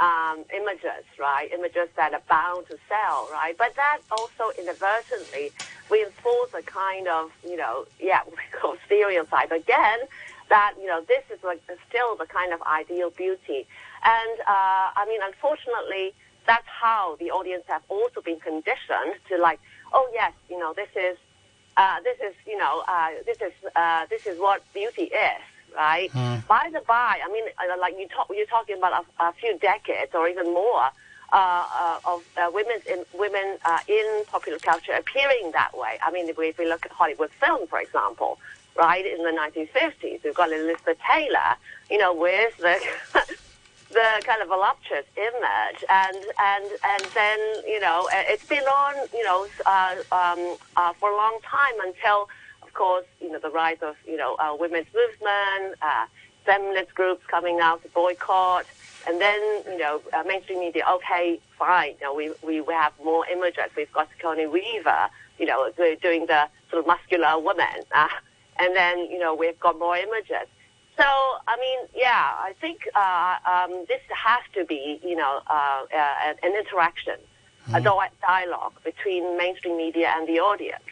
um, 0.00 0.44
images, 0.54 1.04
right? 1.18 1.52
Images 1.52 1.88
that 1.96 2.14
are 2.14 2.22
bound 2.28 2.66
to 2.68 2.78
sell, 2.88 3.28
right? 3.30 3.56
But 3.56 3.74
that 3.76 3.98
also 4.10 4.52
inadvertently 4.58 5.52
reinforces 5.90 6.54
a 6.54 6.62
kind 6.62 7.08
of, 7.08 7.30
you 7.44 7.56
know, 7.56 7.86
yeah, 8.00 8.20
we 8.26 8.36
call 8.58 8.76
stereotype 8.86 9.52
again. 9.52 9.98
That 10.48 10.74
you 10.78 10.86
know, 10.86 11.00
this 11.08 11.22
is 11.32 11.42
like 11.42 11.62
still 11.88 12.16
the 12.16 12.26
kind 12.26 12.52
of 12.52 12.60
ideal 12.62 13.10
beauty, 13.10 13.66
and 14.04 14.40
uh, 14.40 14.92
I 14.96 15.06
mean, 15.08 15.20
unfortunately, 15.22 16.12
that's 16.46 16.66
how 16.66 17.16
the 17.18 17.30
audience 17.30 17.64
have 17.68 17.82
also 17.88 18.20
been 18.20 18.38
conditioned 18.40 19.14
to 19.28 19.38
like, 19.38 19.60
oh 19.94 20.10
yes, 20.12 20.32
you 20.50 20.58
know, 20.58 20.74
this 20.74 20.88
is, 20.94 21.16
uh, 21.78 22.00
this 22.02 22.18
is, 22.18 22.34
you 22.46 22.58
know, 22.58 22.82
uh, 22.86 23.08
this 23.24 23.38
is, 23.40 23.52
uh, 23.74 24.04
this 24.10 24.26
is 24.26 24.38
what 24.38 24.62
beauty 24.74 25.04
is 25.04 25.42
right? 25.76 26.12
Mm. 26.12 26.46
By 26.46 26.70
the 26.72 26.80
by, 26.80 27.18
I 27.24 27.30
mean, 27.32 27.44
uh, 27.58 27.78
like 27.80 27.94
you 27.98 28.08
talk, 28.08 28.28
you're 28.30 28.46
talking 28.46 28.76
about 28.78 29.04
a, 29.18 29.24
a 29.24 29.32
few 29.32 29.58
decades 29.58 30.14
or 30.14 30.28
even 30.28 30.46
more 30.46 30.90
uh, 31.32 31.64
uh, 31.74 31.98
of 32.04 32.22
uh, 32.36 32.50
women 32.52 32.78
in 32.86 33.04
women 33.14 33.56
uh, 33.64 33.78
in 33.88 34.24
popular 34.26 34.58
culture 34.58 34.92
appearing 34.92 35.50
that 35.52 35.76
way. 35.76 35.98
I 36.04 36.10
mean, 36.10 36.28
if 36.28 36.36
we, 36.36 36.48
if 36.48 36.58
we 36.58 36.66
look 36.68 36.84
at 36.84 36.92
Hollywood 36.92 37.30
film, 37.40 37.66
for 37.68 37.80
example, 37.80 38.38
right 38.76 39.04
in 39.04 39.22
the 39.24 39.30
1950s, 39.30 40.24
we've 40.24 40.34
got 40.34 40.52
Elizabeth 40.52 40.98
Taylor, 41.10 41.56
you 41.90 41.98
know, 41.98 42.12
with 42.12 42.56
the 42.58 42.78
the 43.92 44.22
kind 44.24 44.42
of 44.42 44.48
voluptuous 44.48 45.06
image, 45.16 45.84
and 45.88 46.16
and 46.38 46.66
and 46.84 47.04
then 47.14 47.38
you 47.66 47.80
know, 47.80 48.08
it's 48.12 48.46
been 48.46 48.64
on, 48.64 49.08
you 49.14 49.24
know, 49.24 49.46
uh, 49.64 49.94
um, 50.12 50.56
uh, 50.76 50.92
for 50.94 51.10
a 51.10 51.16
long 51.16 51.38
time 51.44 51.74
until 51.82 52.28
of 52.72 52.78
course, 52.78 53.06
you 53.20 53.30
know, 53.30 53.38
the 53.38 53.50
rise 53.50 53.76
of, 53.82 53.96
you 54.06 54.16
know, 54.16 54.34
uh, 54.36 54.56
women's 54.58 54.86
movement, 54.94 55.76
uh, 55.82 56.06
feminist 56.46 56.94
groups 56.94 57.22
coming 57.26 57.60
out 57.60 57.82
to 57.82 57.88
boycott, 57.90 58.64
and 59.06 59.20
then, 59.20 59.38
you 59.66 59.76
know, 59.76 60.00
uh, 60.14 60.22
mainstream 60.26 60.60
media, 60.60 60.82
okay, 60.90 61.38
fine, 61.58 61.94
you 62.00 62.06
know, 62.06 62.14
we, 62.14 62.32
we, 62.42 62.62
we 62.62 62.72
have 62.72 62.92
more 63.04 63.26
images. 63.28 63.64
We've 63.76 63.92
got 63.92 64.08
Sigourney 64.16 64.46
Weaver, 64.46 65.08
you 65.38 65.44
know, 65.44 65.70
doing 66.00 66.26
the 66.26 66.48
sort 66.70 66.80
of 66.80 66.86
muscular 66.86 67.38
woman, 67.38 67.66
uh, 67.94 68.08
and 68.58 68.74
then, 68.74 69.00
you 69.10 69.18
know, 69.18 69.34
we've 69.34 69.60
got 69.60 69.78
more 69.78 69.96
images. 69.96 70.48
So, 70.96 71.04
I 71.04 71.56
mean, 71.60 71.78
yeah, 71.94 72.32
I 72.38 72.54
think 72.58 72.88
uh, 72.94 73.36
um, 73.46 73.84
this 73.86 74.00
has 74.14 74.40
to 74.54 74.64
be, 74.64 74.98
you 75.04 75.16
know, 75.16 75.40
uh, 75.46 75.82
uh, 75.94 76.34
an 76.42 76.54
interaction, 76.54 77.16
mm. 77.68 77.76
a 77.76 77.80
mm-hmm. 77.82 78.26
dialogue 78.26 78.74
between 78.82 79.36
mainstream 79.36 79.76
media 79.76 80.14
and 80.16 80.26
the 80.26 80.40
audience 80.40 80.84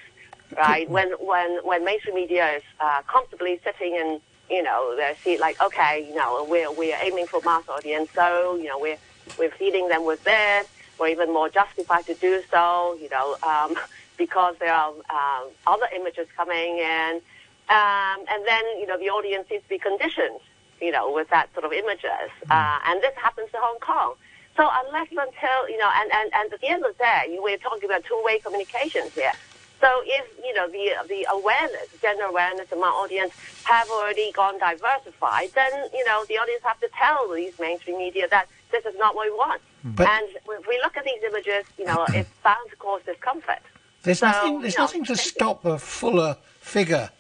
right? 0.57 0.89
when 0.89 1.11
when 1.13 1.59
when 1.65 1.85
mainstream 1.85 2.15
media 2.15 2.57
is 2.57 2.63
uh, 2.81 3.03
comfortably 3.07 3.61
sitting 3.65 3.95
in 3.95 4.21
you 4.51 4.63
know 4.63 4.95
they 4.97 5.15
see 5.23 5.39
like 5.39 5.61
okay 5.63 6.05
you 6.09 6.15
know 6.15 6.47
we're 6.49 6.71
we're 6.73 6.97
aiming 7.03 7.27
for 7.27 7.41
mass 7.45 7.63
audience 7.69 8.11
so 8.15 8.57
you 8.57 8.67
know 8.67 8.79
we're 8.79 8.99
we're 9.39 9.51
feeding 9.51 9.89
them 9.89 10.05
with 10.05 10.23
this 10.25 10.67
we're 10.99 11.09
even 11.09 11.33
more 11.33 11.49
justified 11.49 12.05
to 12.05 12.15
do 12.15 12.43
so 12.51 12.97
you 13.01 13.09
know 13.11 13.37
um, 13.43 13.77
because 14.19 14.55
there 14.59 14.75
are 14.75 14.91
um, 14.91 15.49
other 15.67 15.87
images 15.95 16.27
coming 16.37 16.79
in 16.79 17.21
um, 17.69 18.19
and 18.29 18.45
then 18.47 18.63
you 18.79 18.87
know 18.87 18.99
the 18.99 19.09
audience 19.09 19.47
needs 19.51 19.63
to 19.63 19.69
be 19.69 19.79
conditioned 19.79 20.41
you 20.81 20.91
know 20.91 21.13
with 21.13 21.29
that 21.31 21.53
sort 21.55 21.65
of 21.65 21.73
images 21.73 22.31
mm. 22.45 22.51
uh, 22.51 22.79
and 22.87 23.01
this 23.03 23.15
happens 23.17 23.49
in 23.55 23.61
Hong 23.61 23.79
Kong. 23.81 24.15
So 24.57 24.69
unless 24.87 25.09
until 25.11 25.69
you 25.69 25.79
know, 25.79 25.91
and, 25.95 26.13
and, 26.13 26.31
and 26.35 26.53
at 26.53 26.61
the 26.61 26.69
end 26.69 26.85
of 26.85 26.97
the 26.97 27.05
day, 27.05 27.39
we're 27.41 27.57
talking 27.57 27.89
about 27.89 28.05
two-way 28.05 28.41
communications 28.41 29.15
here. 29.15 29.33
So 29.81 29.89
if 30.05 30.27
you 30.45 30.53
know 30.55 30.69
the 30.69 30.93
the 31.09 31.27
awareness, 31.31 31.89
general 32.03 32.31
awareness 32.31 32.71
among 32.71 32.91
audience 32.91 33.33
have 33.65 33.89
already 33.91 34.31
gone 34.33 34.59
diversified, 34.59 35.51
then 35.55 35.73
you 35.95 36.05
know 36.05 36.25
the 36.29 36.35
audience 36.39 36.63
have 36.65 36.81
to 36.81 36.89
tell 36.95 37.33
these 37.33 37.59
mainstream 37.59 37.99
media 37.99 38.29
that 38.29 38.47
this 38.73 38.85
is 38.85 38.95
not 38.99 39.15
what 39.15 39.27
we 39.27 39.33
want. 39.33 39.63
But 39.83 40.09
and 40.09 40.29
if 40.29 40.69
we 40.69 40.79
look 40.83 40.97
at 40.97 41.05
these 41.05 41.23
images, 41.27 41.65
you 41.79 41.87
know, 41.87 42.05
it's 42.13 42.29
bound 42.45 42.69
to 42.71 42.77
cause 42.77 43.01
discomfort. 43.07 43.61
There's 44.03 44.19
so, 44.19 44.27
nothing. 44.27 44.61
There's 44.61 44.75
you 44.75 44.79
know, 44.79 44.85
nothing 44.85 45.05
to 45.05 45.17
stop 45.17 45.65
a 45.65 45.79
fuller 45.79 46.37
figure, 46.61 47.11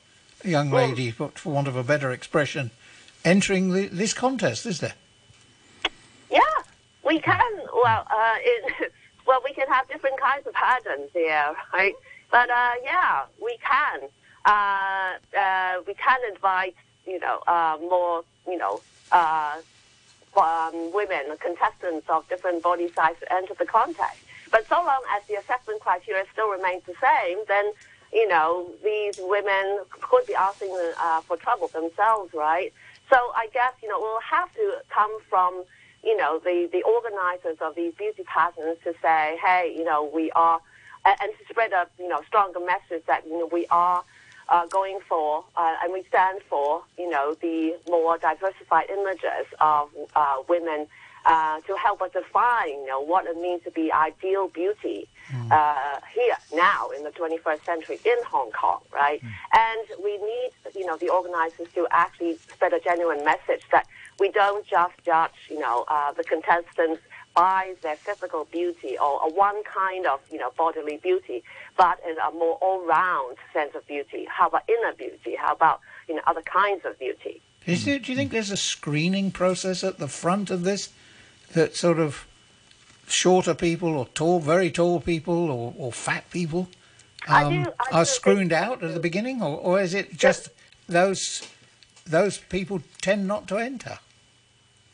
young 0.44 0.70
lady, 0.70 1.14
well, 1.18 1.32
for 1.34 1.52
want 1.52 1.68
of 1.68 1.76
a 1.76 1.82
better 1.82 2.10
expression, 2.10 2.70
entering 3.24 3.70
the, 3.70 3.86
this 3.88 4.12
contest, 4.12 4.66
is 4.66 4.80
there? 4.80 4.94
Yeah, 6.30 6.40
we 7.04 7.20
can. 7.20 7.52
Well, 7.82 8.06
uh, 8.10 8.34
it, 8.38 8.92
well, 9.26 9.40
we 9.44 9.54
can 9.54 9.66
have 9.68 9.88
different 9.88 10.20
kinds 10.20 10.46
of 10.46 10.52
pageants 10.52 11.12
here, 11.14 11.54
right? 11.72 11.94
But 12.30 12.50
uh, 12.50 12.72
yeah, 12.84 13.22
we 13.42 13.58
can. 13.58 14.08
Uh, 14.44 15.38
uh, 15.38 15.82
we 15.86 15.94
can 15.94 16.18
invite, 16.32 16.74
you 17.06 17.18
know, 17.20 17.40
uh, 17.46 17.76
more, 17.80 18.24
you 18.46 18.56
know, 18.56 18.80
uh, 19.12 19.56
um, 20.36 20.92
women, 20.94 21.36
contestants 21.40 22.06
of 22.08 22.28
different 22.28 22.62
body 22.62 22.90
sizes 22.94 23.22
enter 23.30 23.54
the 23.58 23.66
contest. 23.66 24.16
But 24.50 24.66
so 24.68 24.76
long 24.76 25.02
as 25.16 25.26
the 25.28 25.34
assessment 25.34 25.80
criteria 25.80 26.24
still 26.32 26.48
remains 26.50 26.82
the 26.86 26.94
same, 27.00 27.38
then, 27.48 27.72
you 28.12 28.26
know, 28.28 28.70
these 28.82 29.14
women 29.18 29.80
could 30.00 30.26
be 30.26 30.34
asking 30.34 30.76
uh, 30.98 31.20
for 31.22 31.36
trouble 31.36 31.68
themselves, 31.68 32.32
right? 32.32 32.72
So 33.10 33.16
I 33.34 33.48
guess, 33.52 33.74
you 33.82 33.88
know, 33.88 34.00
we'll 34.00 34.20
have 34.20 34.52
to 34.54 34.78
come 34.88 35.16
from, 35.28 35.64
you 36.02 36.16
know, 36.16 36.38
the, 36.38 36.68
the 36.72 36.82
organizers 36.82 37.58
of 37.60 37.74
these 37.74 37.92
beauty 37.94 38.24
pageants 38.24 38.82
to 38.84 38.94
say, 39.02 39.38
hey, 39.44 39.74
you 39.76 39.84
know, 39.84 40.10
we 40.12 40.30
are 40.32 40.60
and 41.04 41.32
to 41.38 41.44
spread 41.48 41.72
a 41.72 41.86
you 41.98 42.08
know 42.08 42.20
stronger 42.26 42.60
message 42.60 43.04
that 43.06 43.26
you 43.26 43.38
know 43.38 43.48
we 43.50 43.66
are 43.70 44.04
uh, 44.48 44.66
going 44.66 44.98
for 45.08 45.44
uh, 45.56 45.76
and 45.82 45.92
we 45.92 46.02
stand 46.08 46.40
for 46.48 46.82
you 46.98 47.08
know 47.08 47.34
the 47.40 47.76
more 47.88 48.18
diversified 48.18 48.90
images 48.90 49.46
of 49.60 49.88
uh, 50.14 50.36
women 50.48 50.86
uh, 51.26 51.60
to 51.60 51.76
help 51.76 52.02
us 52.02 52.10
define 52.12 52.68
you 52.68 52.86
know 52.86 53.00
what 53.00 53.26
it 53.26 53.36
means 53.36 53.62
to 53.62 53.70
be 53.70 53.92
ideal 53.92 54.48
beauty 54.48 55.06
mm. 55.30 56.00
here 56.12 56.36
now 56.54 56.88
in 56.90 57.04
the 57.04 57.10
21st 57.10 57.64
century 57.64 57.98
in 58.04 58.16
Hong 58.26 58.50
Kong, 58.52 58.80
right? 58.92 59.22
Mm. 59.22 59.28
And 59.52 60.02
we 60.02 60.16
need 60.16 60.50
you 60.74 60.86
know 60.86 60.96
the 60.96 61.10
organizers 61.10 61.68
to 61.74 61.86
actually 61.90 62.36
spread 62.52 62.72
a 62.72 62.80
genuine 62.80 63.24
message 63.24 63.62
that 63.70 63.86
we 64.18 64.30
don't 64.30 64.66
just 64.66 64.94
judge 65.04 65.48
you 65.48 65.58
know 65.58 65.84
uh, 65.88 66.12
the 66.12 66.24
contestants 66.24 67.02
by 67.34 67.74
their 67.82 67.96
physical 67.96 68.46
beauty 68.50 68.98
or 68.98 69.20
a 69.22 69.30
one 69.30 69.62
kind 69.64 70.06
of 70.06 70.20
you 70.30 70.38
know 70.38 70.52
bodily 70.56 70.98
beauty, 70.98 71.42
but 71.76 71.98
in 72.08 72.16
a 72.18 72.30
more 72.32 72.56
all-round 72.56 73.36
sense 73.52 73.74
of 73.74 73.86
beauty. 73.86 74.26
How 74.28 74.48
about 74.48 74.68
inner 74.68 74.92
beauty? 74.92 75.36
How 75.36 75.52
about 75.52 75.80
you 76.08 76.14
know 76.16 76.22
other 76.26 76.42
kinds 76.42 76.84
of 76.84 76.98
beauty? 76.98 77.40
Is 77.66 77.84
there, 77.84 77.98
do 77.98 78.10
you 78.10 78.16
think 78.16 78.32
there's 78.32 78.50
a 78.50 78.56
screening 78.56 79.30
process 79.30 79.84
at 79.84 79.98
the 79.98 80.08
front 80.08 80.50
of 80.50 80.64
this 80.64 80.88
that 81.52 81.76
sort 81.76 81.98
of 81.98 82.26
shorter 83.06 83.54
people 83.54 83.96
or 83.96 84.06
tall, 84.06 84.40
very 84.40 84.70
tall 84.70 85.00
people 85.00 85.50
or, 85.50 85.74
or 85.76 85.92
fat 85.92 86.30
people 86.30 86.68
um, 87.28 87.64
do, 87.64 87.72
are 87.92 88.04
screened 88.04 88.52
out 88.52 88.82
at 88.82 88.94
the 88.94 89.00
beginning, 89.00 89.42
or, 89.42 89.58
or 89.58 89.80
is 89.80 89.94
it 89.94 90.16
just 90.16 90.48
those 90.88 91.46
those 92.06 92.38
people 92.38 92.80
tend 93.00 93.26
not 93.28 93.46
to 93.48 93.56
enter? 93.58 93.98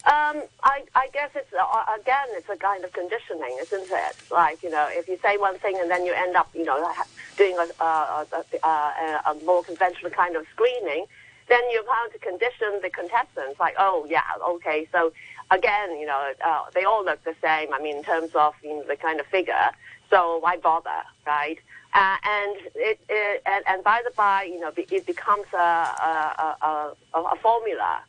Um, 0.06 0.44
I, 0.62 0.84
I 0.94 1.08
guess 1.12 1.30
it's 1.34 1.52
uh, 1.52 1.84
again, 2.00 2.28
it's 2.30 2.48
a 2.48 2.56
kind 2.56 2.84
of 2.84 2.92
conditioning, 2.92 3.58
isn't 3.60 3.90
it? 3.90 4.16
Like 4.30 4.62
you 4.62 4.70
know, 4.70 4.86
if 4.88 5.08
you 5.08 5.18
say 5.20 5.36
one 5.36 5.58
thing 5.58 5.76
and 5.80 5.90
then 5.90 6.06
you 6.06 6.12
end 6.12 6.36
up, 6.36 6.48
you 6.54 6.64
know, 6.64 6.92
doing 7.36 7.56
a, 7.58 7.82
a, 7.84 8.26
a, 8.62 9.20
a 9.26 9.34
more 9.44 9.64
conventional 9.64 10.12
kind 10.12 10.36
of 10.36 10.46
screening, 10.54 11.06
then 11.48 11.60
you're 11.72 11.82
bound 11.82 12.12
to 12.12 12.20
condition 12.20 12.78
the 12.82 12.90
contestants. 12.90 13.58
Like, 13.58 13.74
oh 13.80 14.06
yeah, 14.08 14.22
okay, 14.48 14.86
so 14.92 15.12
again, 15.50 15.98
you 15.98 16.06
know, 16.06 16.32
uh, 16.44 16.62
they 16.72 16.84
all 16.84 17.04
look 17.04 17.24
the 17.24 17.34
same. 17.42 17.74
I 17.74 17.80
mean, 17.82 17.96
in 17.96 18.04
terms 18.04 18.30
of 18.36 18.54
you 18.62 18.76
know, 18.76 18.84
the 18.84 18.96
kind 18.96 19.18
of 19.18 19.26
figure. 19.26 19.70
So 20.08 20.38
why 20.38 20.56
bother, 20.56 21.02
right? 21.26 21.58
Uh, 21.94 22.16
and 22.22 22.56
it, 22.76 23.00
it 23.08 23.42
and, 23.44 23.64
and, 23.66 23.82
by 23.82 24.02
the 24.04 24.12
by, 24.12 24.44
you 24.44 24.60
know, 24.60 24.70
it 24.76 25.04
becomes 25.04 25.46
a 25.52 25.56
a, 25.56 26.56
a, 26.62 26.94
a 27.18 27.36
formula, 27.42 28.02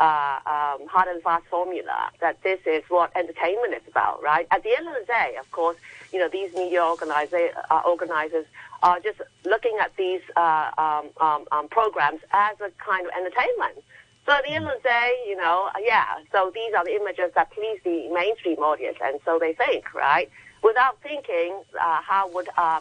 uh, 0.00 0.38
um, 0.46 0.86
hard 0.88 1.08
and 1.08 1.22
fast 1.22 1.44
formula 1.46 2.10
that 2.20 2.42
this 2.42 2.60
is 2.66 2.82
what 2.88 3.10
entertainment 3.16 3.74
is 3.74 3.82
about, 3.88 4.22
right? 4.22 4.46
At 4.50 4.62
the 4.62 4.76
end 4.76 4.88
of 4.88 4.94
the 4.94 5.06
day, 5.06 5.36
of 5.38 5.50
course, 5.52 5.76
you 6.12 6.18
know, 6.18 6.28
these 6.28 6.52
media 6.54 6.80
organiza- 6.80 7.52
uh, 7.70 7.82
organizers 7.86 8.46
are 8.82 8.98
just 9.00 9.20
looking 9.44 9.76
at 9.80 9.96
these 9.96 10.20
uh, 10.36 10.70
um, 10.76 11.06
um, 11.20 11.46
um, 11.52 11.68
programs 11.68 12.20
as 12.32 12.60
a 12.60 12.70
kind 12.84 13.06
of 13.06 13.12
entertainment. 13.12 13.84
So 14.26 14.32
at 14.32 14.44
the 14.44 14.50
end 14.50 14.66
of 14.66 14.72
the 14.82 14.88
day, 14.88 15.24
you 15.28 15.36
know, 15.36 15.68
yeah, 15.80 16.04
so 16.30 16.50
these 16.54 16.74
are 16.74 16.84
the 16.84 16.94
images 16.94 17.32
that 17.34 17.50
please 17.50 17.80
the 17.84 18.08
mainstream 18.12 18.58
audience, 18.58 18.98
and 19.02 19.18
so 19.24 19.38
they 19.38 19.52
think, 19.52 19.92
right? 19.94 20.30
Without 20.62 21.00
thinking, 21.02 21.60
uh, 21.80 22.00
how 22.02 22.28
would 22.30 22.48
uh, 22.56 22.80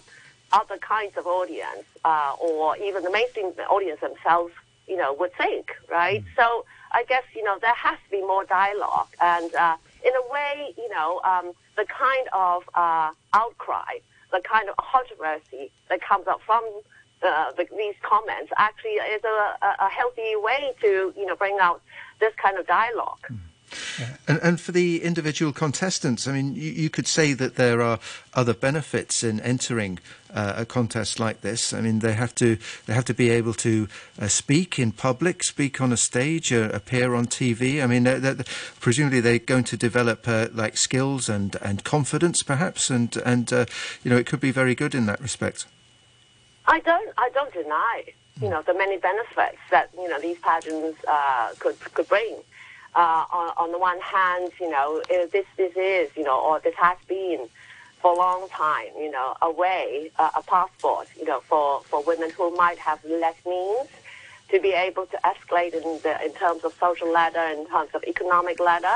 other 0.54 0.78
kinds 0.78 1.18
of 1.18 1.26
audience 1.26 1.86
uh, 2.06 2.36
or 2.40 2.78
even 2.78 3.04
the 3.04 3.12
mainstream 3.12 3.54
audience 3.70 4.02
themselves, 4.02 4.54
you 4.88 4.98
know, 4.98 5.14
would 5.14 5.34
think, 5.34 5.72
right? 5.90 6.24
Mm. 6.24 6.36
So 6.36 6.66
I 6.94 7.04
guess, 7.08 7.24
you 7.36 7.44
know, 7.44 7.58
there 7.60 7.74
has 7.74 7.98
to 8.06 8.12
be 8.12 8.22
more 8.22 8.46
dialogue. 8.46 9.08
And 9.22 9.54
uh, 9.56 9.78
in 10.06 10.12
a 10.14 10.34
way, 10.34 10.74
you 10.78 10.90
know, 10.90 11.22
um, 11.24 11.54
the 11.78 11.86
kind 11.86 12.28
of 12.34 12.64
uh, 12.76 13.12
outcry, 13.34 14.00
the 14.32 14.42
kind 14.42 14.70
of 14.70 14.76
controversy 14.78 15.72
that 15.90 16.02
comes 16.02 16.28
up 16.28 16.42
from 16.46 16.64
uh, 17.24 17.52
the, 17.52 17.68
these 17.78 17.96
comments 18.02 18.52
actually 18.58 18.92
is 18.92 19.24
a, 19.24 19.68
a, 19.80 19.90
healthy 19.90 20.34
way 20.36 20.74
to, 20.82 21.14
you 21.16 21.26
know, 21.26 21.36
bring 21.36 21.58
out 21.62 21.82
this 22.20 22.34
kind 22.42 22.58
of 22.58 22.66
dialogue. 22.66 23.20
Mm. 23.72 24.18
And, 24.28 24.40
and, 24.44 24.62
for 24.62 24.72
the 24.72 25.02
individual 25.02 25.54
contestants, 25.54 26.28
I 26.28 26.34
mean, 26.34 26.56
you, 26.56 26.72
you, 26.72 26.90
could 26.90 27.08
say 27.08 27.34
that 27.34 27.56
there 27.56 27.82
are 27.82 28.00
other 28.34 28.54
benefits 28.54 29.24
in 29.24 29.40
entering 29.40 30.00
uh, 30.34 30.54
a 30.58 30.66
contest 30.66 31.20
like 31.20 31.42
this. 31.42 31.74
I 31.74 31.82
mean, 31.82 32.00
they 32.00 32.14
have 32.14 32.36
to 32.36 32.58
they 32.86 32.94
have 32.94 33.06
to 33.06 33.14
be 33.14 33.30
able 33.30 33.54
to 33.56 33.88
uh, 34.20 34.28
speak 34.28 34.78
in 34.78 34.92
public, 34.92 35.44
speak 35.44 35.80
on 35.80 35.92
a 35.92 35.98
stage, 35.98 36.52
uh, 36.52 36.70
appear 36.74 37.16
on 37.16 37.28
TV. 37.28 37.84
I 37.84 37.88
mean, 37.88 38.04
they're, 38.04 38.20
they're, 38.20 38.46
presumably 38.80 39.22
they're 39.22 39.40
going 39.40 39.66
to 39.66 39.78
develop 39.78 40.28
uh, 40.28 40.48
like 40.54 40.78
skills 40.78 41.30
and, 41.30 41.56
and 41.62 41.84
confidence, 41.84 42.44
perhaps, 42.44 42.90
and 42.90 43.16
and 43.18 43.52
uh, 43.54 43.66
you 44.04 44.12
know, 44.12 44.18
it 44.18 44.26
could 44.26 44.42
be 44.42 44.52
very 44.52 44.76
good 44.76 44.94
in 44.94 45.06
that 45.06 45.22
respect. 45.22 45.66
I 46.68 46.80
don't 46.82 47.10
I 47.18 47.30
don't 47.34 47.54
deny 47.54 48.04
you 48.42 48.50
know 48.50 48.62
the 48.64 48.74
many 48.74 48.98
benefits 48.98 49.58
that 49.70 49.90
you 49.96 50.08
know 50.08 50.20
these 50.20 50.38
pageants 50.40 51.00
uh, 51.08 51.52
could 51.60 51.80
could 51.94 52.08
bring 52.08 52.38
uh, 52.96 53.26
on, 53.32 53.54
on 53.58 53.72
the 53.72 53.78
one 53.78 54.00
hand, 54.02 54.52
you 54.60 54.70
know, 54.70 55.02
this 55.08 55.46
this 55.58 55.76
is, 55.76 56.10
you 56.16 56.24
know, 56.24 56.40
or 56.40 56.60
this 56.60 56.76
has 56.76 56.98
been 57.08 57.48
for 58.02 58.14
a 58.14 58.18
long 58.18 58.50
time, 58.50 58.88
you 59.00 59.12
know, 59.12 59.36
a 59.42 59.52
way, 59.52 60.12
uh, 60.18 60.32
a 60.36 60.42
passport, 60.44 61.08
you 61.18 61.26
know, 61.26 61.40
for, 61.42 61.82
for 61.84 62.04
women 62.04 62.32
who 62.32 62.54
might 62.56 62.80
have 62.80 63.04
less 63.06 63.36
means 63.46 63.88
to 64.50 64.60
be 64.60 64.74
able 64.74 65.06
to 65.06 65.18
escalate 65.24 65.74
in 65.74 66.00
the 66.02 66.18
in 66.26 66.34
terms 66.34 66.64
of 66.64 66.74
social 66.80 67.12
ladder, 67.12 67.46
in 67.58 67.66
terms 67.68 67.92
of 67.94 68.04
economic 68.04 68.60
ladder. 68.60 68.96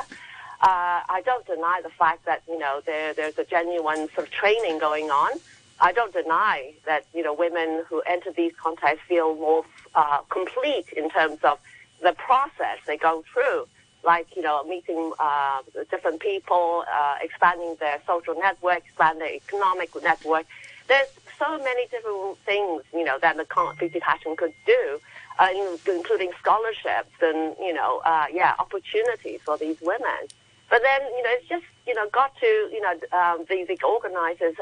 Uh, 0.61 0.99
I 1.07 1.21
don't 1.25 1.45
deny 1.45 1.81
the 1.83 1.89
fact 1.89 2.25
that 2.25 2.41
you 2.47 2.57
know 2.57 2.81
there 2.85 3.13
there's 3.13 3.37
a 3.37 3.45
genuine 3.45 4.09
sort 4.13 4.27
of 4.27 4.31
training 4.31 4.79
going 4.79 5.09
on. 5.09 5.39
I 5.79 5.91
don't 5.91 6.13
deny 6.13 6.73
that 6.85 7.05
you 7.13 7.23
know 7.23 7.33
women 7.33 7.83
who 7.87 8.01
enter 8.01 8.31
these 8.31 8.53
contests 8.61 8.99
feel 9.07 9.35
more 9.35 9.63
uh, 9.93 10.19
complete 10.29 10.87
in 10.97 11.09
terms 11.09 11.39
of 11.43 11.59
the 12.01 12.13
process 12.13 12.79
they 12.85 12.97
go 12.97 13.23
through 13.31 13.67
like 14.05 14.35
you 14.35 14.41
know 14.41 14.63
meeting 14.63 15.11
uh, 15.19 15.61
different 15.89 16.19
people, 16.19 16.83
uh, 16.91 17.15
expanding 17.21 17.75
their 17.79 18.01
social 18.07 18.35
network, 18.35 18.77
expanding 18.77 19.19
their 19.19 19.33
economic 19.33 19.89
network. 20.03 20.45
There's 20.87 21.07
so 21.39 21.57
many 21.57 21.87
different 21.87 22.37
things 22.45 22.83
you 22.93 23.03
know 23.03 23.17
that 23.21 23.37
the 23.37 23.45
beauty 23.77 23.99
pageant 23.99 24.37
could 24.37 24.53
do, 24.65 24.99
uh, 25.39 25.49
including 25.87 26.31
scholarships 26.39 27.15
and 27.21 27.55
you 27.59 27.73
know 27.73 28.01
uh, 28.05 28.27
yeah 28.31 28.55
opportunities 28.59 29.39
for 29.43 29.57
these 29.57 29.77
women. 29.81 30.21
But 30.69 30.81
then 30.81 31.01
you 31.01 31.23
know 31.23 31.29
it's 31.31 31.47
just 31.47 31.65
you 31.87 31.93
know 31.93 32.07
got 32.09 32.37
to 32.39 32.45
you 32.45 32.81
know 32.81 32.93
um, 33.17 33.45
the 33.49 33.65
the 33.65 33.79
organizers 33.85 34.55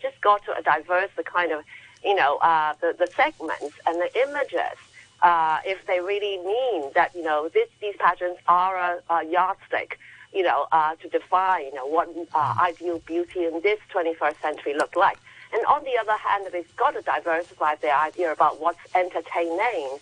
just 0.00 0.20
got 0.20 0.44
to 0.44 0.54
diverse 0.62 1.10
the 1.16 1.22
kind 1.22 1.52
of 1.52 1.62
you 2.04 2.14
know 2.14 2.38
uh, 2.38 2.74
the 2.80 2.94
the 2.98 3.08
segments 3.16 3.76
and 3.86 4.00
the 4.00 4.10
images 4.22 4.78
uh, 5.22 5.58
if 5.64 5.84
they 5.86 6.00
really 6.00 6.38
mean 6.38 6.90
that 6.94 7.14
you 7.14 7.22
know 7.22 7.48
this, 7.52 7.68
these 7.80 7.94
pageants 7.98 8.40
are 8.48 8.76
a, 8.76 9.14
a 9.14 9.24
yardstick, 9.24 9.98
you 10.32 10.42
know, 10.42 10.66
uh, 10.72 10.94
to 10.96 11.08
define 11.08 11.64
you 11.66 11.74
know 11.74 11.86
what 11.86 12.08
uh, 12.34 12.54
ideal 12.60 12.98
beauty 13.00 13.44
in 13.44 13.60
this 13.62 13.78
21st 13.94 14.40
century 14.42 14.74
look 14.74 14.96
like. 14.96 15.18
And 15.52 15.64
on 15.66 15.84
the 15.84 15.96
other 15.98 16.16
hand, 16.18 16.46
they've 16.52 16.76
got 16.76 16.94
to 16.94 17.02
diversify 17.02 17.76
their 17.76 17.96
idea 17.96 18.32
about 18.32 18.60
what's 18.60 18.78
entertaining. 18.94 19.98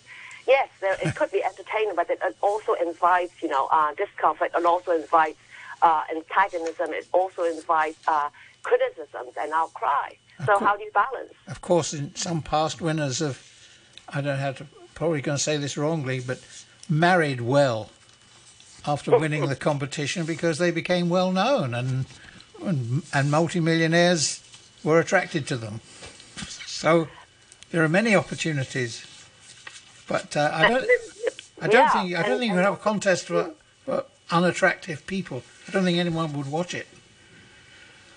Yes, 0.47 0.69
there, 0.81 0.97
it 1.01 1.15
could 1.15 1.31
be 1.31 1.43
entertaining, 1.51 1.95
but 1.95 2.09
it 2.09 2.19
also 2.41 2.73
invites 2.73 3.41
you 3.41 3.49
know 3.49 3.67
uh, 3.71 3.93
discomfort. 3.93 4.51
It 4.55 4.65
also 4.65 4.91
invites 4.91 5.39
uh, 5.81 6.03
antagonism. 6.13 6.93
It 6.93 7.07
also 7.13 7.43
invites 7.43 8.05
uh, 8.07 8.29
criticisms 8.63 9.33
and 9.39 9.51
outcry. 9.53 10.11
So 10.45 10.59
how 10.59 10.75
do 10.75 10.83
you 10.83 10.91
balance? 10.91 11.33
Of 11.47 11.61
course, 11.61 11.93
in 11.93 12.13
some 12.15 12.41
past 12.41 12.81
winners 12.81 13.21
of, 13.21 13.41
I 14.09 14.15
don't 14.15 14.25
know 14.25 14.35
how 14.35 14.51
to 14.51 14.67
probably 14.95 15.21
going 15.21 15.37
to 15.37 15.43
say 15.43 15.57
this 15.57 15.77
wrongly, 15.77 16.19
but 16.19 16.39
married 16.89 17.41
well 17.41 17.89
after 18.87 19.17
winning 19.17 19.47
the 19.47 19.55
competition 19.55 20.25
because 20.25 20.57
they 20.57 20.71
became 20.71 21.09
well 21.09 21.31
known 21.31 21.73
and 21.73 22.05
and, 22.63 23.03
and 23.13 23.29
multimillionaires 23.29 24.41
were 24.83 24.99
attracted 24.99 25.45
to 25.47 25.57
them. 25.57 25.81
So 26.65 27.07
there 27.71 27.83
are 27.83 27.89
many 27.89 28.15
opportunities, 28.15 29.05
but 30.07 30.37
uh, 30.37 30.51
I 30.53 30.69
don't. 30.69 30.85
I 31.61 31.67
don't 31.67 31.73
yeah, 31.73 31.89
think 31.89 32.15
I 32.15 32.23
don't 32.23 32.39
think 32.39 32.51
you 32.53 32.59
have 32.59 32.73
a 32.73 32.77
contest 32.77 33.27
for, 33.27 33.51
for 33.85 34.05
unattractive 34.29 35.07
people. 35.07 35.43
I 35.67 35.71
don't 35.71 35.83
think 35.83 35.97
anyone 35.97 36.33
would 36.33 36.51
watch 36.51 36.73
it. 36.73 36.87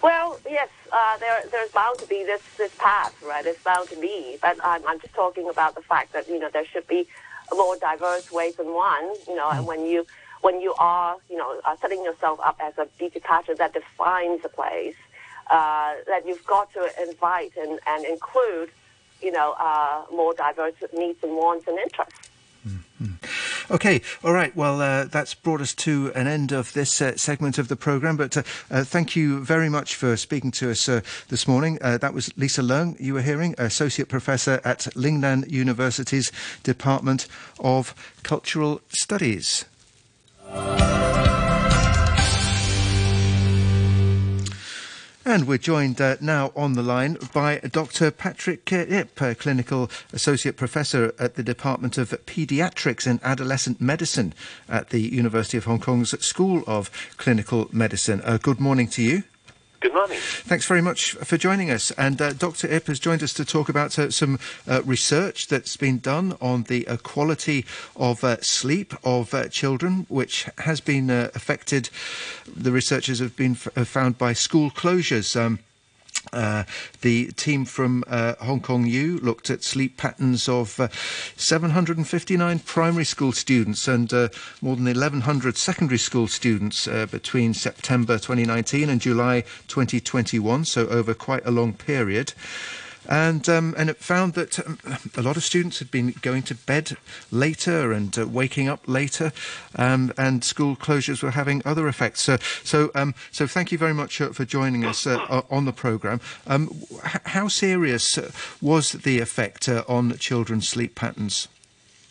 Well, 0.02 0.38
yes, 0.48 0.68
uh, 0.92 1.18
there, 1.18 1.42
there's 1.50 1.70
bound 1.70 1.98
to 1.98 2.06
be 2.06 2.24
this, 2.24 2.42
this 2.56 2.74
path, 2.76 3.20
right? 3.22 3.44
It's 3.44 3.62
bound 3.62 3.88
to 3.90 3.96
be. 3.96 4.38
But 4.40 4.58
I'm, 4.64 4.86
I'm 4.86 5.00
just 5.00 5.14
talking 5.14 5.48
about 5.48 5.74
the 5.74 5.82
fact 5.82 6.12
that, 6.12 6.28
you 6.28 6.38
know, 6.38 6.48
there 6.52 6.64
should 6.64 6.86
be 6.86 7.08
more 7.52 7.76
diverse 7.76 8.30
ways 8.30 8.56
than 8.56 8.72
one, 8.72 9.04
you 9.26 9.34
know, 9.34 9.48
mm. 9.48 9.58
and 9.58 9.66
when 9.66 9.86
you, 9.86 10.06
when 10.42 10.60
you 10.60 10.74
are, 10.78 11.16
you 11.28 11.36
know, 11.36 11.60
uh, 11.64 11.74
setting 11.80 12.04
yourself 12.04 12.38
up 12.44 12.60
as 12.60 12.76
a 12.78 12.86
beauty 12.98 13.20
pageant 13.20 13.58
that 13.58 13.72
defines 13.72 14.44
a 14.44 14.48
place, 14.48 14.94
uh, 15.50 15.94
that 16.06 16.26
you've 16.26 16.44
got 16.46 16.72
to 16.74 16.88
invite 17.02 17.56
and, 17.56 17.80
and 17.86 18.04
include, 18.04 18.70
you 19.20 19.32
know, 19.32 19.56
uh, 19.58 20.04
more 20.12 20.34
diverse 20.34 20.74
needs 20.94 21.22
and 21.24 21.34
wants 21.34 21.66
and 21.66 21.78
interests. 21.78 22.30
Okay, 23.70 24.00
all 24.24 24.32
right. 24.32 24.54
Well, 24.56 24.80
uh, 24.80 25.04
that's 25.04 25.34
brought 25.34 25.60
us 25.60 25.74
to 25.74 26.10
an 26.14 26.26
end 26.26 26.52
of 26.52 26.72
this 26.72 27.02
uh, 27.02 27.16
segment 27.16 27.58
of 27.58 27.68
the 27.68 27.76
programme. 27.76 28.16
But 28.16 28.36
uh, 28.36 28.42
uh 28.70 28.84
thank 28.84 29.14
you 29.14 29.44
very 29.44 29.68
much 29.68 29.94
for 29.94 30.16
speaking 30.16 30.50
to 30.52 30.70
us 30.70 30.88
uh, 30.88 31.02
this 31.28 31.46
morning. 31.46 31.78
Uh, 31.82 31.98
that 31.98 32.14
was 32.14 32.34
Lisa 32.38 32.62
Leung, 32.62 32.98
you 32.98 33.12
were 33.12 33.22
hearing, 33.22 33.54
Associate 33.58 34.08
Professor 34.08 34.62
at 34.64 34.88
Lingnan 34.94 35.50
University's 35.50 36.32
Department 36.62 37.26
of 37.60 37.94
Cultural 38.22 38.80
Studies. 38.88 39.66
And 45.28 45.46
we're 45.46 45.58
joined 45.58 46.00
uh, 46.00 46.16
now 46.22 46.52
on 46.56 46.72
the 46.72 46.82
line 46.82 47.18
by 47.34 47.58
Dr. 47.58 48.10
Patrick 48.10 48.72
Ip, 48.72 49.38
Clinical 49.38 49.90
Associate 50.10 50.56
Professor 50.56 51.12
at 51.18 51.34
the 51.34 51.42
Department 51.42 51.98
of 51.98 52.08
Pediatrics 52.24 53.06
and 53.06 53.20
Adolescent 53.22 53.78
Medicine 53.78 54.32
at 54.70 54.88
the 54.88 55.02
University 55.02 55.58
of 55.58 55.66
Hong 55.66 55.80
Kong's 55.80 56.18
School 56.24 56.64
of 56.66 56.90
Clinical 57.18 57.68
Medicine. 57.72 58.22
Uh, 58.24 58.38
good 58.38 58.58
morning 58.58 58.88
to 58.88 59.02
you. 59.02 59.22
Good 59.80 59.94
morning. 59.94 60.18
Thanks 60.20 60.66
very 60.66 60.82
much 60.82 61.12
for 61.12 61.36
joining 61.36 61.70
us. 61.70 61.92
And 61.92 62.20
uh, 62.20 62.32
Dr. 62.32 62.66
Ip 62.66 62.88
has 62.88 62.98
joined 62.98 63.22
us 63.22 63.32
to 63.34 63.44
talk 63.44 63.68
about 63.68 63.96
uh, 63.96 64.10
some 64.10 64.40
uh, 64.66 64.82
research 64.82 65.46
that's 65.46 65.76
been 65.76 66.00
done 66.00 66.36
on 66.40 66.64
the 66.64 66.84
uh, 66.88 66.96
quality 66.96 67.64
of 67.94 68.24
uh, 68.24 68.40
sleep 68.40 68.92
of 69.04 69.32
uh, 69.32 69.46
children, 69.46 70.04
which 70.08 70.48
has 70.58 70.80
been 70.80 71.10
affected. 71.10 71.90
The 72.52 72.72
researchers 72.72 73.20
have 73.20 73.36
been 73.36 73.52
f- 73.52 73.86
found 73.86 74.18
by 74.18 74.32
school 74.32 74.70
closures. 74.72 75.40
Um, 75.40 75.60
uh, 76.32 76.64
the 77.00 77.28
team 77.32 77.64
from 77.64 78.04
uh, 78.06 78.34
Hong 78.40 78.60
Kong 78.60 78.86
U 78.86 79.18
looked 79.18 79.50
at 79.50 79.62
sleep 79.62 79.96
patterns 79.96 80.48
of 80.48 80.78
uh, 80.80 80.88
759 81.36 82.58
primary 82.60 83.04
school 83.04 83.32
students 83.32 83.88
and 83.88 84.12
uh, 84.12 84.28
more 84.60 84.76
than 84.76 84.84
1,100 84.84 85.56
secondary 85.56 85.98
school 85.98 86.28
students 86.28 86.86
uh, 86.86 87.06
between 87.06 87.54
September 87.54 88.14
2019 88.18 88.88
and 88.90 89.00
July 89.00 89.42
2021, 89.68 90.64
so 90.64 90.86
over 90.88 91.14
quite 91.14 91.46
a 91.46 91.50
long 91.50 91.72
period 91.72 92.32
and 93.08 93.48
um, 93.48 93.74
and 93.78 93.88
it 93.90 93.96
found 93.96 94.34
that 94.34 94.58
um, 94.66 94.78
a 95.16 95.22
lot 95.22 95.36
of 95.36 95.44
students 95.44 95.78
had 95.78 95.90
been 95.90 96.14
going 96.22 96.42
to 96.42 96.54
bed 96.54 96.96
later 97.30 97.92
and 97.92 98.16
uh, 98.18 98.26
waking 98.26 98.68
up 98.68 98.86
later, 98.86 99.32
um, 99.76 100.12
and 100.18 100.44
school 100.44 100.76
closures 100.76 101.22
were 101.22 101.32
having 101.32 101.62
other 101.64 101.88
effects. 101.88 102.22
So 102.22 102.36
so 102.62 102.90
um, 102.94 103.14
so 103.32 103.46
thank 103.46 103.72
you 103.72 103.78
very 103.78 103.94
much 103.94 104.20
uh, 104.20 104.30
for 104.30 104.44
joining 104.44 104.84
us 104.84 105.06
uh, 105.06 105.42
on 105.50 105.64
the 105.64 105.72
program. 105.72 106.20
Um, 106.46 106.70
how 107.02 107.48
serious 107.48 108.18
was 108.60 108.92
the 108.92 109.20
effect 109.20 109.68
uh, 109.68 109.84
on 109.88 110.16
children's 110.18 110.68
sleep 110.68 110.94
patterns? 110.94 111.48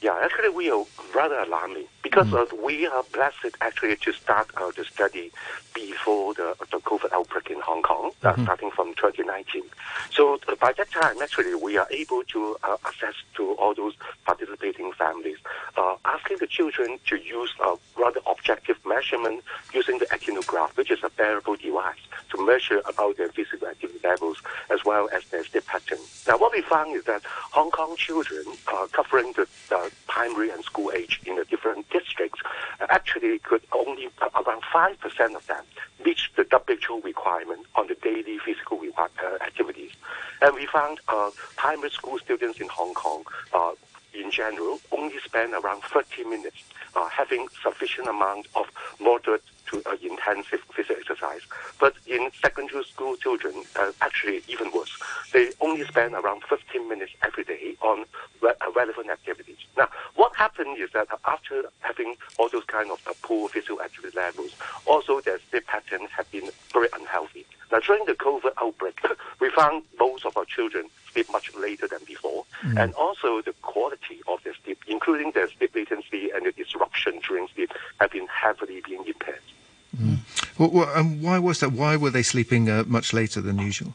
Yeah, 0.02 0.18
actually, 0.22 0.50
we 0.50 0.70
rather 1.18 1.40
alarming 1.40 1.88
because 2.04 2.28
mm. 2.28 2.64
we 2.64 2.86
are 2.86 3.04
blessed 3.12 3.54
actually 3.62 3.96
to 3.96 4.14
start 4.14 4.48
uh, 4.56 4.72
the 4.78 4.86
study 4.86 5.32
before 5.74 6.36
the, 6.36 6.56
the 6.72 6.78
COVID 6.78 7.12
outbreak 7.12 7.50
in 7.50 7.60
Hong 7.60 7.82
Kong, 7.82 8.12
uh, 8.24 8.34
mm-hmm. 8.34 8.44
starting 8.44 8.70
from 8.70 8.94
2019. 8.94 9.64
So 10.12 10.40
uh, 10.48 10.56
by 10.62 10.74
that 10.74 10.92
time, 10.92 11.16
actually, 11.20 11.56
we 11.56 11.76
are 11.78 11.88
able 11.90 12.24
to 12.36 12.56
uh, 12.64 12.78
access 12.86 13.16
to 13.36 13.54
all 13.54 13.74
those 13.74 13.96
participating 14.26 14.92
families, 14.92 15.38
uh, 15.76 15.96
asking 16.06 16.38
the 16.40 16.48
children 16.48 17.00
to 17.08 17.16
use 17.18 17.52
a 17.66 17.76
rather 18.00 18.22
objective 18.30 18.78
measurement 18.86 19.44
using 19.74 19.98
the 19.98 20.06
actigraph, 20.06 20.78
which 20.78 20.92
is 20.92 21.00
a 21.04 21.10
wearable 21.18 21.56
device 21.56 22.06
to 22.30 22.46
measure 22.46 22.82
about 22.88 23.18
their 23.18 23.30
physical 23.30 23.68
activity 23.68 24.00
levels 24.04 24.38
as 24.70 24.84
well 24.86 25.10
as 25.14 25.24
their 25.26 25.44
sleep 25.44 25.66
pattern. 25.66 26.00
Now, 26.28 26.38
what 26.38 26.54
we 26.54 26.62
found 26.62 26.96
is 26.96 27.04
that 27.06 27.24
Hong 27.26 27.72
Kong 27.72 27.96
children 27.96 28.44
covering 28.92 29.34
the 29.34 29.48
primary 30.08 30.50
and 30.50 30.64
school 30.64 30.92
age 30.96 31.22
in 31.26 31.36
the 31.36 31.46
different 31.46 31.90
districts 31.90 32.42
actually 32.90 33.40
could 33.40 33.62
only 33.74 34.10
around 34.22 34.62
5% 34.74 35.36
of 35.36 35.46
them 35.48 35.64
reach 36.04 36.32
the 36.36 36.46
WHO 36.50 37.02
requirement 37.02 37.66
on 37.76 37.88
the 37.88 37.96
daily 37.96 38.38
physical 38.40 38.80
uh, 38.98 39.44
activities. 39.44 39.92
And 40.42 40.56
we 40.56 40.66
found 40.66 41.00
uh, 41.08 41.32
primary 41.56 41.90
school 41.92 42.18
students 42.20 42.60
in 42.60 42.68
Hong 42.70 42.94
Kong, 42.94 43.24
uh, 43.54 43.72
in 44.14 44.32
general, 44.32 44.80
only 44.92 45.20
spend 45.20 45.54
around 45.54 45.84
30 45.84 46.24
minutes 46.26 46.64
uh, 46.96 47.08
having 47.10 47.48
sufficient 47.62 48.08
amount 48.08 48.48
of 48.56 48.66
moderate 49.00 49.44
to 49.68 49.82
uh, 49.86 49.96
intensive 50.02 50.62
physical 50.74 50.98
exercise. 51.00 51.42
But 51.80 51.94
in 52.06 52.30
secondary 52.42 52.84
school 52.86 53.16
children, 53.18 53.64
uh, 53.76 53.92
actually 54.02 54.42
even 54.48 54.72
worse. 54.72 54.92
They 55.34 55.52
only 55.62 55.86
spend 55.86 56.16
around 56.16 56.44
15 56.44 56.88
minutes 56.88 57.14
every 57.24 57.44
day 57.44 57.76
on 57.82 58.06
re- 58.42 58.54
uh, 58.62 58.72
relevant 58.76 59.10
activities. 59.10 59.58
Now, 59.78 59.90
what 60.16 60.36
happened 60.36 60.78
is 60.78 60.92
that 60.94 61.08
after 61.26 61.64
having 61.82 62.16
all 62.38 62.50
those 62.50 62.66
kind 62.66 62.92
of 62.92 63.00
uh, 63.08 63.14
poor 63.22 63.50
physical 63.50 63.82
activity 63.82 64.16
levels, 64.18 64.56
also 64.86 65.22
their 65.22 65.40
sleep 65.50 65.68
patterns 65.68 66.10
have 66.16 66.30
been 66.32 66.50
very 66.74 66.88
unhealthy. 66.94 67.46
Now, 67.72 67.80
during 67.80 68.06
the 68.06 68.14
COVID 68.14 68.52
outbreak, 68.62 69.00
we 69.40 69.50
found 69.50 69.84
most 70.00 70.26
of 70.26 70.38
our 70.38 70.46
children 70.46 70.86
sleep 71.12 71.30
much 71.32 71.54
later 71.56 71.88
than 71.88 72.00
before, 72.06 72.46
mm. 72.64 72.82
and 72.82 72.94
also 72.94 73.42
the 73.42 73.54
quality 73.62 74.22
of 74.28 74.44
their 74.44 74.54
sleep, 74.64 74.80
including 74.88 75.32
their 75.32 75.50
sleep 75.50 75.76
latency 75.76 76.30
and 76.32 76.46
the 76.46 76.52
disruption 76.52 77.20
during 77.28 77.48
sleep, 77.56 77.72
have 78.00 78.12
been 78.12 78.28
heavily 78.28 78.82
being 78.86 79.04
impaired. 79.06 79.42
Mm. 80.00 80.20
Well, 80.60 80.70
well, 80.72 80.90
um, 80.96 81.22
why 81.22 81.40
was 81.40 81.60
that? 81.60 81.72
Why 81.72 81.98
were 81.98 82.10
they 82.12 82.24
sleeping 82.24 82.70
uh, 82.70 82.84
much 82.88 83.14
later 83.14 83.42
than 83.42 83.58
usual? 83.60 83.94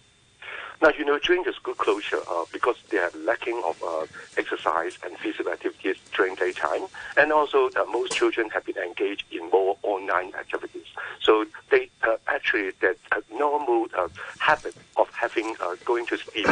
Now, 0.83 0.91
you 0.99 1.05
know, 1.05 1.17
during 1.21 1.45
the 1.45 1.53
school 1.53 1.75
closure, 1.75 2.23
uh, 2.29 2.45
because 2.53 2.75
they 2.91 2.99
are 2.99 3.13
lacking 3.25 3.63
of 3.65 3.81
uh, 3.85 4.07
exercise 4.37 4.99
and 5.05 5.17
physical 5.17 5.53
activities 5.53 5.95
during 6.17 6.35
daytime, 6.35 6.87
and 7.17 7.31
also 7.31 7.71
uh, 7.77 7.85
most 7.85 8.13
children 8.15 8.51
have 8.51 8.67
been 8.67 8.79
engaged 8.79 9.23
in 9.31 9.49
more 9.51 9.77
online 9.85 10.35
activities. 10.35 10.87
So 11.21 11.47
they 11.71 11.89
uh, 12.03 12.17
actually 12.27 12.73
that 12.81 12.97
normal 13.33 13.87
uh, 13.97 14.09
habit 14.39 14.75
of 14.97 15.09
having 15.11 15.55
uh, 15.61 15.77
going 15.85 16.07
to 16.07 16.19
sleep, 16.19 16.49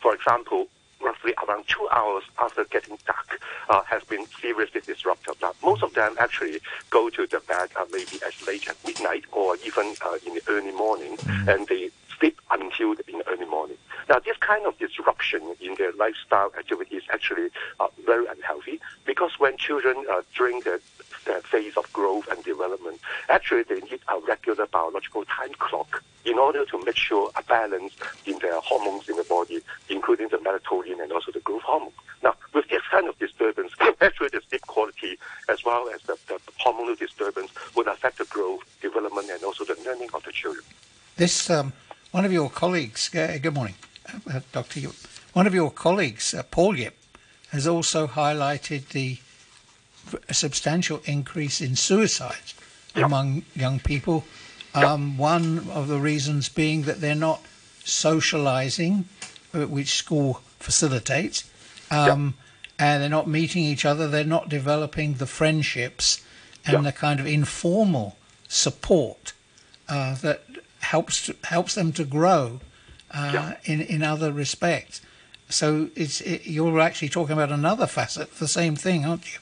for 0.00 0.14
example, 0.14 0.68
roughly 1.04 1.34
around 1.46 1.64
two 1.68 1.86
hours 1.92 2.24
after 2.40 2.64
getting 2.64 2.98
dark 3.06 3.40
uh, 3.68 3.82
has 3.82 4.02
been 4.04 4.26
seriously 4.40 4.80
disrupted. 4.80 5.34
Now, 5.42 5.52
most 5.62 5.82
of 5.82 5.94
them 5.94 6.16
actually 6.18 6.60
go 6.90 7.10
to 7.10 7.26
the 7.26 7.40
bed 7.40 7.68
uh, 7.78 7.84
maybe 7.92 8.18
as 8.26 8.46
late 8.46 8.68
as 8.68 8.76
midnight 8.84 9.24
or 9.32 9.56
even 9.66 9.94
uh, 10.04 10.16
in 10.26 10.34
the 10.34 10.42
early 10.48 10.72
morning, 10.72 11.16
mm-hmm. 11.16 11.48
and 11.48 11.66
they 11.68 11.90
sleep 12.18 12.40
until 12.50 12.92
in 12.92 13.18
the 13.18 13.28
early 13.28 13.46
morning. 13.46 13.76
Now, 14.08 14.18
this 14.18 14.36
kind 14.38 14.66
of 14.66 14.78
disruption 14.78 15.42
in 15.60 15.74
their 15.76 15.92
lifestyle 15.92 16.52
activity 16.58 16.96
is 16.96 17.04
actually 17.10 17.48
uh, 17.80 17.88
very 18.04 18.26
unhealthy 18.26 18.80
because 19.06 19.38
when 19.38 19.56
children 19.56 20.04
uh, 20.10 20.22
during 20.36 20.60
the, 20.60 20.80
the 21.24 21.40
phase 21.44 21.76
of 21.76 21.90
growth 21.92 22.28
and 22.30 22.42
development, 22.44 23.00
actually 23.28 23.62
they 23.62 23.80
need 23.80 24.00
a 24.08 24.18
regular 24.26 24.66
biological 24.66 25.24
time 25.24 25.52
clock 25.58 26.02
in 26.24 26.38
order 26.38 26.64
to 26.66 26.82
make 26.84 26.96
sure 26.96 27.30
a 27.36 27.42
balance 27.42 27.94
in 28.26 28.38
their 28.38 28.58
hormones 28.60 29.08
in 29.08 29.16
the 29.16 29.24
body, 29.24 29.60
including 29.88 30.28
the 30.28 30.38
melatonin 30.38 31.02
and 31.02 31.12
also 31.12 31.32
the 31.32 31.40
growth 31.40 31.62
hormone. 31.62 31.92
Now, 32.22 32.34
with 32.54 32.68
this 32.68 32.82
kind 32.90 33.08
of 33.08 33.18
disturbance, 33.18 33.72
actually 34.00 34.28
the 34.28 34.40
sleep 34.48 34.62
quality 34.62 35.18
as 35.48 35.64
well 35.64 35.88
as 35.94 36.00
the, 36.02 36.16
the 36.28 36.38
hormonal 36.64 36.98
disturbance 36.98 37.50
would 37.76 37.86
affect 37.86 38.18
the 38.18 38.24
growth, 38.24 38.62
development, 38.80 39.28
and 39.30 39.42
also 39.44 39.64
the 39.64 39.76
learning 39.84 40.08
of 40.14 40.22
the 40.24 40.32
children. 40.32 40.64
This 41.16 41.48
um, 41.50 41.72
one 42.14 42.24
of 42.24 42.32
your 42.32 42.48
colleagues. 42.48 43.12
Uh, 43.12 43.36
good 43.42 43.54
morning, 43.54 43.74
uh, 44.32 44.38
Doctor. 44.52 44.82
One 45.32 45.48
of 45.48 45.52
your 45.52 45.72
colleagues, 45.72 46.32
uh, 46.32 46.44
Paul 46.44 46.78
Yip, 46.78 46.96
has 47.50 47.66
also 47.66 48.06
highlighted 48.06 48.90
the 48.90 49.18
substantial 50.30 51.02
increase 51.06 51.60
in 51.60 51.74
suicides 51.74 52.54
yep. 52.94 53.06
among 53.06 53.42
young 53.56 53.80
people 53.80 54.22
um, 54.76 55.18
one 55.18 55.68
of 55.70 55.88
the 55.88 55.98
reasons 55.98 56.48
being 56.48 56.82
that 56.82 57.00
they're 57.00 57.16
not 57.16 57.42
socializing, 57.84 59.06
uh, 59.52 59.66
which 59.66 59.88
school 59.88 60.40
facilitates, 60.60 61.50
um, 61.90 62.34
and 62.78 63.02
they're 63.02 63.10
not 63.10 63.26
meeting 63.26 63.64
each 63.64 63.84
other. 63.84 64.06
They're 64.06 64.22
not 64.22 64.48
developing 64.48 65.14
the 65.14 65.26
friendships 65.26 66.24
and 66.64 66.86
the 66.86 66.92
kind 66.92 67.18
of 67.18 67.26
informal 67.26 68.16
support 68.46 69.32
uh, 69.88 70.14
that 70.16 70.44
helps 70.84 71.26
to, 71.26 71.36
helps 71.44 71.74
them 71.74 71.92
to 71.92 72.04
grow 72.04 72.60
uh, 73.10 73.52
in 73.64 73.80
in 73.80 74.02
other 74.02 74.32
respects. 74.32 75.00
So 75.48 75.88
it's 75.94 76.20
it, 76.20 76.46
you're 76.46 76.80
actually 76.80 77.10
talking 77.10 77.32
about 77.32 77.52
another 77.52 77.86
facet 77.86 78.34
the 78.36 78.48
same 78.48 78.76
thing, 78.76 79.04
aren't 79.04 79.26
you? 79.32 79.38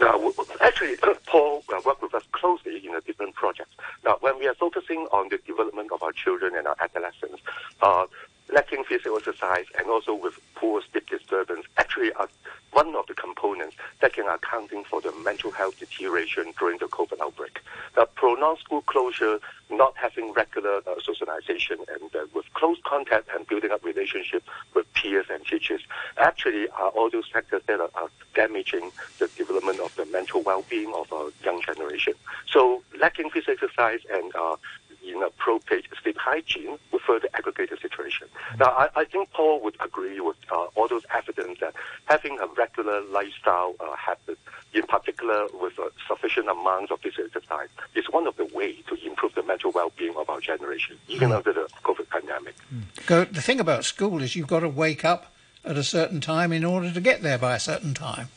No, 0.00 0.32
actually, 0.60 0.96
Paul 1.26 1.62
uh, 1.68 1.80
worked 1.84 2.02
with 2.02 2.14
us 2.14 2.24
closely 2.32 2.84
in 2.84 2.94
a 2.94 3.00
different 3.02 3.34
project. 3.34 3.70
Now, 4.04 4.16
when 4.20 4.38
we 4.38 4.48
are 4.48 4.54
focusing 4.54 5.06
on 5.12 5.28
the 5.28 5.38
development 5.46 5.92
of 5.92 6.02
our 6.02 6.12
children 6.12 6.56
and 6.56 6.66
our 6.66 6.76
adolescents, 6.80 7.40
uh, 7.82 8.06
lacking 8.52 8.84
physical 8.84 9.16
exercise 9.16 9.64
and 9.78 9.88
also 9.88 10.14
with 10.14 10.38
poor 10.54 10.82
sleep 10.90 11.08
disturbance 11.08 11.64
actually 11.78 12.12
are 12.12 12.28
one 12.72 12.94
of 12.96 13.06
the 13.06 13.14
components 13.14 13.76
that 14.00 14.14
can 14.14 14.26
accounting 14.26 14.82
for 14.84 15.00
the 15.00 15.12
mental 15.24 15.50
health 15.50 15.78
deterioration 15.78 16.52
during 16.58 16.78
the 16.78 16.86
COVID 16.86 17.20
outbreak. 17.20 17.60
The 17.94 18.06
prolonged 18.14 18.58
school 18.58 18.80
closure, 18.82 19.38
not 19.70 19.94
having 19.96 20.32
regular 20.32 20.80
uh, 20.86 20.94
socialization 21.02 21.78
and 21.88 22.14
uh, 22.14 22.26
with 22.34 22.46
close 22.54 22.78
contact 22.84 23.28
and 23.34 23.46
building 23.46 23.70
up 23.70 23.84
relationship 23.84 24.42
with 24.74 24.92
peers 24.94 25.26
and 25.30 25.44
teachers 25.44 25.82
actually 26.16 26.68
are 26.70 26.88
all 26.90 27.10
those 27.10 27.28
factors 27.28 27.62
that 27.66 27.80
are, 27.80 27.90
are 27.94 28.08
damaging 28.34 28.90
the 29.18 29.28
development 29.36 29.80
of 29.80 29.94
the 29.96 30.06
mental 30.06 30.42
well-being 30.42 30.92
of 30.94 31.12
our 31.12 31.30
young 31.44 31.60
generation. 31.60 32.14
So 32.50 32.82
lacking 32.98 33.30
physical 33.30 33.52
exercise 33.52 34.00
and 34.10 34.34
uh, 34.34 34.56
inappropriate 35.04 35.86
sleep 36.02 36.16
hygiene 36.18 36.78
will 36.90 37.00
further 37.06 37.28
aggravate 37.34 37.70
the 37.70 37.76
situation. 37.76 38.28
Now, 38.58 38.66
I, 38.66 38.88
I 38.96 39.04
think 39.04 39.30
Paul 39.32 39.60
would 39.62 39.76
agree 39.80 40.20
with 40.20 40.36
uh, 40.50 40.66
all 40.74 40.88
those 40.88 41.04
evidence 41.14 41.60
that 41.60 41.74
having 42.06 42.38
a 42.38 42.46
regular 42.46 43.02
lifestyle 43.02 43.74
uh, 43.80 43.96
habit, 43.96 44.38
in 44.72 44.82
particular 44.84 45.46
with 45.60 45.78
a 45.78 45.90
sufficient 46.06 46.48
amount 46.48 46.90
of 46.90 47.00
physical 47.00 47.26
exercise, 47.26 47.68
is 47.94 48.06
one 48.10 48.26
of 48.26 48.36
the 48.36 48.46
ways 48.46 48.82
to 48.88 49.06
improve 49.06 49.34
the 49.34 49.42
mental 49.42 49.72
well-being 49.72 50.16
of 50.16 50.28
our 50.28 50.40
generation, 50.40 50.96
even 51.08 51.30
mm. 51.30 51.36
under 51.36 51.52
the 51.52 51.68
COVID 51.82 52.08
pandemic. 52.08 52.54
Mm. 52.72 53.32
The 53.32 53.42
thing 53.42 53.60
about 53.60 53.84
school 53.84 54.22
is 54.22 54.36
you've 54.36 54.46
got 54.46 54.60
to 54.60 54.68
wake 54.68 55.04
up 55.04 55.32
at 55.64 55.76
a 55.76 55.84
certain 55.84 56.20
time 56.20 56.52
in 56.52 56.64
order 56.64 56.92
to 56.92 57.00
get 57.00 57.22
there 57.22 57.38
by 57.38 57.54
a 57.54 57.60
certain 57.60 57.94
time. 57.94 58.28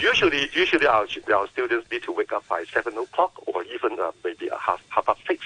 Usually 0.00 0.48
usually 0.52 0.86
our, 0.86 1.06
our 1.34 1.48
students 1.48 1.90
need 1.90 2.02
to 2.04 2.12
wake 2.12 2.32
up 2.32 2.46
by 2.48 2.64
seven 2.72 2.96
o'clock 2.96 3.32
or 3.46 3.62
even 3.64 3.98
uh, 3.98 4.12
maybe 4.24 4.48
a 4.48 4.56
half 4.56 4.82
half 4.88 5.06
past 5.06 5.20
six. 5.26 5.44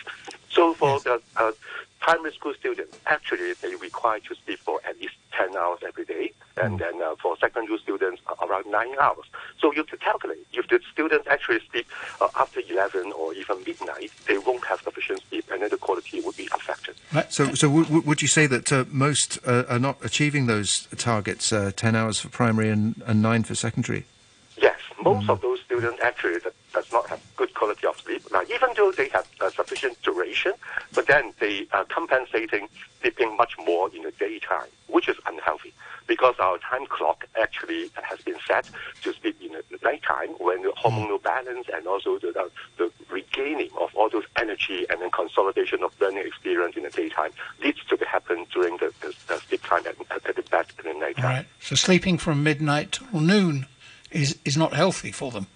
So 0.50 0.74
for 0.74 0.90
yes. 0.90 1.02
the 1.04 1.22
uh, 1.36 1.52
primary 2.00 2.32
school 2.32 2.54
students, 2.54 2.98
actually 3.06 3.52
they 3.60 3.74
require 3.76 4.20
to 4.20 4.34
sleep 4.44 4.60
for 4.60 4.80
at 4.88 4.98
least 5.00 5.14
10 5.32 5.56
hours 5.56 5.80
every 5.86 6.04
day, 6.04 6.32
and 6.56 6.76
mm. 6.76 6.78
then 6.78 7.02
uh, 7.02 7.14
for 7.16 7.36
secondary 7.38 7.78
students, 7.78 8.22
uh, 8.28 8.46
around 8.46 8.64
9 8.70 8.94
hours. 9.00 9.26
So 9.60 9.72
you 9.72 9.84
can 9.84 9.98
calculate, 9.98 10.46
if 10.52 10.68
the 10.68 10.80
students 10.92 11.26
actually 11.28 11.60
sleep 11.70 11.86
uh, 12.20 12.28
after 12.38 12.60
11 12.68 13.12
or 13.12 13.34
even 13.34 13.58
midnight, 13.66 14.10
they 14.26 14.38
won't 14.38 14.64
have 14.66 14.80
sufficient 14.80 15.20
sleep, 15.28 15.44
and 15.52 15.62
then 15.62 15.70
the 15.70 15.76
quality 15.76 16.20
would 16.20 16.36
be 16.36 16.48
affected. 16.54 16.94
Right. 17.12 17.30
So, 17.32 17.54
so 17.54 17.68
w- 17.68 18.00
would 18.00 18.22
you 18.22 18.28
say 18.28 18.46
that 18.46 18.72
uh, 18.72 18.84
most 18.90 19.38
uh, 19.46 19.64
are 19.68 19.78
not 19.78 20.02
achieving 20.04 20.46
those 20.46 20.86
targets, 20.96 21.52
uh, 21.52 21.72
10 21.74 21.94
hours 21.94 22.20
for 22.20 22.28
primary 22.28 22.70
and, 22.70 23.02
and 23.06 23.20
9 23.20 23.44
for 23.44 23.54
secondary? 23.54 24.06
Most 25.06 25.26
mm. 25.28 25.34
of 25.34 25.40
those 25.40 25.60
students 25.60 26.00
actually 26.02 26.40
does 26.74 26.90
not 26.90 27.08
have 27.08 27.20
good 27.36 27.54
quality 27.54 27.86
of 27.86 27.96
sleep. 28.00 28.22
Now, 28.32 28.42
even 28.52 28.70
though 28.76 28.90
they 28.90 29.08
have 29.10 29.26
uh, 29.40 29.50
sufficient 29.50 30.02
duration, 30.02 30.52
but 30.94 31.06
then 31.06 31.32
they 31.38 31.68
are 31.72 31.84
compensating 31.84 32.68
sleeping 33.00 33.36
much 33.36 33.54
more 33.64 33.88
in 33.94 34.02
the 34.02 34.10
daytime, 34.18 34.66
which 34.88 35.08
is 35.08 35.16
unhealthy 35.26 35.72
because 36.08 36.34
our 36.40 36.58
time 36.58 36.86
clock 36.86 37.24
actually 37.40 37.88
has 38.02 38.20
been 38.22 38.36
set 38.48 38.68
to 39.02 39.12
sleep 39.12 39.36
in 39.40 39.52
the 39.52 39.78
nighttime 39.84 40.30
when 40.40 40.62
the 40.62 40.70
hormonal 40.70 41.22
balance 41.22 41.66
and 41.72 41.86
also 41.86 42.18
the, 42.18 42.32
the, 42.32 42.50
the 42.78 42.90
regaining 43.08 43.70
of 43.80 43.94
all 43.94 44.08
those 44.08 44.24
energy 44.40 44.86
and 44.90 45.00
then 45.00 45.10
consolidation 45.10 45.84
of 45.84 45.92
learning 46.00 46.26
experience 46.26 46.76
in 46.76 46.82
the 46.82 46.90
daytime 46.90 47.30
leads 47.62 47.78
to 47.84 47.96
happen 48.06 48.46
during 48.52 48.76
the, 48.78 48.92
the, 49.00 49.14
the 49.28 49.38
sleep 49.48 49.62
time 49.62 49.82
at, 49.86 50.26
at 50.26 50.36
the 50.36 50.42
bed 50.42 50.66
in 50.84 50.92
the 50.92 50.98
nighttime. 50.98 51.24
Right. 51.24 51.46
So 51.60 51.76
sleeping 51.76 52.18
from 52.18 52.42
midnight 52.42 52.92
till 52.92 53.20
noon 53.20 53.66
is, 54.16 54.38
is 54.44 54.56
not 54.56 54.72
healthy 54.72 55.12
for 55.12 55.30
them. 55.30 55.46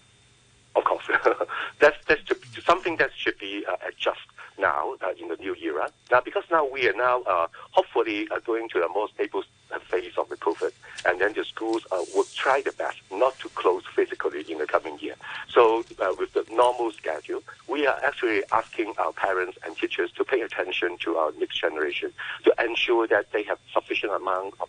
Of 0.76 0.84
course, 0.84 1.04
that's 1.80 1.96
that's 2.06 2.22
something 2.64 2.96
that 2.98 3.10
should 3.16 3.38
be 3.38 3.64
uh, 3.66 3.76
adjusted 3.88 4.30
now 4.58 4.94
uh, 5.02 5.08
in 5.20 5.28
the 5.28 5.36
new 5.36 5.56
era. 5.56 5.90
Now, 6.10 6.20
because 6.20 6.44
now 6.50 6.64
we 6.66 6.88
are 6.88 6.92
now 6.92 7.22
uh, 7.22 7.48
hopefully 7.70 8.28
uh, 8.30 8.38
going 8.40 8.68
to 8.70 8.84
a 8.84 8.88
more 8.88 9.08
stable 9.14 9.42
phase 9.78 10.18
of 10.18 10.28
the 10.28 10.36
COVID, 10.36 10.72
and 11.06 11.20
then 11.20 11.32
the 11.34 11.44
schools 11.44 11.86
uh, 11.92 12.02
will 12.14 12.26
try 12.34 12.60
the 12.62 12.72
best 12.72 12.98
not 13.12 13.38
to 13.38 13.48
close 13.50 13.84
physically 13.94 14.44
in 14.48 14.58
the 14.58 14.66
coming 14.66 14.98
year. 14.98 15.14
So, 15.48 15.84
uh, 16.00 16.14
with 16.18 16.32
the 16.32 16.44
normal 16.50 16.90
schedule, 16.92 17.42
we 17.68 17.86
are 17.86 17.98
actually 18.02 18.42
asking 18.52 18.94
our 18.98 19.12
parents 19.12 19.58
and 19.64 19.76
teachers 19.76 20.10
to 20.12 20.24
pay 20.24 20.40
attention 20.40 20.98
to 20.98 21.16
our 21.16 21.32
next 21.38 21.60
generation 21.60 22.12
to 22.44 22.54
ensure 22.64 23.06
that 23.08 23.30
they 23.32 23.42
have 23.44 23.58
sufficient 23.72 24.12
amount 24.12 24.54
of 24.60 24.68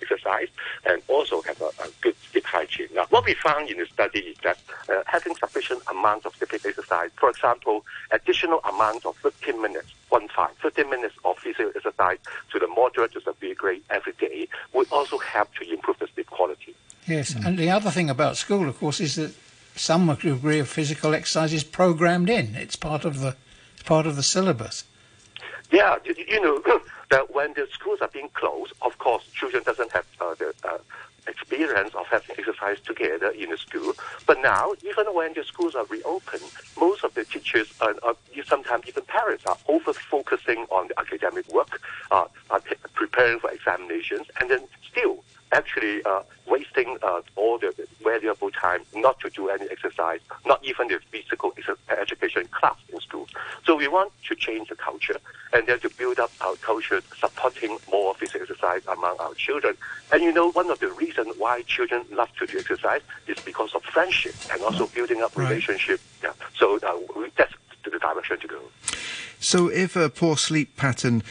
exercise 0.00 0.48
and 0.86 1.02
also 1.08 1.42
have 1.42 1.60
a, 1.60 1.66
a, 1.82 1.88
good 2.00 2.14
sleep 2.30 2.44
hygiene. 2.44 2.88
Now, 2.94 3.06
what 3.10 3.24
we 3.24 3.34
found 3.34 3.70
in 3.70 3.78
the 3.78 3.86
study 3.86 4.20
is 4.20 4.36
that 4.44 4.58
uh, 4.88 5.02
having 5.06 5.34
sufficient 5.34 5.82
amount 5.90 6.26
of 6.26 6.34
sleep 6.36 6.52
exercise, 6.54 7.10
for 7.16 7.30
example, 7.30 7.84
additional 8.10 8.60
amount 8.60 9.04
of 9.06 9.16
15 9.16 9.60
minutes, 9.60 9.92
one 10.08 10.28
five, 10.28 10.50
15 10.62 10.88
minutes 10.90 11.14
of 11.24 11.38
physical 11.38 11.70
exercise 11.74 12.18
to 12.52 12.58
the 12.58 12.66
moderate 12.68 13.12
to 13.12 13.20
severe 13.20 13.54
grade 13.54 13.82
every 13.90 14.12
day 14.14 14.48
would 14.72 14.90
also 14.90 15.18
help 15.18 15.54
to 15.54 15.70
improve 15.72 15.98
the 15.98 16.08
sleep 16.14 16.26
quality. 16.28 16.74
Yes, 17.06 17.34
mm. 17.34 17.44
and 17.46 17.58
the 17.58 17.70
other 17.70 17.90
thing 17.90 18.10
about 18.10 18.36
school, 18.36 18.68
of 18.68 18.78
course, 18.78 19.00
is 19.00 19.16
that 19.16 19.34
some 19.76 20.14
degree 20.14 20.58
of 20.58 20.68
physical 20.68 21.14
exercise 21.14 21.52
is 21.52 21.64
programmed 21.64 22.28
in. 22.28 22.54
It's 22.54 22.76
part 22.76 23.04
of 23.04 23.20
the 23.20 23.36
part 23.84 24.06
of 24.06 24.16
the 24.16 24.22
syllabus. 24.22 24.84
Yeah, 25.70 25.96
you 26.04 26.40
know 26.40 26.62
that 27.10 27.34
when 27.34 27.54
the 27.54 27.66
schools 27.72 28.00
are 28.00 28.08
being 28.08 28.30
closed, 28.34 28.72
of 28.82 28.98
course, 28.98 29.24
children 29.32 29.62
doesn't 29.62 29.92
have 29.92 30.06
uh, 30.20 30.34
the 30.34 30.54
uh, 30.64 30.78
experience 31.28 31.94
of 31.94 32.06
having 32.06 32.36
exercise 32.38 32.80
together 32.80 33.28
in 33.30 33.50
the 33.50 33.58
school. 33.58 33.94
But 34.26 34.40
now, 34.40 34.74
even 34.82 35.06
when 35.14 35.34
the 35.34 35.44
schools 35.44 35.74
are 35.74 35.84
reopened, 35.86 36.42
most 36.78 37.04
of 37.04 37.14
the 37.14 37.24
teachers 37.24 37.72
and 37.80 37.98
uh, 38.02 38.14
sometimes 38.46 38.86
even 38.88 39.04
parents 39.04 39.44
are 39.46 39.58
over 39.68 39.92
focusing 39.92 40.66
on 40.70 40.88
the 40.88 40.98
academic 40.98 41.46
work, 41.52 41.80
uh, 42.10 42.26
are 42.50 42.62
preparing 42.94 43.38
for 43.40 43.50
examinations, 43.50 44.26
and 44.40 44.50
then 44.50 44.60
still 44.90 45.22
actually 45.52 46.02
uh, 46.04 46.22
wasting 46.46 46.98
uh, 47.02 47.20
all 47.36 47.58
the 47.58 47.72
valuable 48.02 48.50
time 48.50 48.82
not 48.94 49.18
to 49.20 49.30
do 49.30 49.48
any 49.48 49.66
exercise, 49.70 50.20
not 50.46 50.64
even 50.64 50.88
the 50.88 51.00
physical 51.10 51.52
education 51.88 52.46
class 52.48 52.76
in 52.92 53.00
school. 53.00 53.26
So 53.64 53.76
we 53.76 53.88
want 53.88 54.12
to 54.28 54.34
change 54.34 54.68
the 54.68 54.76
culture 54.76 55.16
and 55.52 55.66
then 55.66 55.80
to 55.80 55.90
build 55.90 56.18
up 56.18 56.30
our 56.40 56.56
culture 56.56 57.00
supporting 57.18 57.78
more 57.90 58.14
physical 58.14 58.42
exercise 58.42 58.82
among 58.86 59.16
our 59.18 59.34
children. 59.34 59.76
And 60.12 60.22
you 60.22 60.32
know, 60.32 60.50
one 60.52 60.70
of 60.70 60.80
the 60.80 60.90
reasons 60.90 61.34
why 61.38 61.62
children 61.62 62.04
love 62.10 62.30
to 62.38 62.46
do 62.46 62.58
exercise 62.58 63.02
is 63.26 63.38
because 63.40 63.74
of 63.74 63.82
friendship 63.84 64.34
and 64.52 64.62
also 64.62 64.86
building 64.88 65.22
up 65.22 65.36
right. 65.36 65.48
relationship. 65.48 66.00
Yeah. 66.22 66.32
So 66.56 66.78
uh, 66.78 67.28
that's 67.36 67.52
the 67.84 67.98
direction 67.98 68.38
to 68.40 68.46
go. 68.46 68.60
So 69.40 69.68
if 69.68 69.96
a 69.96 70.08
poor 70.08 70.36
sleep 70.36 70.76
pattern 70.76 71.22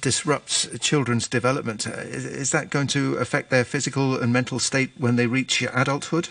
disrupts 0.00 0.68
children's 0.80 1.28
development. 1.28 1.86
Uh, 1.86 1.92
is, 1.92 2.24
is, 2.24 2.50
that 2.52 2.70
going 2.70 2.86
to 2.88 3.16
affect 3.16 3.50
their 3.50 3.64
physical 3.64 4.20
and 4.20 4.32
mental 4.32 4.58
state 4.58 4.90
when 4.98 5.16
they 5.16 5.26
reach 5.26 5.62
adulthood? 5.62 6.28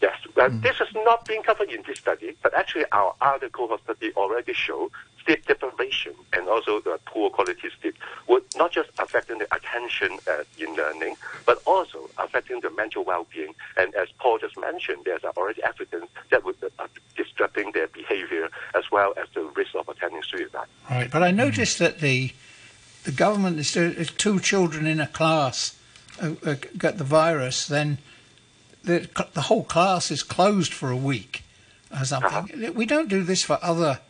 Yes, 0.00 0.16
uh, 0.36 0.48
mm. 0.48 0.62
this 0.62 0.76
has 0.76 0.88
not 0.94 1.24
been 1.24 1.42
covered 1.42 1.70
in 1.70 1.82
this 1.86 1.98
study, 1.98 2.36
but 2.42 2.54
actually 2.54 2.84
our 2.92 3.14
other 3.20 3.48
cohort 3.48 3.82
study 3.82 4.12
already 4.16 4.52
show 4.52 4.90
sleep 5.28 5.44
deprivation 5.46 6.14
and 6.32 6.48
also 6.48 6.80
the 6.80 6.98
poor 7.04 7.28
quality 7.28 7.68
sleep 7.80 7.94
would 8.28 8.42
not 8.56 8.72
just 8.72 8.88
affecting 8.98 9.38
the 9.38 9.54
attention 9.54 10.18
uh, 10.26 10.42
in 10.58 10.74
learning, 10.74 11.16
but 11.44 11.60
also 11.66 12.08
affecting 12.16 12.60
the 12.60 12.70
mental 12.70 13.04
well-being. 13.04 13.54
And 13.76 13.94
as 13.94 14.08
Paul 14.18 14.38
just 14.38 14.58
mentioned, 14.58 15.02
there's 15.04 15.22
already 15.36 15.62
evidence 15.62 16.06
that 16.30 16.44
would 16.44 16.56
uh, 16.78 16.86
disrupting 17.14 17.72
their 17.72 17.88
behavior 17.88 18.48
as 18.74 18.90
well 18.90 19.12
as 19.20 19.28
the 19.34 19.42
risk 19.54 19.74
of 19.74 19.88
attending 19.88 20.22
suicide. 20.22 20.66
Right, 20.88 21.10
but 21.10 21.22
I 21.22 21.30
noticed 21.30 21.78
that 21.78 21.98
the 21.98 22.32
the 23.04 23.12
government 23.12 23.58
is 23.58 23.76
if 23.76 24.16
two 24.16 24.40
children 24.40 24.86
in 24.86 25.00
a 25.00 25.06
class 25.06 25.76
uh, 26.20 26.34
uh, 26.44 26.54
get 26.76 26.98
the 26.98 27.04
virus, 27.04 27.66
then 27.66 27.98
the 28.84 29.08
the 29.34 29.42
whole 29.42 29.64
class 29.64 30.10
is 30.10 30.22
closed 30.22 30.72
for 30.72 30.90
a 30.90 30.96
week 30.96 31.44
or 31.90 32.04
something. 32.04 32.64
Uh-huh. 32.64 32.72
We 32.72 32.86
don't 32.86 33.08
do 33.08 33.22
this 33.22 33.42
for 33.42 33.58
other, 33.62 34.00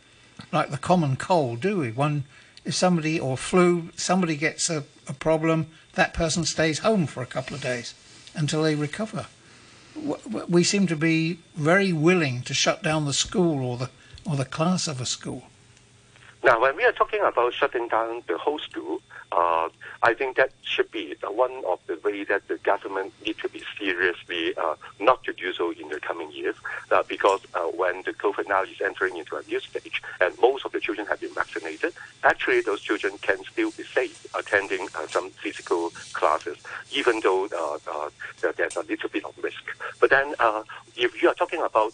like 0.51 0.71
the 0.71 0.77
common 0.77 1.15
cold, 1.15 1.61
do 1.61 1.79
we? 1.79 1.91
One, 1.91 2.23
if 2.65 2.75
somebody 2.75 3.19
or 3.19 3.37
flu, 3.37 3.89
somebody 3.95 4.35
gets 4.35 4.69
a, 4.69 4.83
a 5.07 5.13
problem, 5.13 5.67
that 5.93 6.13
person 6.13 6.45
stays 6.45 6.79
home 6.79 7.07
for 7.07 7.23
a 7.23 7.25
couple 7.27 7.55
of 7.55 7.61
days 7.61 7.93
until 8.35 8.63
they 8.63 8.75
recover. 8.75 9.27
We 10.47 10.63
seem 10.63 10.87
to 10.87 10.95
be 10.95 11.39
very 11.55 11.91
willing 11.91 12.41
to 12.43 12.53
shut 12.53 12.83
down 12.83 13.05
the 13.05 13.13
school 13.13 13.65
or 13.65 13.77
the 13.77 13.89
or 14.25 14.35
the 14.35 14.45
class 14.45 14.87
of 14.87 15.01
a 15.01 15.05
school. 15.05 15.43
Now, 16.49 16.59
when 16.59 16.75
we 16.75 16.83
are 16.83 16.91
talking 16.91 17.21
about 17.21 17.53
shutting 17.53 17.89
down 17.89 18.23
the 18.27 18.35
whole 18.35 18.57
school, 18.57 19.03
uh, 19.31 19.69
I 20.01 20.15
think 20.15 20.35
that 20.37 20.49
should 20.63 20.89
be 20.89 21.15
one 21.21 21.63
of 21.67 21.79
the 21.85 21.99
ways 22.03 22.29
that 22.29 22.47
the 22.47 22.57
government 22.57 23.13
needs 23.23 23.37
to 23.41 23.49
be 23.49 23.61
seriously 23.77 24.55
uh, 24.57 24.73
not 24.99 25.23
to 25.25 25.33
do 25.33 25.53
so 25.53 25.71
in 25.71 25.89
the 25.89 25.99
coming 25.99 26.31
years, 26.31 26.55
uh, 26.89 27.03
because 27.07 27.41
uh, 27.53 27.65
when 27.65 28.01
the 28.01 28.13
COVID 28.13 28.49
now 28.49 28.63
is 28.63 28.81
entering 28.83 29.15
into 29.15 29.35
a 29.35 29.43
new 29.43 29.59
stage, 29.59 30.01
and 30.19 30.33
most 30.41 30.65
of 30.65 30.71
the 30.71 30.79
children 30.79 31.05
have 31.05 31.21
been 31.21 31.35
vaccinated, 31.35 31.93
actually 32.23 32.61
those 32.61 32.81
children 32.81 33.15
can 33.21 33.37
still 33.43 33.69
be 33.69 33.83
safe 33.83 34.25
attending 34.33 34.87
uh, 34.95 35.05
some 35.05 35.29
physical 35.29 35.91
classes, 36.13 36.57
even 36.91 37.19
though 37.19 37.45
uh, 37.45 38.09
there's 38.57 38.75
a 38.75 38.81
little 38.81 39.09
bit 39.09 39.23
of 39.23 39.37
risk. 39.43 39.63
But 39.99 40.09
then, 40.09 40.33
if 40.97 41.21
you 41.21 41.29
are 41.29 41.35
talking 41.35 41.61
about 41.61 41.93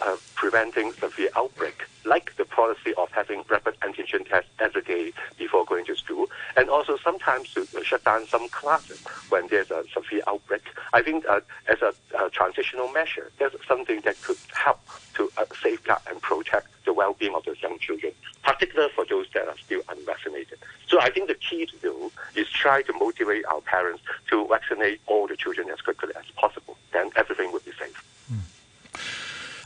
uh, 0.00 0.16
preventing 0.34 0.92
severe 0.92 1.30
outbreak, 1.36 1.84
like 2.04 2.34
the 2.36 2.44
policy 2.44 2.92
of 2.94 3.10
having 3.12 3.44
rapid 3.48 3.78
antigen 3.80 4.28
tests 4.28 4.50
every 4.58 4.82
day 4.82 5.12
before 5.38 5.64
going 5.64 5.84
to 5.86 5.96
school, 5.96 6.28
and 6.56 6.68
also 6.68 6.96
sometimes 7.02 7.52
to 7.54 7.66
shut 7.84 8.04
down 8.04 8.26
some 8.26 8.48
classes 8.48 9.02
when 9.28 9.46
there's 9.48 9.70
a 9.70 9.84
severe 9.92 10.22
outbreak. 10.26 10.62
I 10.92 11.02
think 11.02 11.24
uh, 11.28 11.40
as 11.68 11.80
a, 11.82 11.94
a, 12.18 12.30
transitional 12.30 12.88
measure, 12.88 13.30
that's 13.38 13.54
something 13.66 14.00
that 14.04 14.20
could 14.22 14.36
help 14.52 14.80
to 15.14 15.30
uh, 15.38 15.44
safeguard 15.62 16.00
and 16.08 16.20
protect 16.20 16.68
the 16.84 16.92
well-being 16.92 17.34
of 17.34 17.44
the 17.44 17.56
young 17.62 17.78
children, 17.78 18.12
particularly 18.42 18.92
for 18.94 19.06
those 19.06 19.26
that 19.34 19.48
are 19.48 19.56
still 19.58 19.80
unvaccinated. 19.88 20.58
So 20.88 21.00
I 21.00 21.10
think 21.10 21.28
the 21.28 21.34
key 21.34 21.66
to 21.66 21.76
do 21.78 22.12
is 22.34 22.48
try 22.50 22.82
to 22.82 22.92
motivate 22.92 23.44
our 23.46 23.60
parents 23.60 24.02
to 24.30 24.46
vaccinate 24.48 25.00
all 25.06 25.26
the 25.26 25.36
children 25.36 25.70
as 25.70 25.80
quickly 25.80 26.12
as 26.16 26.24
possible. 26.36 26.76
Then 26.92 27.10
everything 27.16 27.52
will 27.52 27.60
be 27.60 27.72
safe. 27.78 28.13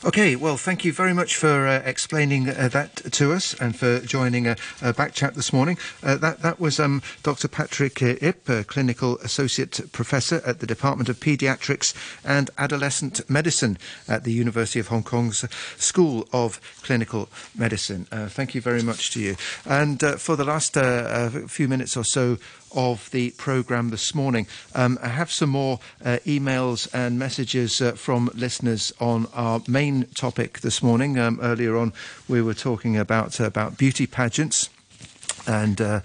Okay, 0.04 0.36
well, 0.36 0.56
thank 0.56 0.84
you 0.84 0.92
very 0.92 1.12
much 1.12 1.34
for 1.34 1.66
uh, 1.66 1.82
explaining 1.84 2.48
uh, 2.48 2.68
that 2.68 2.94
to 3.14 3.32
us 3.32 3.52
and 3.54 3.74
for 3.74 3.98
joining 3.98 4.46
a, 4.46 4.52
a 4.80 4.94
Backchat 4.94 5.34
this 5.34 5.52
morning. 5.52 5.76
Uh, 6.04 6.14
that 6.18 6.40
that 6.42 6.60
was 6.60 6.78
um, 6.78 7.02
Dr. 7.24 7.48
Patrick 7.48 8.00
uh, 8.00 8.14
Ip, 8.22 8.68
clinical 8.68 9.18
associate 9.18 9.90
professor 9.90 10.40
at 10.46 10.60
the 10.60 10.68
Department 10.68 11.08
of 11.08 11.18
Paediatrics 11.18 11.96
and 12.24 12.48
Adolescent 12.58 13.28
Medicine 13.28 13.76
at 14.06 14.22
the 14.22 14.32
University 14.32 14.78
of 14.78 14.86
Hong 14.86 15.02
Kong's 15.02 15.44
School 15.76 16.28
of 16.32 16.60
Clinical 16.84 17.28
Medicine. 17.56 18.06
Uh, 18.12 18.28
thank 18.28 18.54
you 18.54 18.60
very 18.60 18.84
much 18.84 19.10
to 19.14 19.20
you. 19.20 19.34
And 19.66 20.04
uh, 20.04 20.16
for 20.16 20.36
the 20.36 20.44
last 20.44 20.74
few 21.50 21.66
minutes 21.66 21.96
or 21.96 22.04
so 22.04 22.38
of 22.74 23.10
the 23.10 23.30
programme 23.32 23.90
this 23.90 24.14
morning. 24.14 24.46
Um, 24.74 24.98
I 25.02 25.08
have 25.08 25.30
some 25.30 25.50
more 25.50 25.80
uh, 26.04 26.18
emails 26.26 26.88
and 26.92 27.18
messages 27.18 27.80
uh, 27.80 27.92
from 27.92 28.30
listeners 28.34 28.92
on 29.00 29.26
our 29.34 29.60
main 29.66 30.04
topic 30.14 30.60
this 30.60 30.82
morning. 30.82 31.18
Um, 31.18 31.38
earlier 31.42 31.76
on, 31.76 31.92
we 32.28 32.42
were 32.42 32.54
talking 32.54 32.96
about 32.96 33.40
about 33.40 33.78
beauty 33.78 34.06
pageants 34.06 34.70
and 35.46 35.80
uh, 35.80 36.00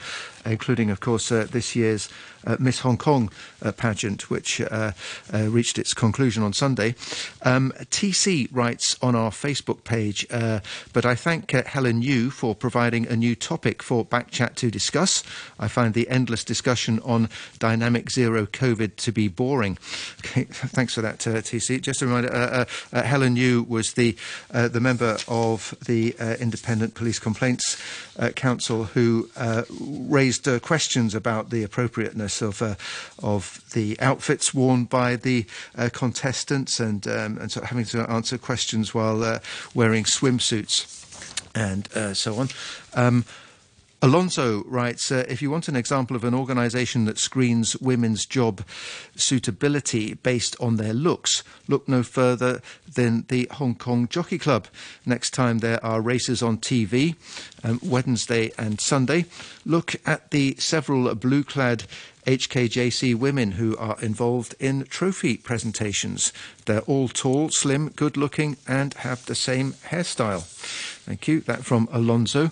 including, 0.45 0.89
of 0.89 0.99
course, 0.99 1.31
uh, 1.31 1.47
this 1.51 1.75
year's 1.75 2.09
uh, 2.45 2.57
Miss 2.59 2.79
Hong 2.79 2.97
Kong 2.97 3.29
uh, 3.29 3.52
Uh, 3.63 3.71
pageant, 3.71 4.29
which 4.29 4.59
uh, 4.59 4.91
uh, 5.33 5.47
reached 5.49 5.79
its 5.79 5.93
conclusion 5.93 6.43
on 6.43 6.51
Sunday. 6.51 6.95
Um, 7.43 7.71
TC 7.91 8.49
writes 8.51 8.97
on 9.01 9.15
our 9.15 9.31
Facebook 9.31 9.85
page, 9.85 10.27
uh, 10.29 10.59
but 10.91 11.05
I 11.05 11.15
thank 11.15 11.53
uh, 11.53 11.63
Helen 11.65 12.01
Yu 12.01 12.29
for 12.29 12.55
providing 12.55 13.07
a 13.07 13.15
new 13.15 13.35
topic 13.35 13.81
for 13.81 14.03
Backchat 14.03 14.55
to 14.55 14.69
discuss. 14.69 15.23
I 15.57 15.69
find 15.69 15.93
the 15.93 16.09
endless 16.09 16.43
discussion 16.43 16.99
on 17.05 17.29
dynamic 17.57 18.11
zero 18.11 18.45
COVID 18.45 18.97
to 18.97 19.11
be 19.13 19.29
boring. 19.29 19.77
Okay, 20.25 20.45
thanks 20.45 20.95
for 20.95 21.01
that, 21.01 21.27
uh, 21.27 21.41
TC. 21.41 21.81
Just 21.81 22.01
a 22.01 22.07
reminder, 22.07 22.65
Helen 22.91 23.35
Yu 23.35 23.63
was 23.67 23.93
the 23.93 24.15
the 24.49 24.79
member 24.79 25.17
of 25.27 25.75
the 25.85 26.15
Independent 26.39 26.95
Police 26.95 27.19
Complaints 27.19 27.77
Council 28.35 28.85
who 28.85 29.29
raised 29.69 30.47
questions 30.61 31.13
about 31.13 31.49
the 31.49 31.61
appropriateness 31.61 32.41
of 32.41 32.61
uh, 32.61 32.75
the 33.73 33.99
outfits 33.99 34.53
worn 34.53 34.85
by 34.85 35.15
the 35.15 35.45
uh, 35.77 35.89
contestants 35.91 36.79
and 36.79 37.07
um, 37.07 37.37
and 37.39 37.51
so 37.51 37.61
having 37.61 37.85
to 37.85 38.09
answer 38.09 38.37
questions 38.37 38.93
while 38.93 39.23
uh, 39.23 39.39
wearing 39.73 40.03
swimsuits 40.03 41.01
and 41.55 41.89
uh, 41.95 42.13
so 42.13 42.35
on. 42.35 42.49
Um, 42.93 43.25
Alonso 44.03 44.65
writes 44.65 45.13
uh, 45.13 45.23
If 45.29 45.41
you 45.41 45.49
want 45.49 45.69
an 45.69 45.77
example 45.77 46.17
of 46.17 46.25
an 46.25 46.33
organisation 46.33 47.05
that 47.05 47.17
screens 47.17 47.77
women's 47.77 48.25
job 48.25 48.61
suitability 49.15 50.15
based 50.15 50.57
on 50.59 50.75
their 50.75 50.93
looks, 50.93 51.41
look 51.69 51.87
no 51.87 52.03
further 52.03 52.61
than 52.95 53.23
the 53.29 53.47
Hong 53.51 53.75
Kong 53.75 54.09
Jockey 54.09 54.37
Club. 54.37 54.67
Next 55.05 55.29
time 55.29 55.59
there 55.59 55.83
are 55.85 56.01
races 56.01 56.43
on 56.43 56.57
TV, 56.57 57.15
um, 57.63 57.79
Wednesday 57.81 58.51
and 58.57 58.81
Sunday, 58.81 59.23
look 59.65 59.95
at 60.05 60.31
the 60.31 60.57
several 60.59 61.15
blue 61.15 61.45
clad 61.45 61.85
HKJC 62.25 63.15
women 63.15 63.53
who 63.53 63.75
are 63.77 63.99
involved 64.01 64.55
in 64.59 64.83
trophy 64.85 65.37
presentations. 65.37 66.31
They're 66.65 66.81
all 66.81 67.07
tall, 67.07 67.49
slim, 67.49 67.89
good 67.89 68.17
looking, 68.17 68.57
and 68.67 68.93
have 68.95 69.25
the 69.25 69.35
same 69.35 69.73
hairstyle. 69.73 70.43
Thank 71.05 71.25
Hugh. 71.25 71.41
That 71.41 71.65
from 71.65 71.87
Alonso. 71.91 72.51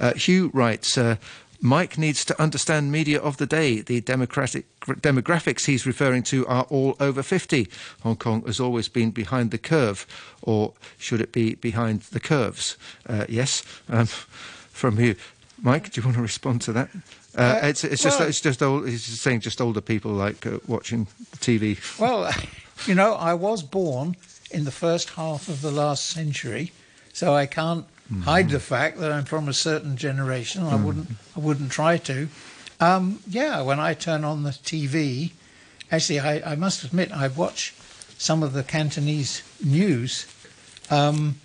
Uh, 0.00 0.14
Hugh 0.14 0.50
writes. 0.52 0.96
Uh, 0.96 1.16
Mike 1.62 1.98
needs 1.98 2.24
to 2.24 2.40
understand 2.40 2.90
media 2.90 3.20
of 3.20 3.36
the 3.36 3.46
day. 3.46 3.82
The 3.82 4.00
democratic 4.00 4.64
demographics 4.80 5.66
he's 5.66 5.84
referring 5.84 6.22
to 6.24 6.46
are 6.46 6.64
all 6.70 6.96
over 6.98 7.22
50. 7.22 7.68
Hong 8.02 8.16
Kong 8.16 8.42
has 8.46 8.58
always 8.58 8.88
been 8.88 9.10
behind 9.10 9.50
the 9.50 9.58
curve, 9.58 10.06
or 10.40 10.72
should 10.96 11.20
it 11.20 11.32
be 11.32 11.56
behind 11.56 12.00
the 12.12 12.20
curves? 12.20 12.78
Uh, 13.06 13.26
yes, 13.28 13.62
um, 13.90 14.06
from 14.06 14.98
you. 14.98 15.16
Mike, 15.62 15.92
do 15.92 16.00
you 16.00 16.04
want 16.06 16.16
to 16.16 16.22
respond 16.22 16.62
to 16.62 16.72
that? 16.72 16.88
Uh, 17.36 17.40
uh, 17.40 17.60
it's, 17.64 17.84
it's 17.84 18.04
well, 18.04 18.18
just 18.18 18.28
it's 18.28 18.40
just 18.40 18.62
old. 18.62 18.88
He's 18.88 19.04
saying 19.04 19.40
just 19.40 19.60
older 19.60 19.82
people 19.82 20.12
like 20.12 20.46
uh, 20.46 20.58
watching 20.66 21.06
TV. 21.36 21.78
Well, 21.98 22.32
you 22.86 22.94
know, 22.94 23.14
I 23.14 23.34
was 23.34 23.62
born 23.62 24.16
in 24.50 24.64
the 24.64 24.72
first 24.72 25.10
half 25.10 25.48
of 25.48 25.60
the 25.60 25.70
last 25.70 26.06
century, 26.06 26.72
so 27.12 27.34
I 27.34 27.44
can't 27.44 27.84
mm. 28.12 28.22
hide 28.22 28.50
the 28.50 28.60
fact 28.60 28.98
that 28.98 29.12
I'm 29.12 29.24
from 29.24 29.48
a 29.48 29.52
certain 29.52 29.96
generation. 29.96 30.62
Mm. 30.62 30.72
I 30.72 30.76
wouldn't 30.76 31.10
I 31.36 31.40
wouldn't 31.40 31.72
try 31.72 31.96
to. 31.98 32.28
Um, 32.80 33.20
yeah, 33.28 33.60
when 33.60 33.78
I 33.78 33.92
turn 33.94 34.24
on 34.24 34.42
the 34.42 34.50
TV, 34.50 35.32
actually, 35.92 36.20
I, 36.20 36.52
I, 36.52 36.54
must 36.54 36.82
admit 36.82 37.12
I 37.12 37.28
watch 37.28 37.74
some 38.16 38.42
of 38.42 38.54
the 38.54 38.62
Cantonese 38.62 39.42
news. 39.62 40.26
Um, 40.90 41.36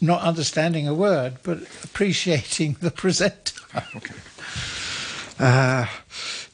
not 0.00 0.22
understanding 0.22 0.88
a 0.88 0.94
word, 0.94 1.36
but 1.42 1.58
appreciating 1.84 2.78
the 2.80 2.90
presenter. 2.90 3.54
okay. 3.94 4.14
Uh, 5.38 5.86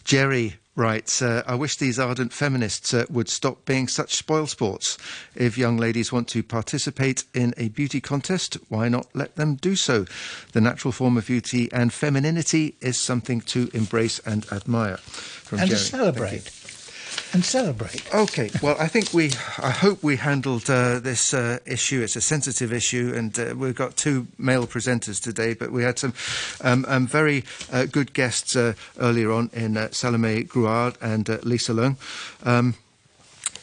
Jerry 0.02 0.56
writes, 0.78 1.20
uh, 1.20 1.42
I 1.46 1.56
wish 1.56 1.76
these 1.76 1.98
ardent 1.98 2.32
feminists 2.32 2.94
uh, 2.94 3.04
would 3.10 3.28
stop 3.28 3.64
being 3.64 3.88
such 3.88 4.24
spoilsports. 4.24 4.96
If 5.34 5.58
young 5.58 5.76
ladies 5.76 6.12
want 6.12 6.28
to 6.28 6.42
participate 6.42 7.24
in 7.34 7.52
a 7.56 7.68
beauty 7.68 8.00
contest, 8.00 8.56
why 8.68 8.88
not 8.88 9.08
let 9.14 9.34
them 9.36 9.56
do 9.56 9.74
so? 9.74 10.06
The 10.52 10.60
natural 10.60 10.92
form 10.92 11.18
of 11.18 11.26
beauty 11.26 11.68
and 11.72 11.92
femininity 11.92 12.76
is 12.80 12.96
something 12.96 13.40
to 13.42 13.68
embrace 13.74 14.20
and 14.20 14.46
admire. 14.52 14.98
From 14.98 15.58
and 15.58 15.68
Jerry. 15.68 15.78
to 15.78 15.84
celebrate 15.84 16.67
and 17.32 17.44
celebrate. 17.44 18.02
Okay, 18.14 18.50
well, 18.62 18.76
I 18.78 18.88
think 18.88 19.12
we, 19.12 19.32
I 19.58 19.70
hope 19.70 20.02
we 20.02 20.16
handled 20.16 20.68
uh, 20.70 20.98
this 20.98 21.34
uh, 21.34 21.58
issue. 21.66 22.02
It's 22.02 22.16
a 22.16 22.20
sensitive 22.20 22.72
issue, 22.72 23.12
and 23.14 23.38
uh, 23.38 23.54
we've 23.56 23.74
got 23.74 23.96
two 23.96 24.26
male 24.38 24.66
presenters 24.66 25.22
today, 25.22 25.54
but 25.54 25.70
we 25.70 25.82
had 25.82 25.98
some 25.98 26.14
um, 26.62 26.84
um, 26.88 27.06
very 27.06 27.44
uh, 27.72 27.86
good 27.86 28.12
guests 28.12 28.56
uh, 28.56 28.74
earlier 28.98 29.30
on 29.30 29.50
in 29.52 29.76
uh, 29.76 29.88
Salomé 29.88 30.46
Grouard 30.46 30.96
and 31.00 31.28
Lisa 31.44 31.72
Leung. 31.72 31.96
Um, 32.46 32.74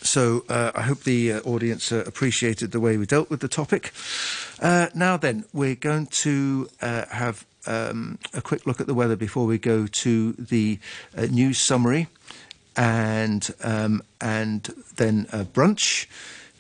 so 0.02 0.46
I 0.50 0.84
hope 0.84 1.04
the 1.04 1.34
audience 1.42 1.92
appreciated 1.92 2.72
the 2.72 2.80
way 2.80 2.96
we 2.96 3.08
dealt 3.08 3.32
with 3.32 3.40
the 3.40 3.48
topic. 3.48 3.92
now 4.62 5.18
then, 5.18 5.46
we're 5.52 5.74
going 5.74 6.06
to 6.08 6.70
have 6.80 7.44
um, 7.66 8.20
a 8.32 8.42
quick 8.42 8.68
look 8.68 8.80
at 8.80 8.86
the 8.86 8.94
weather 8.94 9.16
before 9.16 9.48
we 9.48 9.58
go 9.58 9.88
to 9.88 10.34
the 10.34 10.78
news 11.32 11.58
summary 11.58 12.08
and 12.76 13.54
um, 13.64 14.04
and 14.22 14.74
then 14.96 15.28
a 15.32 15.44
brunch, 15.44 16.08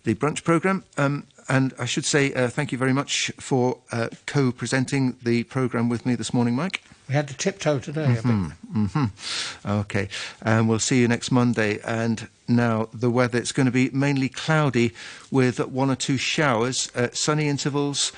the 0.03 0.16
brunch 0.16 0.43
program. 0.43 0.84
Um, 0.97 1.28
and 1.47 1.74
I 1.78 1.86
should 1.86 2.05
say 2.05 2.34
uh, 2.34 2.47
thank 2.47 2.72
you 2.72 2.78
very 2.78 2.93
much 2.93 3.32
for 3.39 3.78
uh, 3.91 4.09
co-presenting 4.26 5.16
the 5.22 5.43
program 5.43 5.89
with 5.89 6.05
me 6.05 6.16
this 6.16 6.34
morning, 6.34 6.55
Mike. 6.55 6.82
We 7.07 7.13
had 7.13 7.28
to 7.28 7.38
tiptoe 7.38 7.78
today. 7.78 8.05
Mm-hmm. 8.05 8.86
Mm-hmm. 8.86 9.70
Okay, 9.70 10.09
and 10.41 10.68
we'll 10.68 10.80
see 10.80 10.99
you 10.99 11.07
next 11.07 11.32
Monday. 11.32 11.80
And 11.86 12.28
now 12.47 12.89
the 12.93 13.11
weather 13.11 13.38
it's 13.38 13.51
going 13.51 13.68
to 13.68 13.72
be 13.72 13.89
mainly 13.91 14.30
cloudy 14.30 14.93
with 15.30 15.59
one 15.59 15.91
or 15.91 15.95
two 15.95 16.18
showers, 16.18 16.91
uh, 16.95 17.09
sunny 17.13 17.47
intervals 17.47 18.11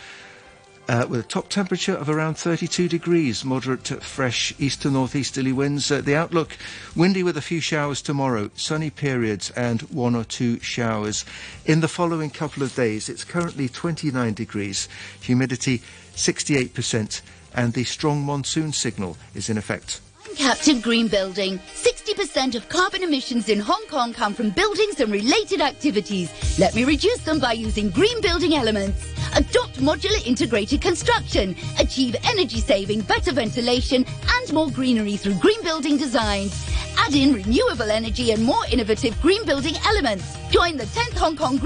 uh, 0.87 1.05
with 1.09 1.19
a 1.19 1.23
top 1.23 1.49
temperature 1.49 1.93
of 1.93 2.09
around 2.09 2.35
32 2.35 2.87
degrees, 2.87 3.43
moderate 3.43 3.83
to 3.85 3.97
fresh 3.97 4.53
east 4.57 4.81
to 4.81 4.91
northeasterly 4.91 5.51
winds. 5.51 5.91
Uh, 5.91 6.01
the 6.01 6.15
outlook 6.15 6.57
windy 6.95 7.23
with 7.23 7.37
a 7.37 7.41
few 7.41 7.59
showers 7.59 8.01
tomorrow, 8.01 8.49
sunny 8.55 8.89
periods, 8.89 9.51
and 9.51 9.81
one 9.83 10.15
or 10.15 10.23
two 10.23 10.59
showers. 10.59 11.25
In 11.65 11.81
the 11.81 11.87
following 11.87 12.29
couple 12.29 12.63
of 12.63 12.75
days, 12.75 13.09
it's 13.09 13.23
currently 13.23 13.67
29 13.67 14.33
degrees, 14.33 14.87
humidity 15.21 15.81
68%, 16.15 17.21
and 17.53 17.73
the 17.73 17.83
strong 17.83 18.23
monsoon 18.23 18.71
signal 18.71 19.17
is 19.35 19.49
in 19.49 19.57
effect. 19.57 19.99
Captain 20.37 20.79
Green 20.79 21.07
Building. 21.07 21.57
60% 21.57 22.55
of 22.55 22.69
carbon 22.69 23.01
emissions 23.01 23.49
in 23.49 23.59
Hong 23.59 23.83
Kong 23.89 24.13
come 24.13 24.33
from 24.35 24.51
buildings 24.51 24.99
and 24.99 25.11
related 25.11 25.61
activities. 25.61 26.31
Let 26.59 26.75
me 26.75 26.83
reduce 26.83 27.19
them 27.21 27.39
by 27.39 27.53
using 27.53 27.89
green 27.89 28.21
building 28.21 28.53
elements. 28.53 29.13
Adopt 29.35 29.77
modular 29.79 30.25
integrated 30.25 30.79
construction. 30.79 31.55
Achieve 31.79 32.15
energy 32.23 32.59
saving, 32.59 33.01
better 33.01 33.31
ventilation, 33.33 34.05
and 34.35 34.53
more 34.53 34.69
greenery 34.69 35.17
through 35.17 35.35
green 35.35 35.61
building 35.63 35.97
designs. 35.97 36.53
Add 36.99 37.15
in 37.15 37.33
renewable 37.33 37.89
energy 37.89 38.31
and 38.31 38.43
more 38.43 38.65
innovative 38.71 39.19
green 39.21 39.43
building 39.45 39.75
elements. 39.85 40.37
Join 40.51 40.77
the 40.77 40.85
10th 40.85 41.17
Hong 41.17 41.35
Kong 41.35 41.57
Green 41.57 41.65